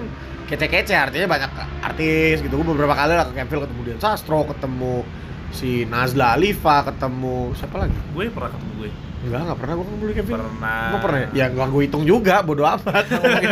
[0.49, 2.61] kece-kece artinya banyak artis gitu.
[2.61, 5.05] Gue beberapa kali lah ke Campville ketemu Dian Sastro ketemu
[5.53, 7.97] si Nazla Alifa ketemu siapa lagi?
[8.16, 8.91] Gue pernah ketemu gue
[9.25, 9.72] enggak enggak pernah.
[9.75, 10.79] Gue ketemu di Campville pernah.
[10.87, 11.18] Emang pernah.
[11.18, 11.29] Ya?
[11.33, 13.05] Ya nggak gue hitung juga, bodo amat.
[13.11, 13.51] Ngomongin,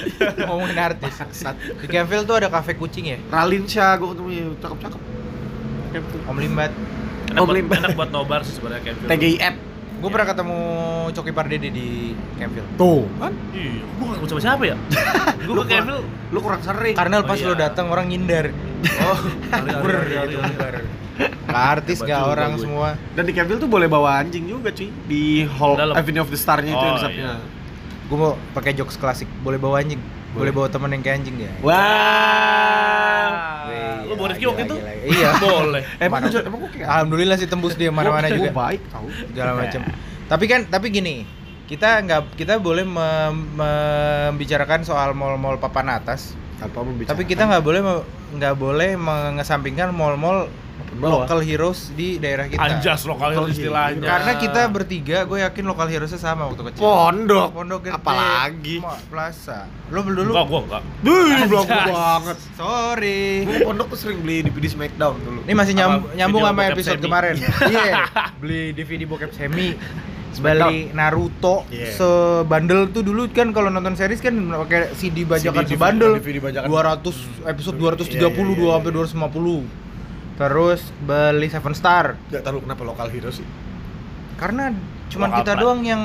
[0.46, 1.14] ngomongin artis.
[1.80, 5.00] Di Campville tuh ada kafe kucing ya, Ralin Syah gue ketemu ya, cakep-cakep.
[6.24, 6.72] Om Limbat.
[7.24, 9.54] enak, Oh, buat, beli- enak buat nobar sih sebenarnya Campville TGIF
[9.94, 10.58] Gue pernah ketemu
[11.10, 11.88] Coki Pardede di
[12.34, 12.68] Campville.
[12.74, 13.08] Tuh.
[13.16, 14.76] Kan iya gue gak sama siapa ya?
[15.46, 16.92] Gue ke Campville Lu kurang sering.
[16.92, 17.46] Karena Oh, pas iya.
[17.46, 18.50] lo datang orang ngindar.
[19.00, 19.20] oh
[19.86, 20.42] Ber, gitu,
[21.16, 22.62] Nggak artis gak orang gue.
[22.62, 22.88] semua.
[23.12, 25.94] Dan di Campville tuh boleh bawa anjing juga cuy Di hall Dalam.
[25.94, 27.34] Avenue of the Star-nya itu Oh, yang resepnya iya.
[28.04, 29.30] Gue mau pakai jokes klasik.
[29.40, 30.02] Boleh bawa anjing.
[30.34, 31.50] Boleh, bawa temen yang kayak anjing ya.
[31.62, 33.30] Wah
[33.64, 34.76] Wih, lu bawa Rifki waktu gila, itu.
[35.14, 35.30] Iya.
[35.40, 38.50] boleh Emang emang gue kayak Alhamdulillah sih tembus dia mana-mana juga.
[38.50, 39.80] baik tau segala macam.
[40.24, 41.22] Tapi kan tapi gini,
[41.64, 47.62] kita nggak kita boleh mem- membicarakan soal mall-mall papan atas, Tanpa membicarakan tapi kita nggak
[47.62, 47.80] boleh
[48.34, 50.48] nggak boleh mengesampingkan mall-mall
[50.96, 51.22] bawah.
[51.22, 52.60] local heroes di daerah kita.
[52.60, 54.00] Anjas lokal Lokal istilahnya.
[54.00, 56.80] Karena kita bertiga, gue yakin lokal heroesnya sama waktu kecil.
[56.80, 57.48] Pondok.
[57.52, 57.92] Pondok gede.
[57.92, 58.76] Apalagi.
[59.06, 59.66] Plaza.
[59.86, 60.82] Lo dulu Enggak, gua enggak.
[61.00, 61.88] Duh, belum Anjas.
[61.88, 62.36] banget.
[62.54, 63.22] Sorry.
[63.42, 65.40] Gue pondok tuh sering beli DVD Smackdown dulu.
[65.42, 67.04] Ini masih nyam- Apa, nyambung sama episode semi.
[67.04, 67.34] kemarin.
[67.74, 67.92] Iya.
[68.36, 69.68] Beli DVD bokep semi.
[70.34, 71.94] Beli Naruto Iya.
[71.94, 76.18] sebandel tuh dulu kan kalau nonton series kan pakai CD bajakan CD, sebandel.
[76.18, 76.66] DVD bajakan.
[76.66, 79.62] 200 episode 230 Iya, iya, iya, dua sampai 250.
[80.34, 83.46] Terus beli Seven Star Gak tahu kenapa lokal hero sih.
[84.34, 84.74] karena
[85.06, 85.62] cuman Lokal kita pride.
[85.62, 86.02] doang yang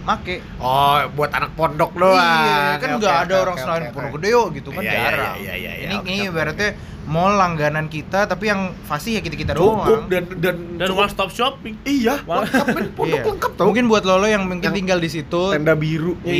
[0.00, 0.42] make.
[0.58, 2.16] Oh, buat anak pondok doang.
[2.16, 3.92] Iya, kan nggak oke, ada oke, orang oke, selain oke.
[3.92, 5.34] Pondok Gede yo gitu kan Iya, iya, jarang.
[5.36, 6.70] iya, iya, iya, ini oke, ini ibaratnya
[7.04, 10.04] mall langganan kita tapi yang fasih ya kita kita Cukup doang.
[10.08, 11.74] dan dan Dan cukup- one stop shopping.
[11.82, 12.66] Iya, lengkap
[12.98, 13.22] pondok Iya.
[13.28, 13.64] lengkap tau.
[13.64, 16.34] Mungkin buat lolo yang mungkin Yang tinggal di situ tenda biru Iya.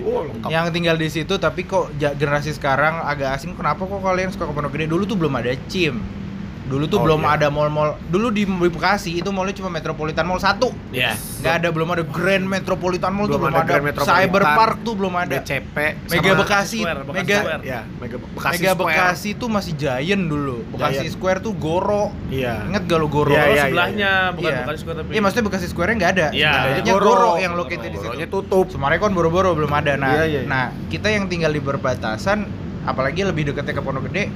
[0.00, 0.08] itu.
[0.08, 0.48] Oh, lengkap.
[0.48, 4.52] yang tinggal di situ tapi kok generasi sekarang agak asing kenapa kok kalian suka ke
[4.52, 6.00] Pondok Gede dulu tuh belum ada CIM
[6.68, 7.34] dulu tuh Oh, belum iya.
[7.34, 11.40] ada mall-mall dulu di Bekasi itu mallnya cuma Metropolitan Mall satu Yes.
[11.40, 14.04] nggak ada belum ada Grand Metropolitan Mall tuh Belum belum ada ada.
[14.04, 17.62] Cyber Park tuh belum ada BCP Mega sama- Bekasi Square, Bekasi Mega Square.
[17.62, 18.78] Ya, Mega Bekasi Mega Square.
[18.84, 21.14] Bekasi tuh masih Giant dulu Bekasi Giant.
[21.14, 22.54] Square tuh Goro Iya.
[22.66, 24.60] ingat gak lo Goro Iya, Kalau iya, sebelahnya bukan Iya.
[24.60, 25.10] bukan Square tapi.
[25.10, 26.26] Iya maksudnya Bekasi Square-nya nggak ada.
[26.30, 26.50] Iya.
[26.68, 27.06] Adanya Goro.
[27.08, 28.36] Goro yang located di Goronya situ.
[28.38, 28.66] tutup.
[28.68, 29.92] Semarekon boro-boro belum ada.
[29.94, 30.40] Nah, Iya, iya, iya.
[30.44, 32.44] nah kita yang tinggal di perbatasan,
[32.84, 34.28] apalagi lebih dekatnya ke Pondok Gede,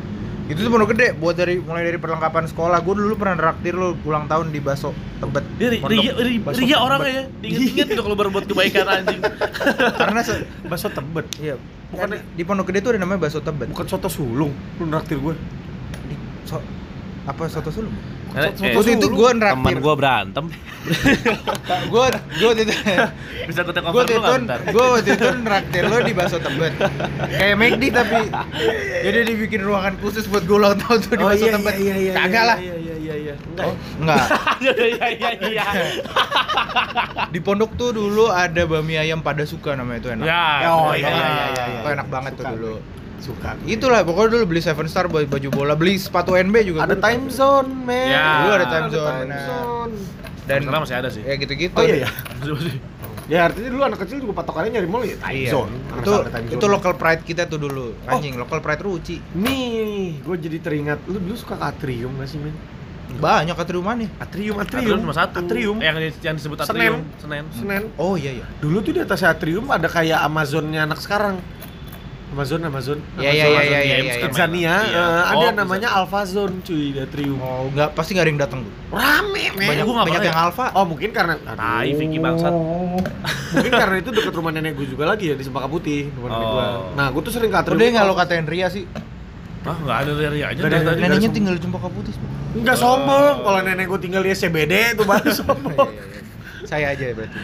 [0.45, 2.83] itu tuh Pondok Gede buat dari mulai dari perlengkapan sekolah.
[2.83, 5.45] Gue dulu pernah traktir lo ulang tahun di Baso Tebet.
[5.55, 6.83] Dia ria, ria, Baso ria Tebet.
[6.83, 7.25] orangnya ya.
[7.39, 9.21] Diinget-inget gitu kalau berbuat kebaikan anjing.
[10.03, 11.27] Karena se- Baso Tebet.
[11.39, 11.55] iya,
[11.89, 13.71] bukan di Pondok Gede tuh ada namanya Baso Tebet.
[13.71, 14.51] Bukan soto sulung.
[14.77, 15.35] Lu naktir gue.
[16.05, 16.15] Di,
[16.45, 16.59] so,
[17.23, 17.95] apa soto sulung?
[18.33, 19.77] Eh, eh, Waktu itu gue teman nraktir.
[19.79, 20.45] gua berantem.
[21.93, 22.75] Gue gue itu
[23.45, 24.59] Bisa gue take gue over waktu dulu itu nggak bentar?
[24.67, 26.75] gue waktu itu nraktir lo di Baso Tebet
[27.31, 28.19] kayak McD tapi
[29.07, 31.75] jadi dibikin ruangan khusus buat gue ulang tahun tuh di Baso Tebet
[32.13, 33.35] kagak lah Iya iya iya iya.
[33.39, 33.63] Enggak.
[33.63, 34.25] oh enggak
[34.59, 35.67] Iya iya iya iya.
[37.29, 40.45] di pondok tuh dulu ada bami ayam pada suka namanya itu enak Ya.
[40.69, 41.23] Oh, Enak iya, banget.
[41.23, 41.79] iya, iya, iya.
[41.79, 42.53] Itu enak banget tuh Suka.
[42.53, 42.75] dulu
[43.23, 43.55] Suka.
[43.65, 47.31] itulah pokoknya dulu beli Seven Star buat baju bola beli sepatu NB juga Ada time
[47.31, 48.11] zone, men.
[48.11, 48.27] Ya.
[48.43, 49.93] Dulu ada time Ada zone, time zone.
[50.43, 51.23] dan Sekarang masih ada sih.
[51.23, 52.11] ya gitu-gitu Oh iya ya.
[52.43, 52.77] Masih.
[53.25, 55.51] Ya artinya dulu anak kecil juga patokannya nyari mall ya time Iya.
[55.53, 55.73] zone.
[55.95, 56.67] itu time itu zone.
[56.67, 56.71] Oh.
[56.75, 60.99] local pride kita tuh dulu anjing local pride ruci Nih, gue jadi teringat.
[61.07, 62.53] Lu dulu suka ke atrium gak sih, men?
[63.13, 65.37] banyak atrium nih Atrium, Atrium cuma satu.
[65.39, 65.77] Atrium.
[65.79, 66.73] Yang yang disebut Senen.
[66.73, 66.99] atrium.
[67.21, 67.45] Senen.
[67.53, 67.83] Senen.
[67.95, 71.37] oh iya iya Dulu tuh di atas atrium ada kayak Amazonnya anak sekarang.
[72.33, 72.99] Amazon, Amazon.
[73.15, 74.49] Iya, iya, Amazon, iya, iya, Games, iya, iya.
[74.49, 74.77] Iya.
[74.89, 77.37] eh, ada Oh, namanya Alpha Zone cuy atrium.
[77.37, 79.69] oh nggak pasti nggak ada yang datang tuh Rame, men.
[79.69, 82.53] banyak gua nggak banyak yang alfa Oh mungkin karena Tai, Vicky bangsat.
[83.53, 86.49] Mungkin karena itu dekat rumah nenek gue juga lagi ya di Sempaka Putih rumah nenek
[86.49, 86.65] gue.
[86.67, 86.89] Oh.
[86.97, 87.77] Nah gue tuh sering ke atrium.
[87.77, 88.89] Udah nggak lo katain Ria sih?
[89.63, 90.61] Ah, enggak ada dari aja.
[90.97, 92.17] Neneknya tinggal di Cempaka Putih.
[92.55, 93.37] Enggak sombong.
[93.39, 95.77] Kalau nenek gue tinggal di SCBD itu baru sombong.
[95.87, 96.21] Iya, iya, iya.
[96.63, 97.37] Saya aja ya berarti.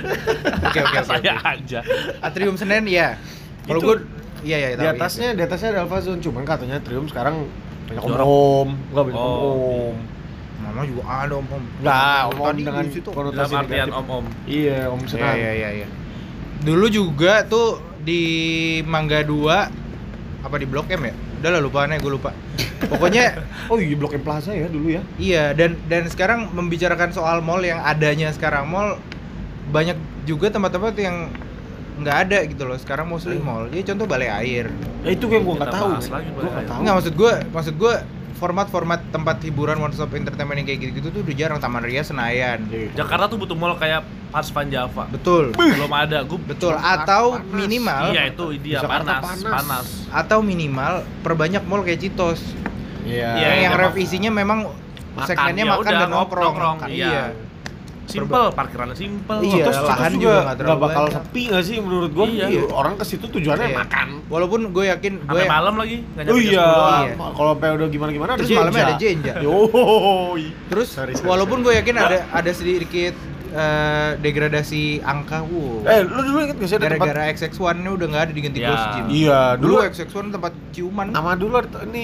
[0.65, 1.09] Oke oke oke.
[1.13, 1.81] Saya aja.
[2.19, 3.21] Atrium Senen ya.
[3.63, 3.97] Kalau gue
[4.41, 7.47] iya iya di atasnya di atasnya ada Alpha Zone cuman katanya atrium sekarang
[7.87, 9.91] banyak om om enggak banyak om Oh.
[9.91, 9.97] om
[10.59, 11.63] Mama juga ada om om.
[11.79, 13.09] enggak om om dengan di situ.
[13.09, 14.25] konotasi artian om-om.
[14.45, 15.89] iya om Iya senang iya iya iya.
[16.59, 18.23] Dulu juga tuh di
[18.83, 19.47] Mangga 2
[20.41, 21.15] apa di Blok M ya?
[21.39, 22.35] Udah lah lupaannya gue lupa.
[22.91, 27.39] Pokoknya oh iya blok M Plaza ya dulu ya Iya, dan dan sekarang membicarakan soal
[27.41, 28.99] mall yang adanya sekarang mall
[29.69, 31.31] banyak juga tempat-tempat yang
[31.99, 32.75] nggak ada gitu loh.
[32.75, 33.45] Sekarang mostly Hmm.
[33.45, 33.65] mall.
[33.67, 34.67] Jadi contoh balai air.
[34.99, 36.11] ya itu yang gue nggak tahu gue
[36.45, 37.95] nggak tahu Enggak maksud gue, maksud gue
[38.35, 42.63] format-format tempat hiburan one stop entertainment yang kayak gitu-gitu tuh udah jarang Taman Ria Senayan.
[42.69, 42.95] Iya.
[42.97, 45.05] Jakarta tuh butuh mall kayak Pars Van Java.
[45.09, 45.51] Betul.
[45.53, 46.23] Belum ada.
[46.23, 46.75] Gue Betul.
[46.75, 47.51] Atau panas.
[47.51, 49.51] minimal Iya itu dia Jakarta panas, panas.
[49.53, 49.87] panas.
[50.09, 52.39] atau minimal perbanyak mall kayak Citos.
[53.03, 53.81] iya Iya, yang iya.
[53.81, 54.71] revisinya memang
[55.17, 56.45] Makan, segmennya ya makan udah, dan nongkrong.
[56.47, 57.07] nongkrong, iya.
[57.09, 57.25] Iya.
[58.09, 59.39] Simple, parkirannya simple.
[59.39, 61.17] Iya, Citos, lahan juga terlalu bakal banyak.
[61.21, 62.47] sepi nggak sih menurut gue Iya.
[62.71, 63.79] orang ke situ tujuannya Iya.
[63.79, 67.05] makan Walaupun gue yakin gue Sampai malam lagi, nggak nyampe Oh iya, 10.
[67.05, 67.15] Iya.
[67.31, 69.35] kalau sampai udah gimana-gimana ada Terus malamnya ada Jenja.
[69.39, 70.45] Yoi.
[70.67, 73.13] Terus Sorry, sorry, walaupun gue yakin ada ada sedikit
[73.51, 75.85] eh, degradasi angka, wow.
[75.85, 78.69] Eh, lu dulu inget gak sih ada tempat Gara-gara XX1-nya udah nggak ada diganti Ya.
[78.69, 79.05] Ghost Gym.
[79.09, 81.07] Iya, Dulu dulu XX1 tempat ciuman.
[81.09, 82.03] nama dulu ada ini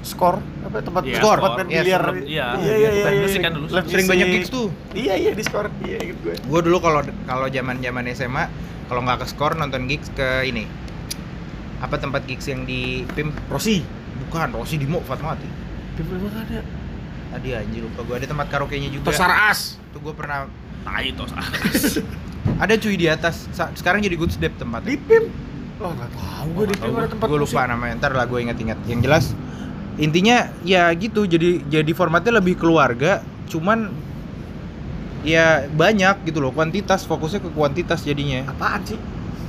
[0.00, 2.02] skor apa tempat Iya, skor tempat main Iya, biliar.
[2.02, 2.16] Iya.
[2.22, 3.20] iya, iya, iya, iya.
[3.20, 3.66] music kan dulu.
[3.84, 4.66] Sering banyak gigs tuh.
[4.92, 5.66] Iya, iya di skor.
[5.80, 6.34] Iya, inget gue.
[6.40, 8.44] Gue dulu kalau kalau zaman-zaman SMA
[8.86, 10.64] kalau nggak ke skor nonton gigs ke ini.
[11.80, 13.32] Apa tempat gigs yang di PIM?
[13.48, 13.80] Rossi.
[14.20, 15.48] Bukan, Rossi di Mo Fatmawati.
[15.96, 16.60] Di mana ada?
[17.30, 19.08] Tadi anjir lupa gue ada tempat karaoke-nya juga.
[19.08, 19.78] Tosar As.
[19.90, 20.50] Tuh gue pernah
[20.80, 21.30] Tai tos.
[22.62, 23.48] ada cuy di atas.
[23.50, 24.90] Sa- Sekarang jadi Good Step tempatnya.
[24.90, 25.24] Di PIM.
[25.78, 27.52] Oh, enggak tahu gue di PIM ada tempat gue musik.
[27.52, 29.32] lupa namanya ntar lah gue inget-inget yang jelas
[29.96, 33.88] intinya ya gitu jadi jadi formatnya lebih keluarga cuman
[35.20, 39.00] ya banyak gitu loh kuantitas fokusnya ke kuantitas jadinya Apaan sih?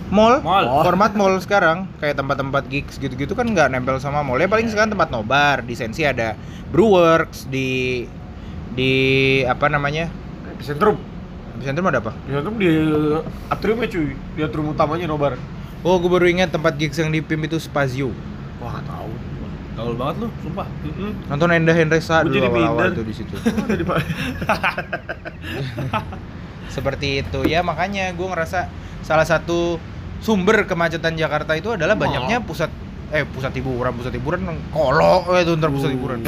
[0.08, 0.68] mall, Mall.
[0.68, 0.84] Oh.
[0.88, 4.92] format mall sekarang kayak tempat-tempat gigs gitu-gitu kan nggak nempel sama mall ya paling sekarang
[4.92, 6.36] tempat nobar di Sensi ada
[6.68, 8.04] Brewworks di
[8.72, 8.92] di
[9.44, 10.08] apa namanya
[10.48, 10.96] Epicentrum.
[11.62, 12.12] Di Sentrum ada apa?
[12.26, 12.68] Epicentrum di
[13.48, 14.10] atriumnya cuy.
[14.18, 15.38] Di atrium utamanya nobar.
[15.82, 18.10] oh gue baru ingat tempat gigs yang di PIM itu Spazio.
[18.62, 19.12] Wah, nggak tahu.
[19.72, 20.68] Gaul banget lu, sumpah.
[21.32, 23.34] nonton Endah Hendresa dulu jadi awal-awal tuh di situ.
[26.76, 27.40] Seperti itu.
[27.48, 28.68] Ya makanya gue ngerasa
[29.02, 29.80] salah satu
[30.20, 32.70] sumber kemacetan Jakarta itu adalah banyaknya pusat
[33.16, 33.96] eh pusat hiburan.
[33.96, 34.40] Pusat hiburan
[34.76, 36.20] kolok eh, itu ntar pusat hiburan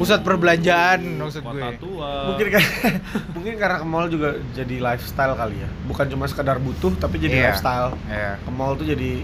[0.00, 2.12] pusat perbelanjaan maksud gue tua.
[2.26, 2.64] mungkin kan
[3.36, 5.68] mungkin karena ke mall juga jadi lifestyle kali ya.
[5.84, 7.44] Bukan cuma sekedar butuh tapi jadi Iya.
[7.46, 7.92] lifestyle.
[8.08, 9.20] ya Ke mall tuh jadi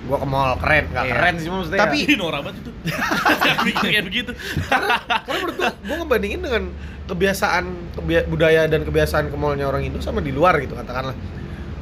[0.00, 1.12] gua ke mall keren, nggak Iya.
[1.12, 1.80] keren sih maksudnya.
[1.82, 2.70] Tapi- Ih, norak banget itu.
[3.84, 4.30] Kayak begitu.
[4.64, 4.96] karena
[5.28, 6.62] menurut gua, gua ngebandingin dengan
[7.04, 11.12] kebiasaan kebia- budaya dan kebiasaan ke mallnya orang Indo sama di luar gitu katakanlah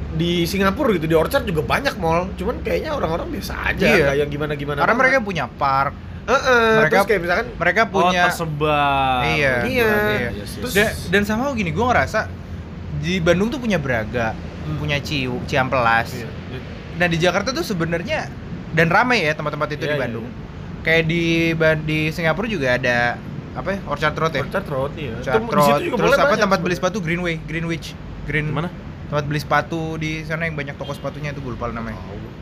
[0.09, 4.17] di Singapura gitu di Orchard juga banyak mall cuman kayaknya orang-orang biasa aja Iya.
[4.17, 5.93] yang gimana gimana karena mereka punya park
[6.77, 9.19] mereka- terus kayak misalkan mereka punya Oh, tersebar.
[9.27, 9.91] iya Iya.
[10.29, 10.61] Iya sih.
[10.61, 12.27] Terus- Da- dan sama gini gue ngerasa
[12.97, 14.35] di Bandung tuh punya Braga
[14.71, 16.29] punya Ciu Ciampelas Iya.
[16.95, 18.27] Nah di Jakarta tuh sebenarnya
[18.69, 20.25] dan ramai ya tempat-tempat itu Iya, di iya, Bandung.
[20.79, 21.23] Kayak di
[21.83, 23.17] di Singapura juga ada
[23.51, 23.79] apa ya?
[23.83, 24.41] Orchard Road ya.
[24.41, 25.63] Orchard Road iya Orchard Road.
[25.65, 28.47] situ juga Terus apa banyak tempat beli sepatu Greenway, Greenwich, Green.
[28.47, 28.69] Mana?
[29.07, 31.97] Tempat beli sepatu di sana yang banyak toko sepatunya itu gue lupa namanya.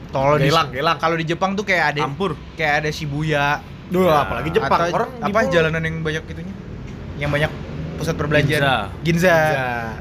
[0.07, 0.97] Kalau di Gelang, gelang.
[0.97, 2.31] kalau di Jepang tuh kayak ada Campur.
[2.55, 3.59] kayak ada Shibuya.
[3.87, 6.55] Duh, apalagi Jepang atau orang apa mall- jalanan yang banyak itunya?
[7.17, 7.51] Yang banyak
[7.97, 8.61] pusat perbelanjaan.
[8.61, 8.87] Ginza.
[9.01, 9.35] Ginza.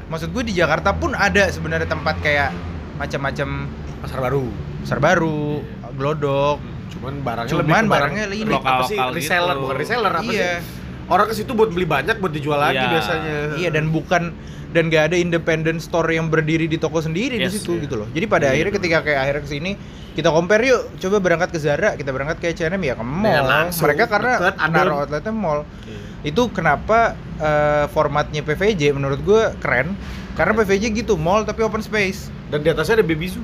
[0.07, 2.51] Maksud gue di Jakarta pun ada sebenarnya tempat kayak
[2.95, 3.47] macam-macam
[3.97, 4.45] pasar baru
[4.77, 5.59] pasar baru,
[5.93, 6.57] glodok,
[6.89, 9.61] cuman barangnya Cuman lebih barangnya ini, apa sih lokal-lokal reseller gitu.
[9.61, 10.39] bukan reseller apa iya.
[10.39, 10.55] sih
[11.07, 12.87] orang ke situ buat beli banyak buat dijual lagi Iya.
[12.89, 14.23] biasanya Iya dan bukan
[14.77, 17.89] dan gak ada independent store yang berdiri di toko sendiri di Yes, situ iya.
[17.89, 18.07] gitu loh.
[18.13, 19.71] Jadi pada Iya, akhirnya ketika kayak akhirnya ke sini
[20.13, 23.25] kita compare yuk, coba berangkat ke Zara, kita berangkat ke H&M ya ke mall.
[23.25, 24.31] Dengan langsung, Mereka karena
[24.67, 25.61] naruh outletnya mall.
[26.21, 29.97] Itu kenapa eh, formatnya PVJ menurut gue keren
[30.33, 32.29] karena PVJ gitu mall tapi open space.
[32.47, 33.43] dan di atasnya ada baby zoo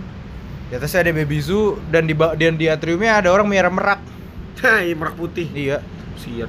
[0.69, 3.99] Di atasnya ada baby zoo dan di dan di atriumnya ada orang miara merak.
[4.61, 5.77] Nah, iya merak putih Iya,
[6.15, 6.47] sian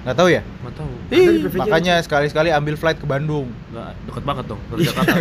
[0.00, 0.40] nggak tahu ya?
[0.80, 0.92] Tahu.
[1.12, 3.52] Ih, makanya sekali-sekali ambil flight ke Bandung.
[3.68, 5.14] Nggak, deket banget dong dari Jakarta.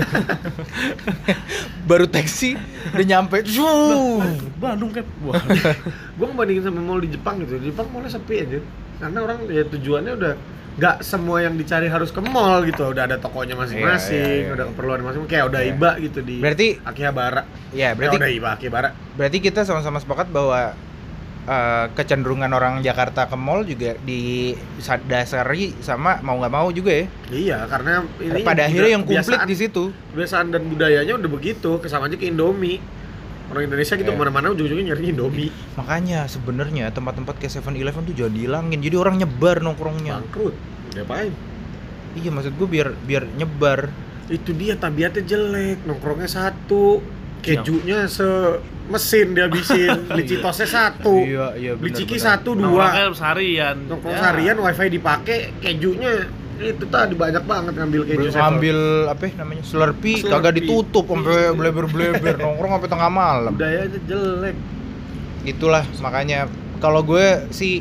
[1.89, 2.55] Baru taksi
[2.93, 3.43] udah nyampe.
[3.43, 4.23] Zuuu.
[4.57, 5.05] Bandung kan.
[5.21, 5.35] Wah.
[6.19, 8.59] gue ngebandingin sama mall di Jepang gitu di Jepang mallnya sepi aja
[8.99, 10.33] karena orang ya tujuannya udah
[10.75, 14.51] nggak semua yang dicari harus ke mall gitu udah ada tokonya masing-masing Iya, iya, iya.
[14.55, 15.71] udah keperluan masing-masing kayak udah Iya.
[15.75, 17.41] iba gitu di Berarti Akihabara
[17.71, 20.75] ya berarti berarti udah iba Akihabara berarti kita sama-sama sepakat bahwa
[21.41, 27.05] eh, kecenderungan orang Jakarta ke mall juga didasari sama mau nggak mau juga ya.
[27.29, 29.93] iya karena ini Pada akhirnya yang komplit di situ.
[30.11, 32.79] kebiasaan dan budayanya udah begitu kesama aja ke Indomie
[33.47, 34.13] orang Indonesia gitu Iya.
[34.13, 38.77] ke mana-mana ujung-ujungnya nyari Indomie Makanya sebenarnya tempat-tempat kayak 7-Eleven tuh jangan dihilangin.
[38.77, 40.21] Jadi orang nyebar nongkrongnya.
[40.21, 40.55] bangkrut
[40.91, 41.33] ngapain
[42.11, 43.89] Iya maksud gue biar biar nyebar.
[44.27, 47.01] itu dia tabiatnya jelek nongkrongnya satu
[47.41, 48.25] kejunya se
[48.85, 50.29] mesin dihabisin beli Iya.
[50.31, 53.75] citosnya satu Iya, iya, beli ciki satu dua Nongkrongnya seharian.
[53.85, 54.19] nongkrong Ya.
[54.19, 56.13] seharian wifi dipakai kejunya
[56.59, 58.49] itu tadi banyak banget ngambil keju Belum sevel.
[58.51, 58.77] ambil
[59.07, 60.31] apa ya namanya Slurpee, Slurpee.
[60.33, 63.51] kagak ditutup sampai bleber-bleber nongkrong sampai tengah malam.
[63.53, 64.55] budayanya jelek
[65.41, 67.79] itulah makanya kalau gue sih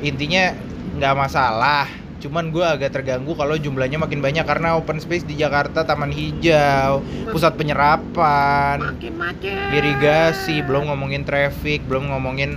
[0.00, 0.56] intinya
[0.94, 1.84] nggak masalah
[2.24, 7.04] cuman gue agak terganggu kalau jumlahnya makin banyak karena open space di Jakarta taman hijau
[7.28, 12.56] pusat penyerapan makin macet irigasi belum ngomongin traffic belum ngomongin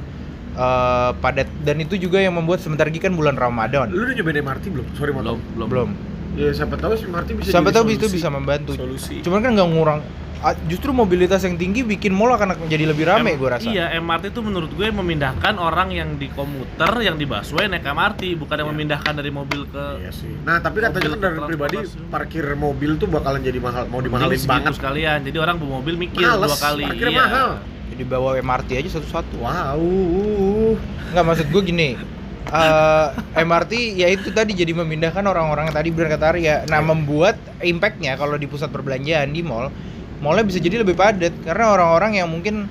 [0.56, 1.52] eh, padat.
[1.68, 3.92] Dan itu juga yang membuat sebentar lagi kan bulan Ramadan.
[3.94, 4.88] Lu udah nyobain MRT belum?
[4.96, 5.68] Sorry Belum, belum.
[5.70, 5.90] belum
[6.38, 9.70] ya siapa tahu sih MRT bisa jadi tahu itu bisa membantu solusi cuman kan nggak
[9.70, 10.00] ngurang
[10.38, 13.98] ah, justru mobilitas yang tinggi bikin mall akan menjadi lebih rame M- gue rasa Iya,
[13.98, 18.54] MRT itu menurut gue memindahkan orang yang di komuter, yang di busway naik MRT, bukan
[18.56, 18.72] yang Iya.
[18.72, 20.30] memindahkan dari mobil ke Iya sih.
[20.40, 21.78] Nah, tapi katanya kan dari pribadi
[22.08, 24.74] parkir mobil tuh bakalan jadi mahal, mau Jadi dimahalin banget.
[24.78, 25.20] sekalian.
[25.26, 26.84] Jadi orang bawa mobil mikir Males, dua kali.
[26.86, 27.26] parkirnya Iya.
[27.26, 27.50] mahal.
[27.88, 29.82] jadi bawa MRT aja satu-satu Wow.
[31.10, 31.90] Nggak maksud gue gini
[32.48, 33.08] eh,
[33.44, 36.56] MRT ya itu tadi jadi memindahkan orang-orang yang tadi berangkat Arya.
[36.68, 39.70] Nah membuat impactnya kalau di pusat perbelanjaan di mall
[40.18, 41.34] Mallnya bisa jadi lebih padat.
[41.46, 42.66] Karena orang-orang yang mungkin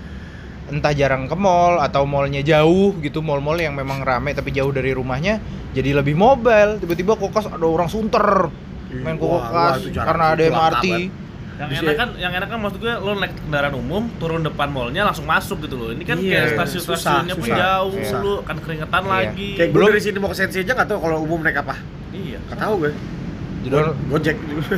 [0.67, 4.91] entah jarang ke mall atau mallnya jauh gitu mall-mall yang memang rame tapi jauh dari
[4.91, 5.39] rumahnya
[5.71, 6.83] jadi lebih mobile.
[6.83, 8.51] Tiba-tiba kokas ada orang sunter
[8.87, 11.26] main kokas karena ada MRT banget.
[11.57, 14.69] Yang Bisa- enak kan, yang enak kan maksud gue lo naik kendaraan umum, turun depan
[14.69, 15.89] mallnya langsung masuk gitu loh.
[15.89, 17.59] Ini kan Iya, kayak stasiun-stasiunnya susah, pun susah.
[17.59, 18.17] jauh, Iya.
[18.21, 19.11] lu kan keringetan Iya.
[19.11, 19.49] lagi.
[19.57, 21.75] Kayak Belum- dari sini mau ke Sensi aja nggak tahu kalau umum naik apa.
[22.11, 22.39] Iya.
[22.45, 22.93] Nggak tahu gue.
[23.67, 24.37] Download- Gojek.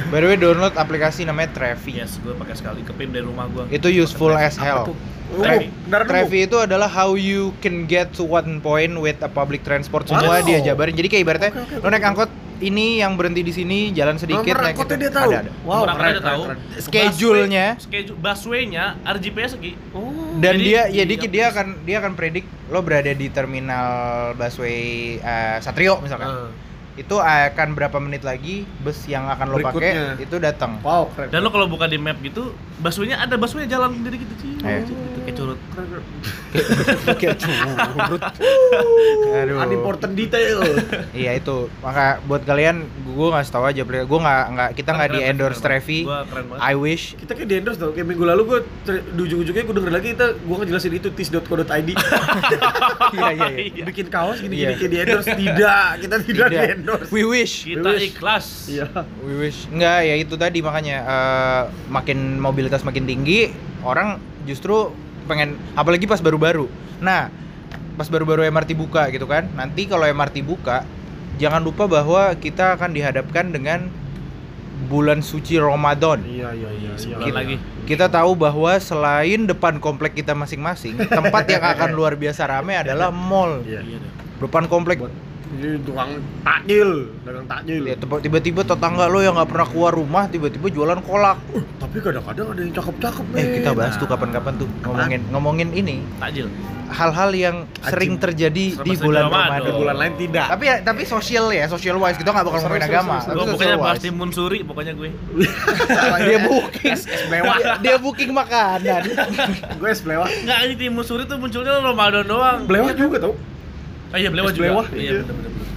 [0.09, 1.98] By the way download aplikasi namanya Trevi.
[1.98, 3.68] Yes, gue pakai sekali ke PIM dari rumah gue.
[3.68, 4.88] Itu useful as hell.
[5.28, 5.68] Tre-
[6.09, 6.48] Trevi.
[6.48, 10.09] Itu adalah how you can get to one point with a public transport.
[10.09, 10.46] Semua Wow.
[10.46, 10.94] dia jabarin.
[10.94, 14.43] Jadi kayak ibaratnya Oke, oke, lo naik angkot ini yang berhenti di sini, jalan sedikit
[14.43, 14.94] Nomor naik itu.
[14.98, 15.30] dia tahu.
[15.30, 15.52] Ada, ada.
[15.62, 16.43] Wow, Nomor dia tahu.
[16.82, 17.66] Schedule-nya.
[17.78, 19.72] Schedule busway-nya RGPS lagi.
[19.94, 20.35] Oh.
[20.39, 23.89] Dan Jadi dia ya di dikit dia akan dia akan predik lo berada di terminal
[24.35, 26.28] busway eh, Satrio misalkan.
[26.28, 26.51] Ah.
[26.98, 30.82] Itu akan berapa menit lagi bus yang akan lo pakai itu datang.
[30.82, 31.30] Wow, keren.
[31.30, 34.52] Dan lo kalau buka di map gitu, busway-nya ada busway jalan sendiri gitu sih.
[34.66, 34.82] Eh.
[35.28, 35.59] Kayak curut.
[37.20, 38.22] Kayak curut.
[39.28, 39.60] Aduh.
[39.60, 40.64] Unimportant detail.
[41.12, 41.68] Iya itu.
[41.84, 45.84] Maka buat kalian gue ngasih tahu aja gue nggak nggak kita nggak di endorse keren,
[45.84, 46.00] Trevi.
[46.56, 47.12] I wish.
[47.18, 50.26] kita kayak di endorse tau, kayak minggu lalu gue di ujung-ujungnya gue denger lagi kita
[50.38, 51.88] gue ngejelasin itu tis.co.id
[53.18, 53.84] Iya iya iya.
[53.84, 54.78] bikin kaos gini-gini Iya.
[54.78, 57.66] kayak di endorse tidak kita tidak, di endorse We wish.
[57.66, 58.46] Kita ikhlas.
[58.70, 58.86] iya
[59.20, 59.68] We wish.
[59.68, 63.50] Enggak ya itu tadi makanya eh, makin mobilitas makin tinggi
[63.82, 64.88] orang justru
[65.28, 66.66] pengen apalagi pas baru-baru.
[66.98, 67.28] Nah
[67.94, 69.44] pas baru-baru MRT buka gitu kan.
[69.52, 70.82] Nanti kalau MRT buka
[71.36, 73.86] jangan lupa bahwa kita akan dihadapkan dengan
[74.80, 76.22] bulan suci Ramadan.
[76.22, 77.56] iya iya iya Sebulan Kita- lagi.
[77.84, 83.09] Kita tahu bahwa selain depan komplek kita masing-masing, tempat yang akan luar biasa ramai adalah
[83.10, 83.60] mall.
[83.62, 83.98] iya Iya.
[84.38, 85.10] Depan komplek buat
[85.49, 86.11] ini tukang
[86.45, 91.41] takjil dagang takjil ya, tiba-tiba tetangga lo yang nggak pernah keluar rumah tiba-tiba jualan kolak.
[91.57, 95.97] Uh, tapi kadang-kadang ada yang cakep-cakep Eh kita bahas tuh kapan-kapan tuh ngomongin ngomongin ini
[96.20, 96.47] Takjil.
[96.93, 99.61] hal-hal yang sering terjadi Selama di bulan Ramadan.
[99.65, 102.85] Di bulan lain tidak Tapi ya, tapi sosial ya, social wise kita nggak bakal ngomongin
[102.85, 103.16] agama.
[103.25, 105.09] social pokoknya bahas timun suri pokoknya gue.
[106.29, 109.03] dia booking, dia, dia booking makanan.
[109.81, 112.69] gue es belewah Enggak, ini timun suri tuh munculnya Ramadan doang.
[112.69, 113.35] belewah juga tau
[114.09, 114.68] Ah iya, belewah Es juga.
[114.97, 115.22] Iya, iya.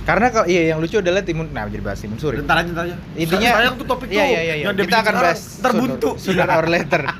[0.01, 2.41] Karena kalau iya yang lucu adalah timun, nah jadi bahas timun suri.
[2.41, 4.65] ntar aja ntar aja Intinya sayang tuh topik iya, tuh iya, iya, iya.
[4.71, 7.01] Yang Kita akan bahas ntar buntu sooner or later.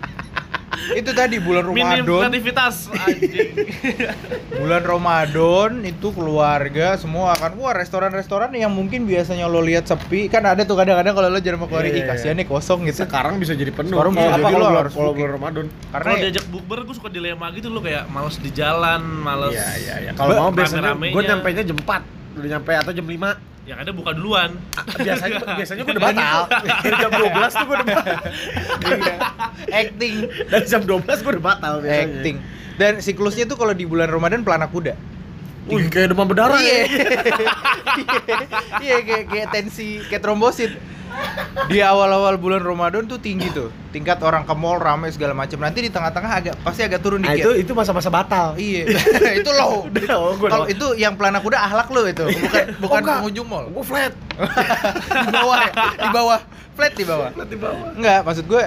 [0.92, 2.32] itu tadi bulan Minim Ramadan.
[2.32, 3.52] kreativitas anjing.
[4.60, 10.28] bulan Ramadan itu keluarga semua akan wah restoran-restoran yang mungkin biasanya lo lihat sepi.
[10.28, 12.86] Kan ada tuh kadang-kadang kalau lo jarang mau keluar Iya, ih iya, kasihan nih kosong
[12.86, 13.04] gitu.
[13.04, 13.94] Sekarang bisa jadi penuh.
[13.94, 15.66] Sekarang bisa Kalau jadi apa lo kalau harus bulan- kalau bulan Ramadan.
[15.92, 19.52] Karena Kalau diajak bukber gue suka dilema gitu loh kayak males di jalan, males.
[19.52, 20.12] iya iya iya.
[20.16, 23.92] Kalau mau biasanya gue nyampe nya jam 4 udah nyampe atau jam 5 Yang ada
[23.96, 24.50] buka duluan.
[25.00, 26.40] biasanya biasanya gue udah batal.
[26.84, 28.20] Dari jam 12 tuh gue udah batal.
[28.92, 29.16] Iya.
[29.72, 30.16] acting.
[30.52, 32.04] Dari jam 12 gue udah batal biasanya.
[32.04, 32.38] Acting.
[32.76, 35.00] Dan siklusnya tuh kalau di bulan Ramadan pelana kuda.
[35.72, 36.84] Wih, kayak demam berdarah iya.
[36.84, 36.86] ya.
[38.84, 40.74] iya kayak kayak tensi kayak trombosit
[41.68, 45.80] di awal-awal bulan Ramadan tuh tinggi tuh tingkat orang ke mall rame segala macam nanti
[45.80, 48.56] di tengah-tengah agak pasti agak turun Nah, dikit itu itu masa-masa batal.
[48.56, 48.88] iya
[49.40, 53.18] itu loh Udah, oh, kalau itu yang pelana kuda ahlak lo itu bukan bukan enggak.
[53.22, 54.14] pengunjung mall Gue flat.
[55.08, 55.72] di bawah ya?
[55.98, 56.40] di bawah
[56.72, 57.88] flat di bawah Flat di bawah.
[57.94, 58.64] Enggak, maksud gue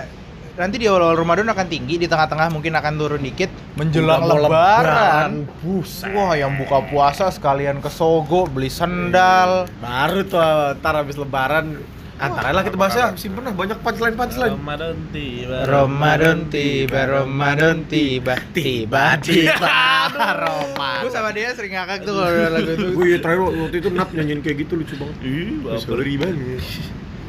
[0.55, 5.51] nanti di awal-awal Ramadan akan tinggi, di tengah-tengah mungkin akan turun dikit menjelang lebaran.
[5.59, 6.15] Buset.
[6.15, 9.67] Wah, yang buka puasa sekalian ke Sogo beli sendal.
[9.83, 10.39] Baru tuh
[10.79, 11.83] ntar habis lebaran
[12.31, 15.59] antara lah kita bahas ya simpen lah banyak punchline punchline Ramadan tiba.
[15.69, 19.77] Ramadan tiba, Ramadan tiba, tiba tiba
[20.45, 21.01] Ramadan.
[21.05, 22.87] Gue sama dia sering ngakak tuh kalau lagu itu.
[22.97, 26.63] gue terakhir waktu itu nap nyanyiin kayak gitu lucu banget Ih, sorry banget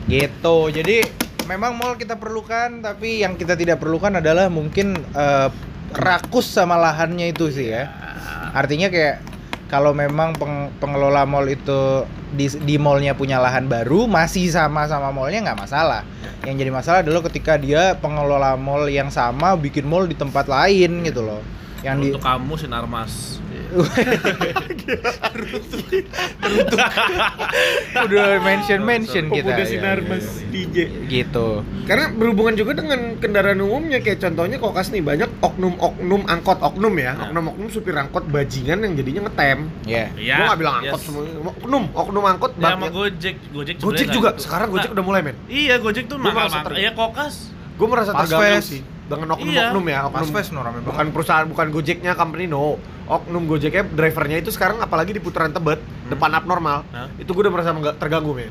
[0.05, 0.57] Gitu.
[0.69, 0.97] Jadi
[1.49, 5.49] memang mall kita perlukan, tapi yang kita tidak perlukan adalah mungkin eh,
[5.97, 7.89] rakus sama lahannya itu sih ya.
[8.53, 9.34] Artinya kayak
[9.65, 15.09] kalau memang peng- pengelola mall itu di, di mallnya punya lahan baru masih sama sama
[15.09, 16.05] mallnya nggak masalah.
[16.45, 21.01] Yang jadi masalah adalah ketika dia pengelola mall yang sama bikin mall di tempat lain
[21.01, 21.41] gitu loh.
[21.85, 23.37] Yang di Untuk kamu sinar mas.
[27.97, 29.43] udah mention mention kita.
[29.45, 29.67] Pemuda ya.
[29.67, 31.47] sinar mas DJ Gitu.
[31.83, 37.13] karena berhubungan juga dengan kendaraan umumnya kayak contohnya kokas nih banyak oknum-oknum angkot oknum ya
[37.13, 37.29] Nah.
[37.29, 40.09] oknum-oknum supir angkot bajingan yang jadinya ngetem Ya.
[40.13, 40.35] Iya.
[40.35, 41.05] gua nggak bilang angkot yes.
[41.05, 41.21] semua
[41.51, 44.41] oknum oknum angkot Ya, sama banyak Gojek, Gojek Gojek juga gitu.
[44.41, 46.17] sekarang Gojek Nah, udah mulai men Iya, Gojek tuh
[46.63, 47.33] ter- Iya, kokas.
[47.75, 49.69] gue merasa terganggu sih dengan oknum Iya.
[49.69, 50.17] oknum ya oknum.
[50.17, 52.77] Pas Fest no, rame bukan perusahaan bukan Gojeknya company no.
[53.05, 57.05] Oknum Gojeknya drivernya itu sekarang apalagi di putaran Tebet depan abnormal Hah?
[57.15, 58.49] itu gue udah merasa nggak terganggu men.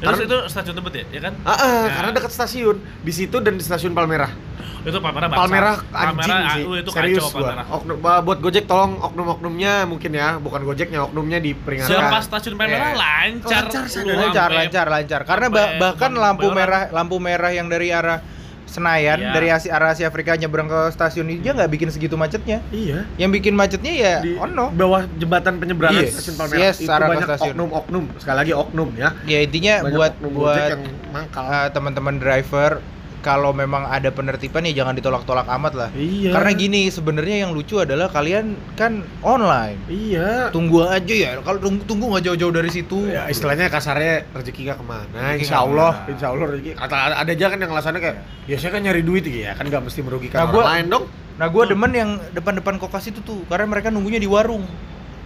[0.00, 1.32] Terus Karena- itu stasiun Tebet ya, ya kan?
[1.42, 1.92] Ah, ah, Nah.
[1.92, 2.76] karena dekat stasiun.
[2.98, 4.32] Di situ dan di stasiun Palmerah.
[4.80, 5.40] Itu Palmerah baksa.
[5.44, 6.62] Palmerah anjing Palmerah, sih.
[6.64, 11.36] aduh, itu serius kacau gua oknum buat Gojek tolong oknum-oknumnya mungkin ya bukan Gojeknya oknumnya
[11.38, 12.00] diperingatkan.
[12.00, 12.96] Siapa stasiun Palmerah Iya.
[12.96, 13.60] lancar.
[13.68, 15.20] Lancar, lancar lancar lancar.
[15.28, 18.24] Karena ba- sampai bahkan lampu merah lampu merah yang dari arah
[18.70, 19.30] Senayan Iya.
[19.34, 22.62] dari Asia, arah Asia Afrika nyebrang ke stasiun ini dia nggak bikin segitu macetnya.
[22.70, 23.02] Iya.
[23.16, 24.70] Yang bikin macetnya ya Di ono.
[24.70, 26.14] bawah jembatan penyeberangan Yes.
[26.14, 28.04] stasiun Palmerah Yes, itu banyak oknum-oknum.
[28.16, 29.10] Sekali lagi oknum ya.
[29.24, 31.44] Ya intinya Banyak buat oknum buat yang mangkal.
[31.44, 32.78] uh, teman-teman driver
[33.20, 35.88] kalau memang ada penertiban ya jangan ditolak-tolak amat lah.
[35.92, 36.32] iya.
[36.32, 39.76] Karena gini sebenarnya yang lucu adalah kalian kan online.
[39.86, 40.48] Iya.
[40.48, 41.30] Tunggu aja ya.
[41.38, 43.06] Kalau tunggu tunggu nggak jauh-jauh dari situ.
[43.06, 46.12] Ya, istilahnya kasarnya rezeki gak ke mana, Rezeki insya Allah, ke mana.
[46.12, 46.70] insya Allah rezeki.
[46.74, 49.82] Kata ada, aja kan yang alasannya kayak, ya saya kan nyari duit ya, kan nggak
[49.82, 51.04] mesti merugikan Nah, orang gua- lain dong.
[51.36, 54.64] Nah gue demen yang depan-depan kokas itu tuh karena mereka nunggunya di warung.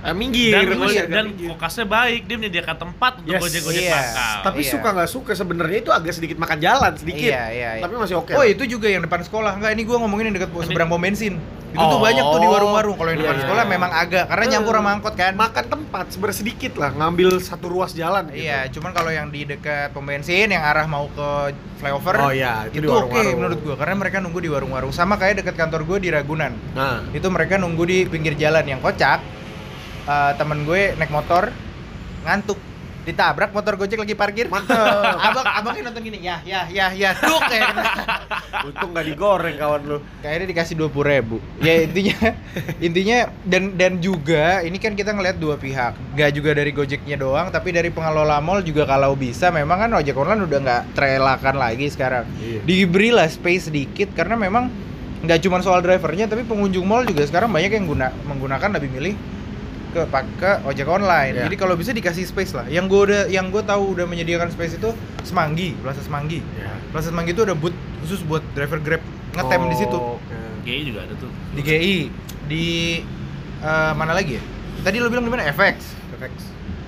[0.05, 1.48] Eh, minggir, dan, minggir, dan minggir.
[1.51, 3.94] kokasnya baik dia menyediakan tempat untuk Yes, gojek-gojek iya.
[3.97, 4.70] mangkal Tapi Iya.
[4.70, 7.32] suka nggak suka sebenarnya itu agak sedikit makan jalan sedikit.
[7.32, 7.70] Iya iya.
[7.74, 7.82] iya.
[7.82, 8.32] Tapi masih oke.
[8.32, 8.47] Oh lah.
[8.47, 11.40] itu juga yang depan sekolah enggak ini gua ngomongin yang dekat Ini- seberang pom bensin.
[11.74, 12.05] Itu tuh Oh.
[12.05, 12.94] banyak tuh di warung-warung.
[12.94, 13.43] Kalau yang depan Iya.
[13.43, 15.32] sekolah memang agak karena nyampur sama angkot kan.
[15.35, 18.28] makan tempat sebenarnya sedikit lah, ngambil satu ruas jalan.
[18.28, 18.44] gitu.
[18.44, 21.28] Iya, cuman kalau yang di dekat pom bensin yang arah mau ke
[21.76, 23.35] flyover Oh iya, itu itu, oke warung-warung.
[23.35, 24.93] menurut gua karena mereka nunggu di warung-warung.
[24.93, 26.52] Sama kayak dekat kantor gua di Ragunan.
[26.72, 29.24] Nah, Itu mereka nunggu di pinggir jalan yang kocak.
[30.05, 31.51] Eh, temen gue naik motor
[32.24, 32.56] ngantuk
[33.05, 34.72] ditabrak motor gojek lagi parkir Mantep.
[35.28, 37.85] abang abangnya nonton gini ya ya ya ya duk kena.
[38.72, 39.97] untung nggak digoreng kawan lu.
[40.24, 42.16] kayaknya dikasih dua puluh ribu ya intinya
[42.89, 47.52] intinya dan dan juga ini kan kita ngelihat dua pihak nggak juga dari gojeknya doang
[47.52, 51.93] tapi dari pengelola mall juga kalau bisa memang kan ojek online udah nggak terelakkan lagi
[51.93, 52.64] sekarang Iya.
[52.64, 54.72] diberilah space sedikit karena memang
[55.20, 59.14] nggak cuma soal drivernya tapi pengunjung mall juga sekarang banyak yang guna menggunakan lebih milih
[59.95, 61.39] ke pakai ojek online.
[61.39, 61.43] Ya.
[61.47, 62.66] jadi kalau bisa dikasih space lah.
[62.66, 64.91] Yang gue udah yang gue tahu udah menyediakan space itu
[65.23, 66.43] Semanggi Plaza Semanggi.
[66.59, 66.75] Ya.
[66.91, 69.03] Plaza Semanggi itu ada booth khusus buat driver Grab
[69.39, 69.95] ngetem di situ.
[69.97, 70.37] Oh, oke.
[70.66, 71.31] GI juga ada tuh.
[71.55, 71.97] Di GI
[72.51, 72.65] di
[73.62, 74.43] eh, mana lagi ya?
[74.83, 75.47] Tadi lo bilang di mana?
[75.49, 75.77] FX
[76.19, 76.33] FX.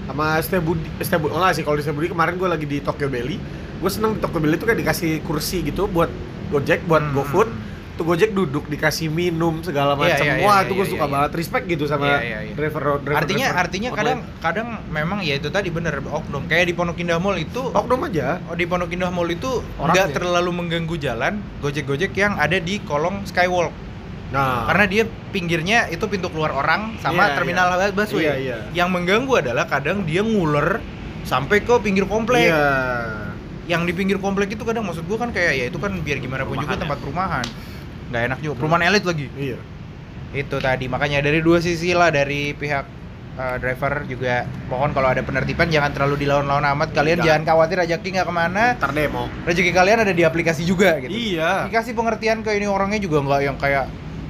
[0.06, 3.38] Sama Stebudi, Stebudi, oh sih kalau di Stebudi kemarin gue lagi di Tokyo Belly.
[3.78, 6.10] Gue seneng di Tokyo Belly tuh kayak dikasih kursi gitu buat
[6.46, 7.14] Gojek, buat Hmm.
[7.18, 7.48] GoFood
[7.96, 11.06] tuh Gojek duduk dikasih minum segala Iya, macam iya, wah iya, itu gue iya, suka
[11.08, 11.12] iya.
[11.16, 11.30] banget.
[11.32, 12.52] respect gitu sama Iya, iya, iya.
[12.52, 13.98] driver driver artinya driver artinya online.
[14.04, 16.44] kadang kadang memang ya itu tadi bener oknum.
[16.44, 18.38] Kayak di Pondok Indah Mall itu oknum aja.
[18.46, 23.24] Oh, di Pondok Indah Mall itu nggak terlalu mengganggu jalan gojek-gojek yang ada di kolong
[23.24, 23.72] skywalk.
[24.28, 24.68] Nah.
[24.68, 25.02] Karena dia
[25.32, 28.26] pinggirnya itu pintu keluar orang sama terminal busway.
[28.28, 28.56] Iya, iya.
[28.76, 30.82] yang mengganggu adalah kadang dia nguler
[31.24, 32.52] sampai ke pinggir komplek.
[32.52, 32.68] Iya.
[33.66, 36.46] Yang di pinggir komplek itu kadang maksud gua kan kayak ya itu kan biar gimana
[36.46, 36.86] pun juga ya?
[36.86, 37.46] tempat perumahan
[38.10, 39.26] nggak enak juga perumahan elit lagi.
[39.34, 39.58] Iya.
[40.34, 42.84] Itu tadi makanya dari dua sisi lah dari pihak
[43.36, 46.92] uh, driver juga mohon kalau ada penertiban jangan terlalu dilawan-lawan amat.
[46.92, 47.26] Kalian Tidak.
[47.26, 48.64] jangan khawatir rezeki nggak ke mana.
[48.76, 49.24] Ntar demo.
[49.44, 51.12] Rezeki kalian ada di aplikasi juga gitu.
[51.12, 51.70] Iya.
[51.70, 53.86] Dikasih pengertian ke ini orangnya juga nggak yang kayak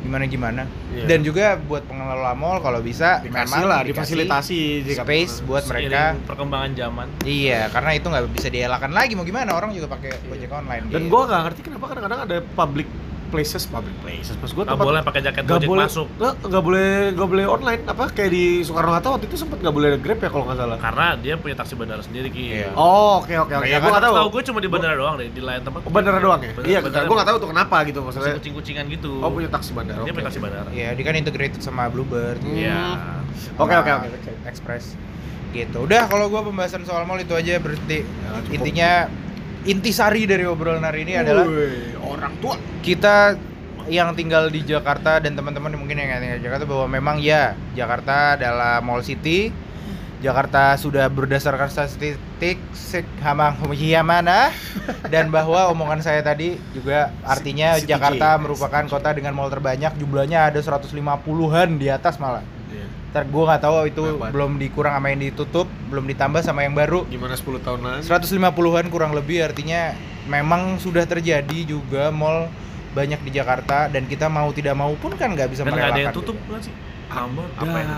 [0.06, 0.62] gimana gimana
[0.94, 1.04] Iya.
[1.10, 5.66] dan juga buat pengelola mall kalau bisa dikasih memang lah dikasih difasilitasi jika space buat
[5.66, 6.14] mereka.
[6.30, 7.06] perkembangan zaman.
[7.26, 9.50] Iya karena itu nggak bisa dielakkan lagi mau gimana?
[9.52, 10.86] Orang juga pakai ojek online.
[10.94, 11.12] Dan gitu.
[11.12, 12.86] gue gak ngerti kenapa kadang-kadang ada public
[13.26, 14.34] places public places.
[14.36, 16.06] Pas gue nggak boleh pakai jaket Gak gojek boleh masuk.
[16.16, 19.74] Nggak, nggak boleh nggak boleh online apa kayak di Soekarno Hatta waktu itu sempat nggak
[19.74, 20.78] boleh grab ya kalau nggak salah.
[20.78, 22.44] Karena dia punya taksi bandara sendiri ki.
[22.46, 22.70] Iya.
[22.74, 23.66] oh oke oke oke.
[23.66, 24.14] Iya, gue nggak tahu.
[24.32, 25.80] gue cuma di bandara doang deh di lain tempat.
[25.84, 26.50] Oh, bandara doang ya?
[26.54, 28.34] Bandara- iya bandara gue nggak tahu tuh kenapa gitu maksudnya.
[28.38, 29.12] kucing kucingan gitu.
[29.20, 30.68] Oh punya taksi bandara dia punya taksi bandara.
[30.70, 32.38] Iya, dia kan integrated sama Bluebird.
[32.40, 32.54] Hmm.
[32.54, 32.80] iya.
[33.56, 34.08] Oke oke oke.
[34.46, 34.94] Express.
[35.50, 35.78] Gitu.
[35.78, 38.56] Udah kalau gua pembahasan soal mall itu aja berarti Ya, cukup.
[38.60, 38.90] intinya
[39.66, 43.34] intisari dari obrolan hari ini adalah Wih, orang tua kita
[43.86, 47.54] yang tinggal di Jakarta dan teman-teman mungkin yang nggak tinggal di Jakarta bahwa memang ya
[47.74, 49.50] Jakarta adalah mall city.
[50.16, 52.56] Jakarta sudah berdasarkan statistik
[54.00, 54.48] mana
[55.12, 58.40] dan bahwa omongan saya tadi juga artinya City Jakarta J.
[58.40, 62.42] merupakan kota dengan mall terbanyak jumlahnya ada 150-an di atas malah.
[63.16, 64.28] Ntar gue nggak tahu itu Berapa?
[64.28, 67.08] belum dikurang sama yang ditutup, belum ditambah sama yang baru.
[67.08, 69.96] gimana 10 tahun lagi 150-an kurang lebih artinya
[70.28, 72.52] memang sudah terjadi juga mall
[72.92, 76.12] banyak di Jakarta dan kita mau tidak mau pun kan nggak bisa dan ada yang
[76.12, 76.68] tutup gitu.
[76.68, 76.74] sih
[77.16, 77.92] Tambah apa yang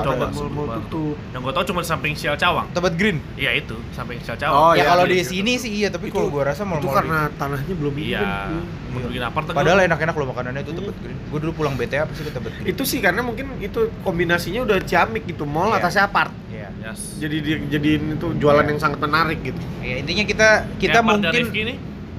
[0.00, 1.16] Coba mall-mall tutup.
[1.30, 3.18] yang gue tau cuma samping Sial Cawang Tempat green.
[3.34, 5.26] iya itu samping Sial Oh, Cawang ya iya, kalau iya, di iya.
[5.26, 8.22] sini sih iya, tapi Itu- kalau gua rasa mall-mall itu karena tanahnya belum ini iya
[8.22, 8.62] kan.
[8.88, 11.18] mau bikin apart kan Padahal enak-enak loh makanannya itu tempat green.
[11.26, 12.66] Gue dulu pulang BTA pasti ke tempat green.
[12.68, 15.78] itu sih karena mungkin itu kombinasinya udah ciamik gitu mall Iya.
[15.78, 16.68] atasnya apart Iya.
[16.80, 17.18] Yes.
[17.18, 18.70] jadi dia jadiin itu jualan Iya.
[18.70, 20.48] yang sangat menarik gitu Ya, intinya kita
[20.78, 21.42] kita mungkin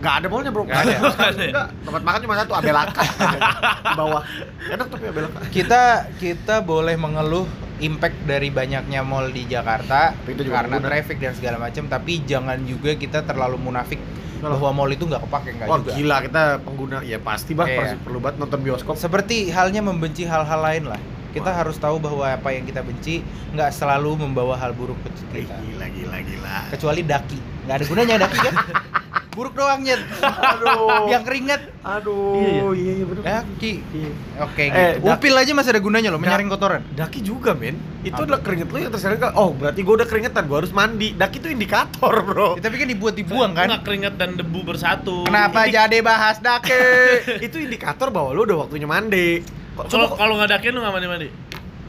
[0.03, 0.63] Nggak ada mallnya bro.
[0.63, 0.93] Nggak ada.
[1.31, 1.67] Nggak.
[1.81, 4.21] tempat makan cuma satu abelaka di bawah.
[4.67, 5.81] Enak tapi abelaka kita
[6.19, 7.47] kita boleh mengeluh
[7.79, 12.19] impact dari banyaknya mall di Jakarta Tapi itu juga karena traffic dan segala macam tapi
[12.21, 13.99] jangan juga kita terlalu munafik
[14.39, 15.91] bahwa mall itu nggak kepake nggak Wah juga.
[15.95, 16.97] gila kita pengguna.
[17.01, 17.79] Ya pasti bah Iya.
[17.79, 18.95] pasti perlu banget nonton bioskop.
[18.95, 20.99] Seperti halnya membenci hal-hal lain lah.
[21.31, 21.63] Kita Wah.
[21.63, 23.23] harus tahu bahwa apa yang kita benci
[23.55, 25.09] nggak selalu membawa hal buruk ke
[25.39, 25.55] kita.
[25.55, 26.57] Gila gila gila.
[26.69, 27.39] Kecuali daki.
[27.63, 28.55] Nggak ada gunanya daki kan
[29.33, 29.99] buruk doang nyet.
[30.21, 31.09] Aduh.
[31.09, 33.21] Yang keringet Aduh, iya iya bener.
[33.21, 33.73] daki.
[33.83, 34.11] Iya.
[34.39, 35.09] Oke Eh, gitu.
[35.09, 36.79] Upil aja masih ada gunanya loh, menyaring kotoran.
[36.89, 38.23] Daki juga men Itu Apa?
[38.23, 41.49] adalah keringet lu yang tersaring Oh berarti gue udah keringetan, gue harus mandi Daki itu
[41.49, 43.67] indikator bro Ya, tapi kan dibuat dibuang kan.
[43.67, 45.25] Nggak keringet dan debu bersatu.
[45.25, 46.71] Kenapa jadi bahas daki?
[47.45, 49.43] Itu indikator bahwa lu udah waktunya mandi
[49.73, 51.27] Kok Kalau kalau nggak dakin lu nggak mandi mandi?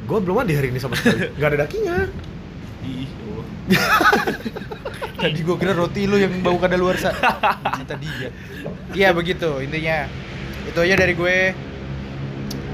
[0.04, 1.96] Gue belum mandi hari ini sama sekali Gak ada dakinya.
[5.16, 7.10] Tadi gua kira roti lu yang bau kadaluarsa.
[7.12, 8.28] Ternyata dia.
[8.92, 10.04] Iya begitu intinya.
[10.64, 11.38] Itu aja dari gue.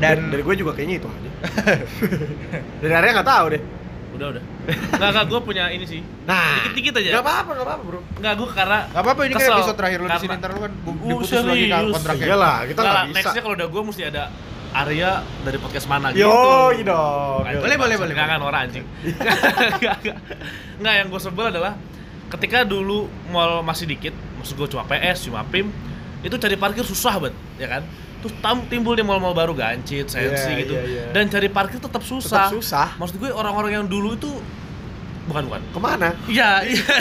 [0.01, 1.31] Dan Dan dari gue juga kayaknya itu aja
[2.81, 3.63] Dari area gak tahu deh
[4.11, 4.43] Udah udah.
[4.97, 6.01] Nggak nggak gue punya ini sih.
[6.25, 7.11] Nah Dikit-dikit aja.
[7.15, 9.55] Gak apa-apa, gak apa-apa bro Nggak gue karena Gak apa-apa ini kan Kesel.
[9.55, 12.27] episode terakhir lu di sini ntar lu kan bu- Uh, diputus lagi kan kontraknya.
[12.27, 14.23] Iyalah, kita Nggak bisa nextnya kalau udah gue mesti ada
[14.71, 16.23] Arya dari podcast mana gitu.
[16.23, 18.13] Yo, iya dong Nggak, Boleh, boleh, boleh.
[18.15, 18.87] Enggak kan orang anjing.
[19.83, 20.19] Nggak, nggak.
[20.79, 21.73] Nggak, yang gue sebel adalah
[22.31, 25.67] ketika dulu mall masih dikit, maksud gue cuma PS, cuma PIM,
[26.23, 27.83] itu cari parkir susah banget, ya kan?
[28.21, 30.75] Terus tam, timbul di mall-mall baru Gancit, Sensi Iya, gitu.
[30.77, 31.03] iya, iya.
[31.11, 32.53] Dan cari parkir tetap susah.
[32.53, 34.29] Tetap susah Maksud gue orang-orang yang dulu itu
[35.23, 35.61] bukan bukan.
[35.67, 36.09] Ke mana?
[36.27, 36.95] Iya, iya.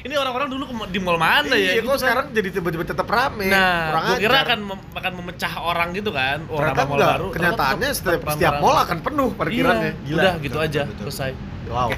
[0.00, 1.56] Ini orang-orang dulu ke- di mall mana ya?
[1.56, 2.00] Iya, Gitu kok kan.
[2.00, 6.10] sekarang jadi tiba-tiba tetap rame Nah, Kurang gue kira akan mem- akan memecah orang gitu
[6.10, 6.38] kan.
[6.46, 7.26] Oh, Ternyata nambah mall enggak, baru.
[7.26, 10.18] ternyata kenyataannya tetap- setiap, tetap setiap mall akan penuh parkirannya Iya, Gila.
[10.18, 11.04] udah gitu betul, aja, betul.
[11.06, 11.30] selesai.
[11.68, 11.92] Wow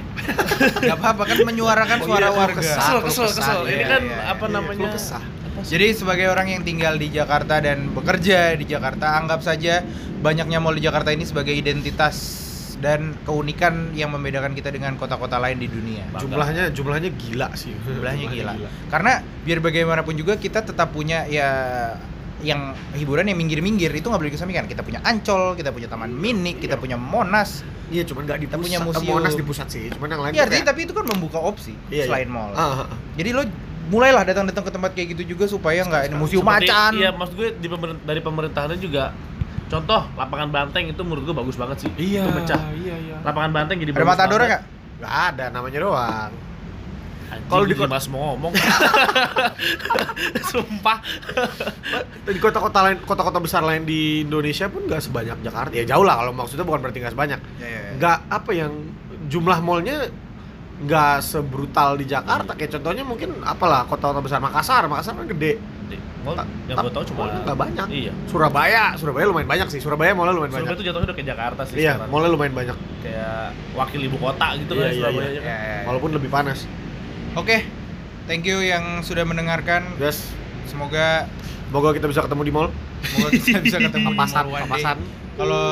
[0.83, 2.59] Gak apa-apa kan menyuarakan Oh, suara iya, warga.
[2.59, 2.97] kesal.
[3.01, 3.61] Kesel, kesel, kesel.
[3.65, 4.89] iya, Ini kan iya, apa namanya?
[4.91, 5.23] kesah.
[5.61, 9.85] Jadi sebagai orang yang tinggal di Jakarta dan bekerja di Jakarta, anggap saja
[10.19, 12.17] banyaknya mall di Jakarta ini sebagai identitas
[12.81, 16.05] dan keunikan yang membedakan kita dengan kota-kota lain di dunia.
[16.09, 16.25] Bangga.
[16.25, 18.53] Jumlahnya jumlahnya gila sih Jumlahnya gila.
[18.89, 21.49] Karena biar bagaimanapun juga kita tetap punya ya
[22.41, 24.65] yang hiburan yang minggir-minggir itu nggak boleh dikesampingkan.
[24.65, 27.61] Kita punya Ancol, kita punya Taman Mini, kita punya Monas.
[27.89, 28.65] Iya, cuman nggak di Kita pusat.
[28.65, 29.13] punya Eh, museum.
[29.13, 31.75] Monas di pusat sih, cuman yang lain Ya artinya kayak- tapi itu kan membuka opsi
[31.87, 32.05] Iya, iya.
[32.07, 32.55] selain mall.
[32.55, 32.89] Ah, ah, ah.
[33.13, 33.43] Jadi lo
[33.91, 36.91] mulailah datang-datang ke tempat kayak gitu juga supaya nggak ini museum Seperti- macan.
[36.97, 39.11] Iya, maksud gue di pemer- dari pemerintahannya juga
[39.71, 41.91] contoh lapangan banteng itu menurut gue bagus banget sih.
[41.97, 42.61] Iya, Itu pecah.
[42.75, 43.17] Iya, iya.
[43.23, 44.63] Lapangan banteng jadi Ada bagus matador nggak?
[45.01, 46.33] Nggak ada, namanya doang.
[47.47, 48.53] Kalau di kota- Mas mau ngomong.
[50.51, 50.99] Sumpah.
[52.27, 55.71] di kota-kota lain, kota-kota besar lain di Indonesia pun nggak sebanyak Jakarta.
[55.71, 57.41] Ya jauh lah kalau maksudnya bukan berarti nggak sebanyak.
[57.59, 57.91] Ya, ya, ya.
[57.99, 58.73] Nggak apa yang
[59.31, 60.11] jumlah mallnya
[60.81, 62.53] nggak sebrutal di Jakarta.
[62.53, 64.85] Kayak contohnya mungkin apalah kota-kota besar Makassar.
[64.85, 65.61] Makassar kan gede.
[66.21, 67.87] Mall Ta- yang gue tahu cuma nggak banyak.
[67.89, 68.13] Iya.
[68.29, 69.81] Surabaya, Surabaya lumayan banyak sih.
[69.81, 70.77] Surabaya mallnya lumayan Surabaya banyak.
[70.77, 72.09] itu jatuhnya udah kayak Jakarta sih Iya, sekarang.
[72.13, 72.77] mallnya lumayan banyak.
[73.01, 73.41] Kayak
[73.73, 75.25] wakil ibu kota gitu Iya, kan iya, Surabaya.
[75.27, 75.41] iya.
[75.41, 75.49] kan.
[75.49, 75.83] Ya, ya, ya.
[75.89, 76.59] Walaupun lebih panas.
[77.33, 77.57] Oke,
[78.27, 79.97] thank you yang sudah mendengarkan.
[79.97, 80.29] Guys,
[80.67, 81.25] Semoga
[81.67, 82.69] semoga kita bisa ketemu di mall.
[83.03, 84.97] semoga kita bisa ketemu di mall papasan.
[85.35, 85.65] Kalau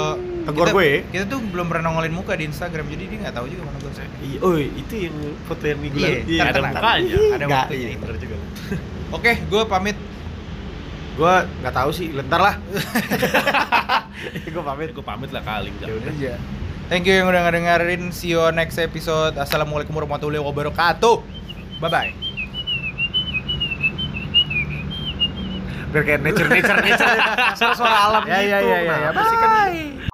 [0.49, 0.99] Tegur kita- gue ya.
[1.13, 3.93] Kita tuh belum pernah nongolin muka di Instagram, jadi dia nggak tahu juga mana gue.
[4.19, 6.35] Iya, oh itu yang foto yang minggu Iya, lalu.
[6.35, 7.15] ntar ada mukanya.
[7.15, 8.37] Ada Nggak, waktunya iya, juga.
[9.17, 9.97] Oke, gue pamit.
[11.19, 12.55] Gua nggak tahu sih, lentar lah.
[14.55, 14.95] Gua pamit.
[14.95, 15.75] Gue pamit lah kali.
[16.17, 16.39] Ya.
[16.87, 18.09] Thank you yang udah ngedengerin.
[18.11, 19.35] See you next episode.
[19.35, 21.17] Assalamualaikum warahmatullahi wabarakatuh.
[21.79, 22.11] Bye bye.
[25.89, 27.17] Biar kayak nature nature nature
[27.57, 28.47] suara-suara alam Ya, gitu.
[28.47, 29.11] ya, ya, ya, ya.
[29.11, 30.08] Kan Bye.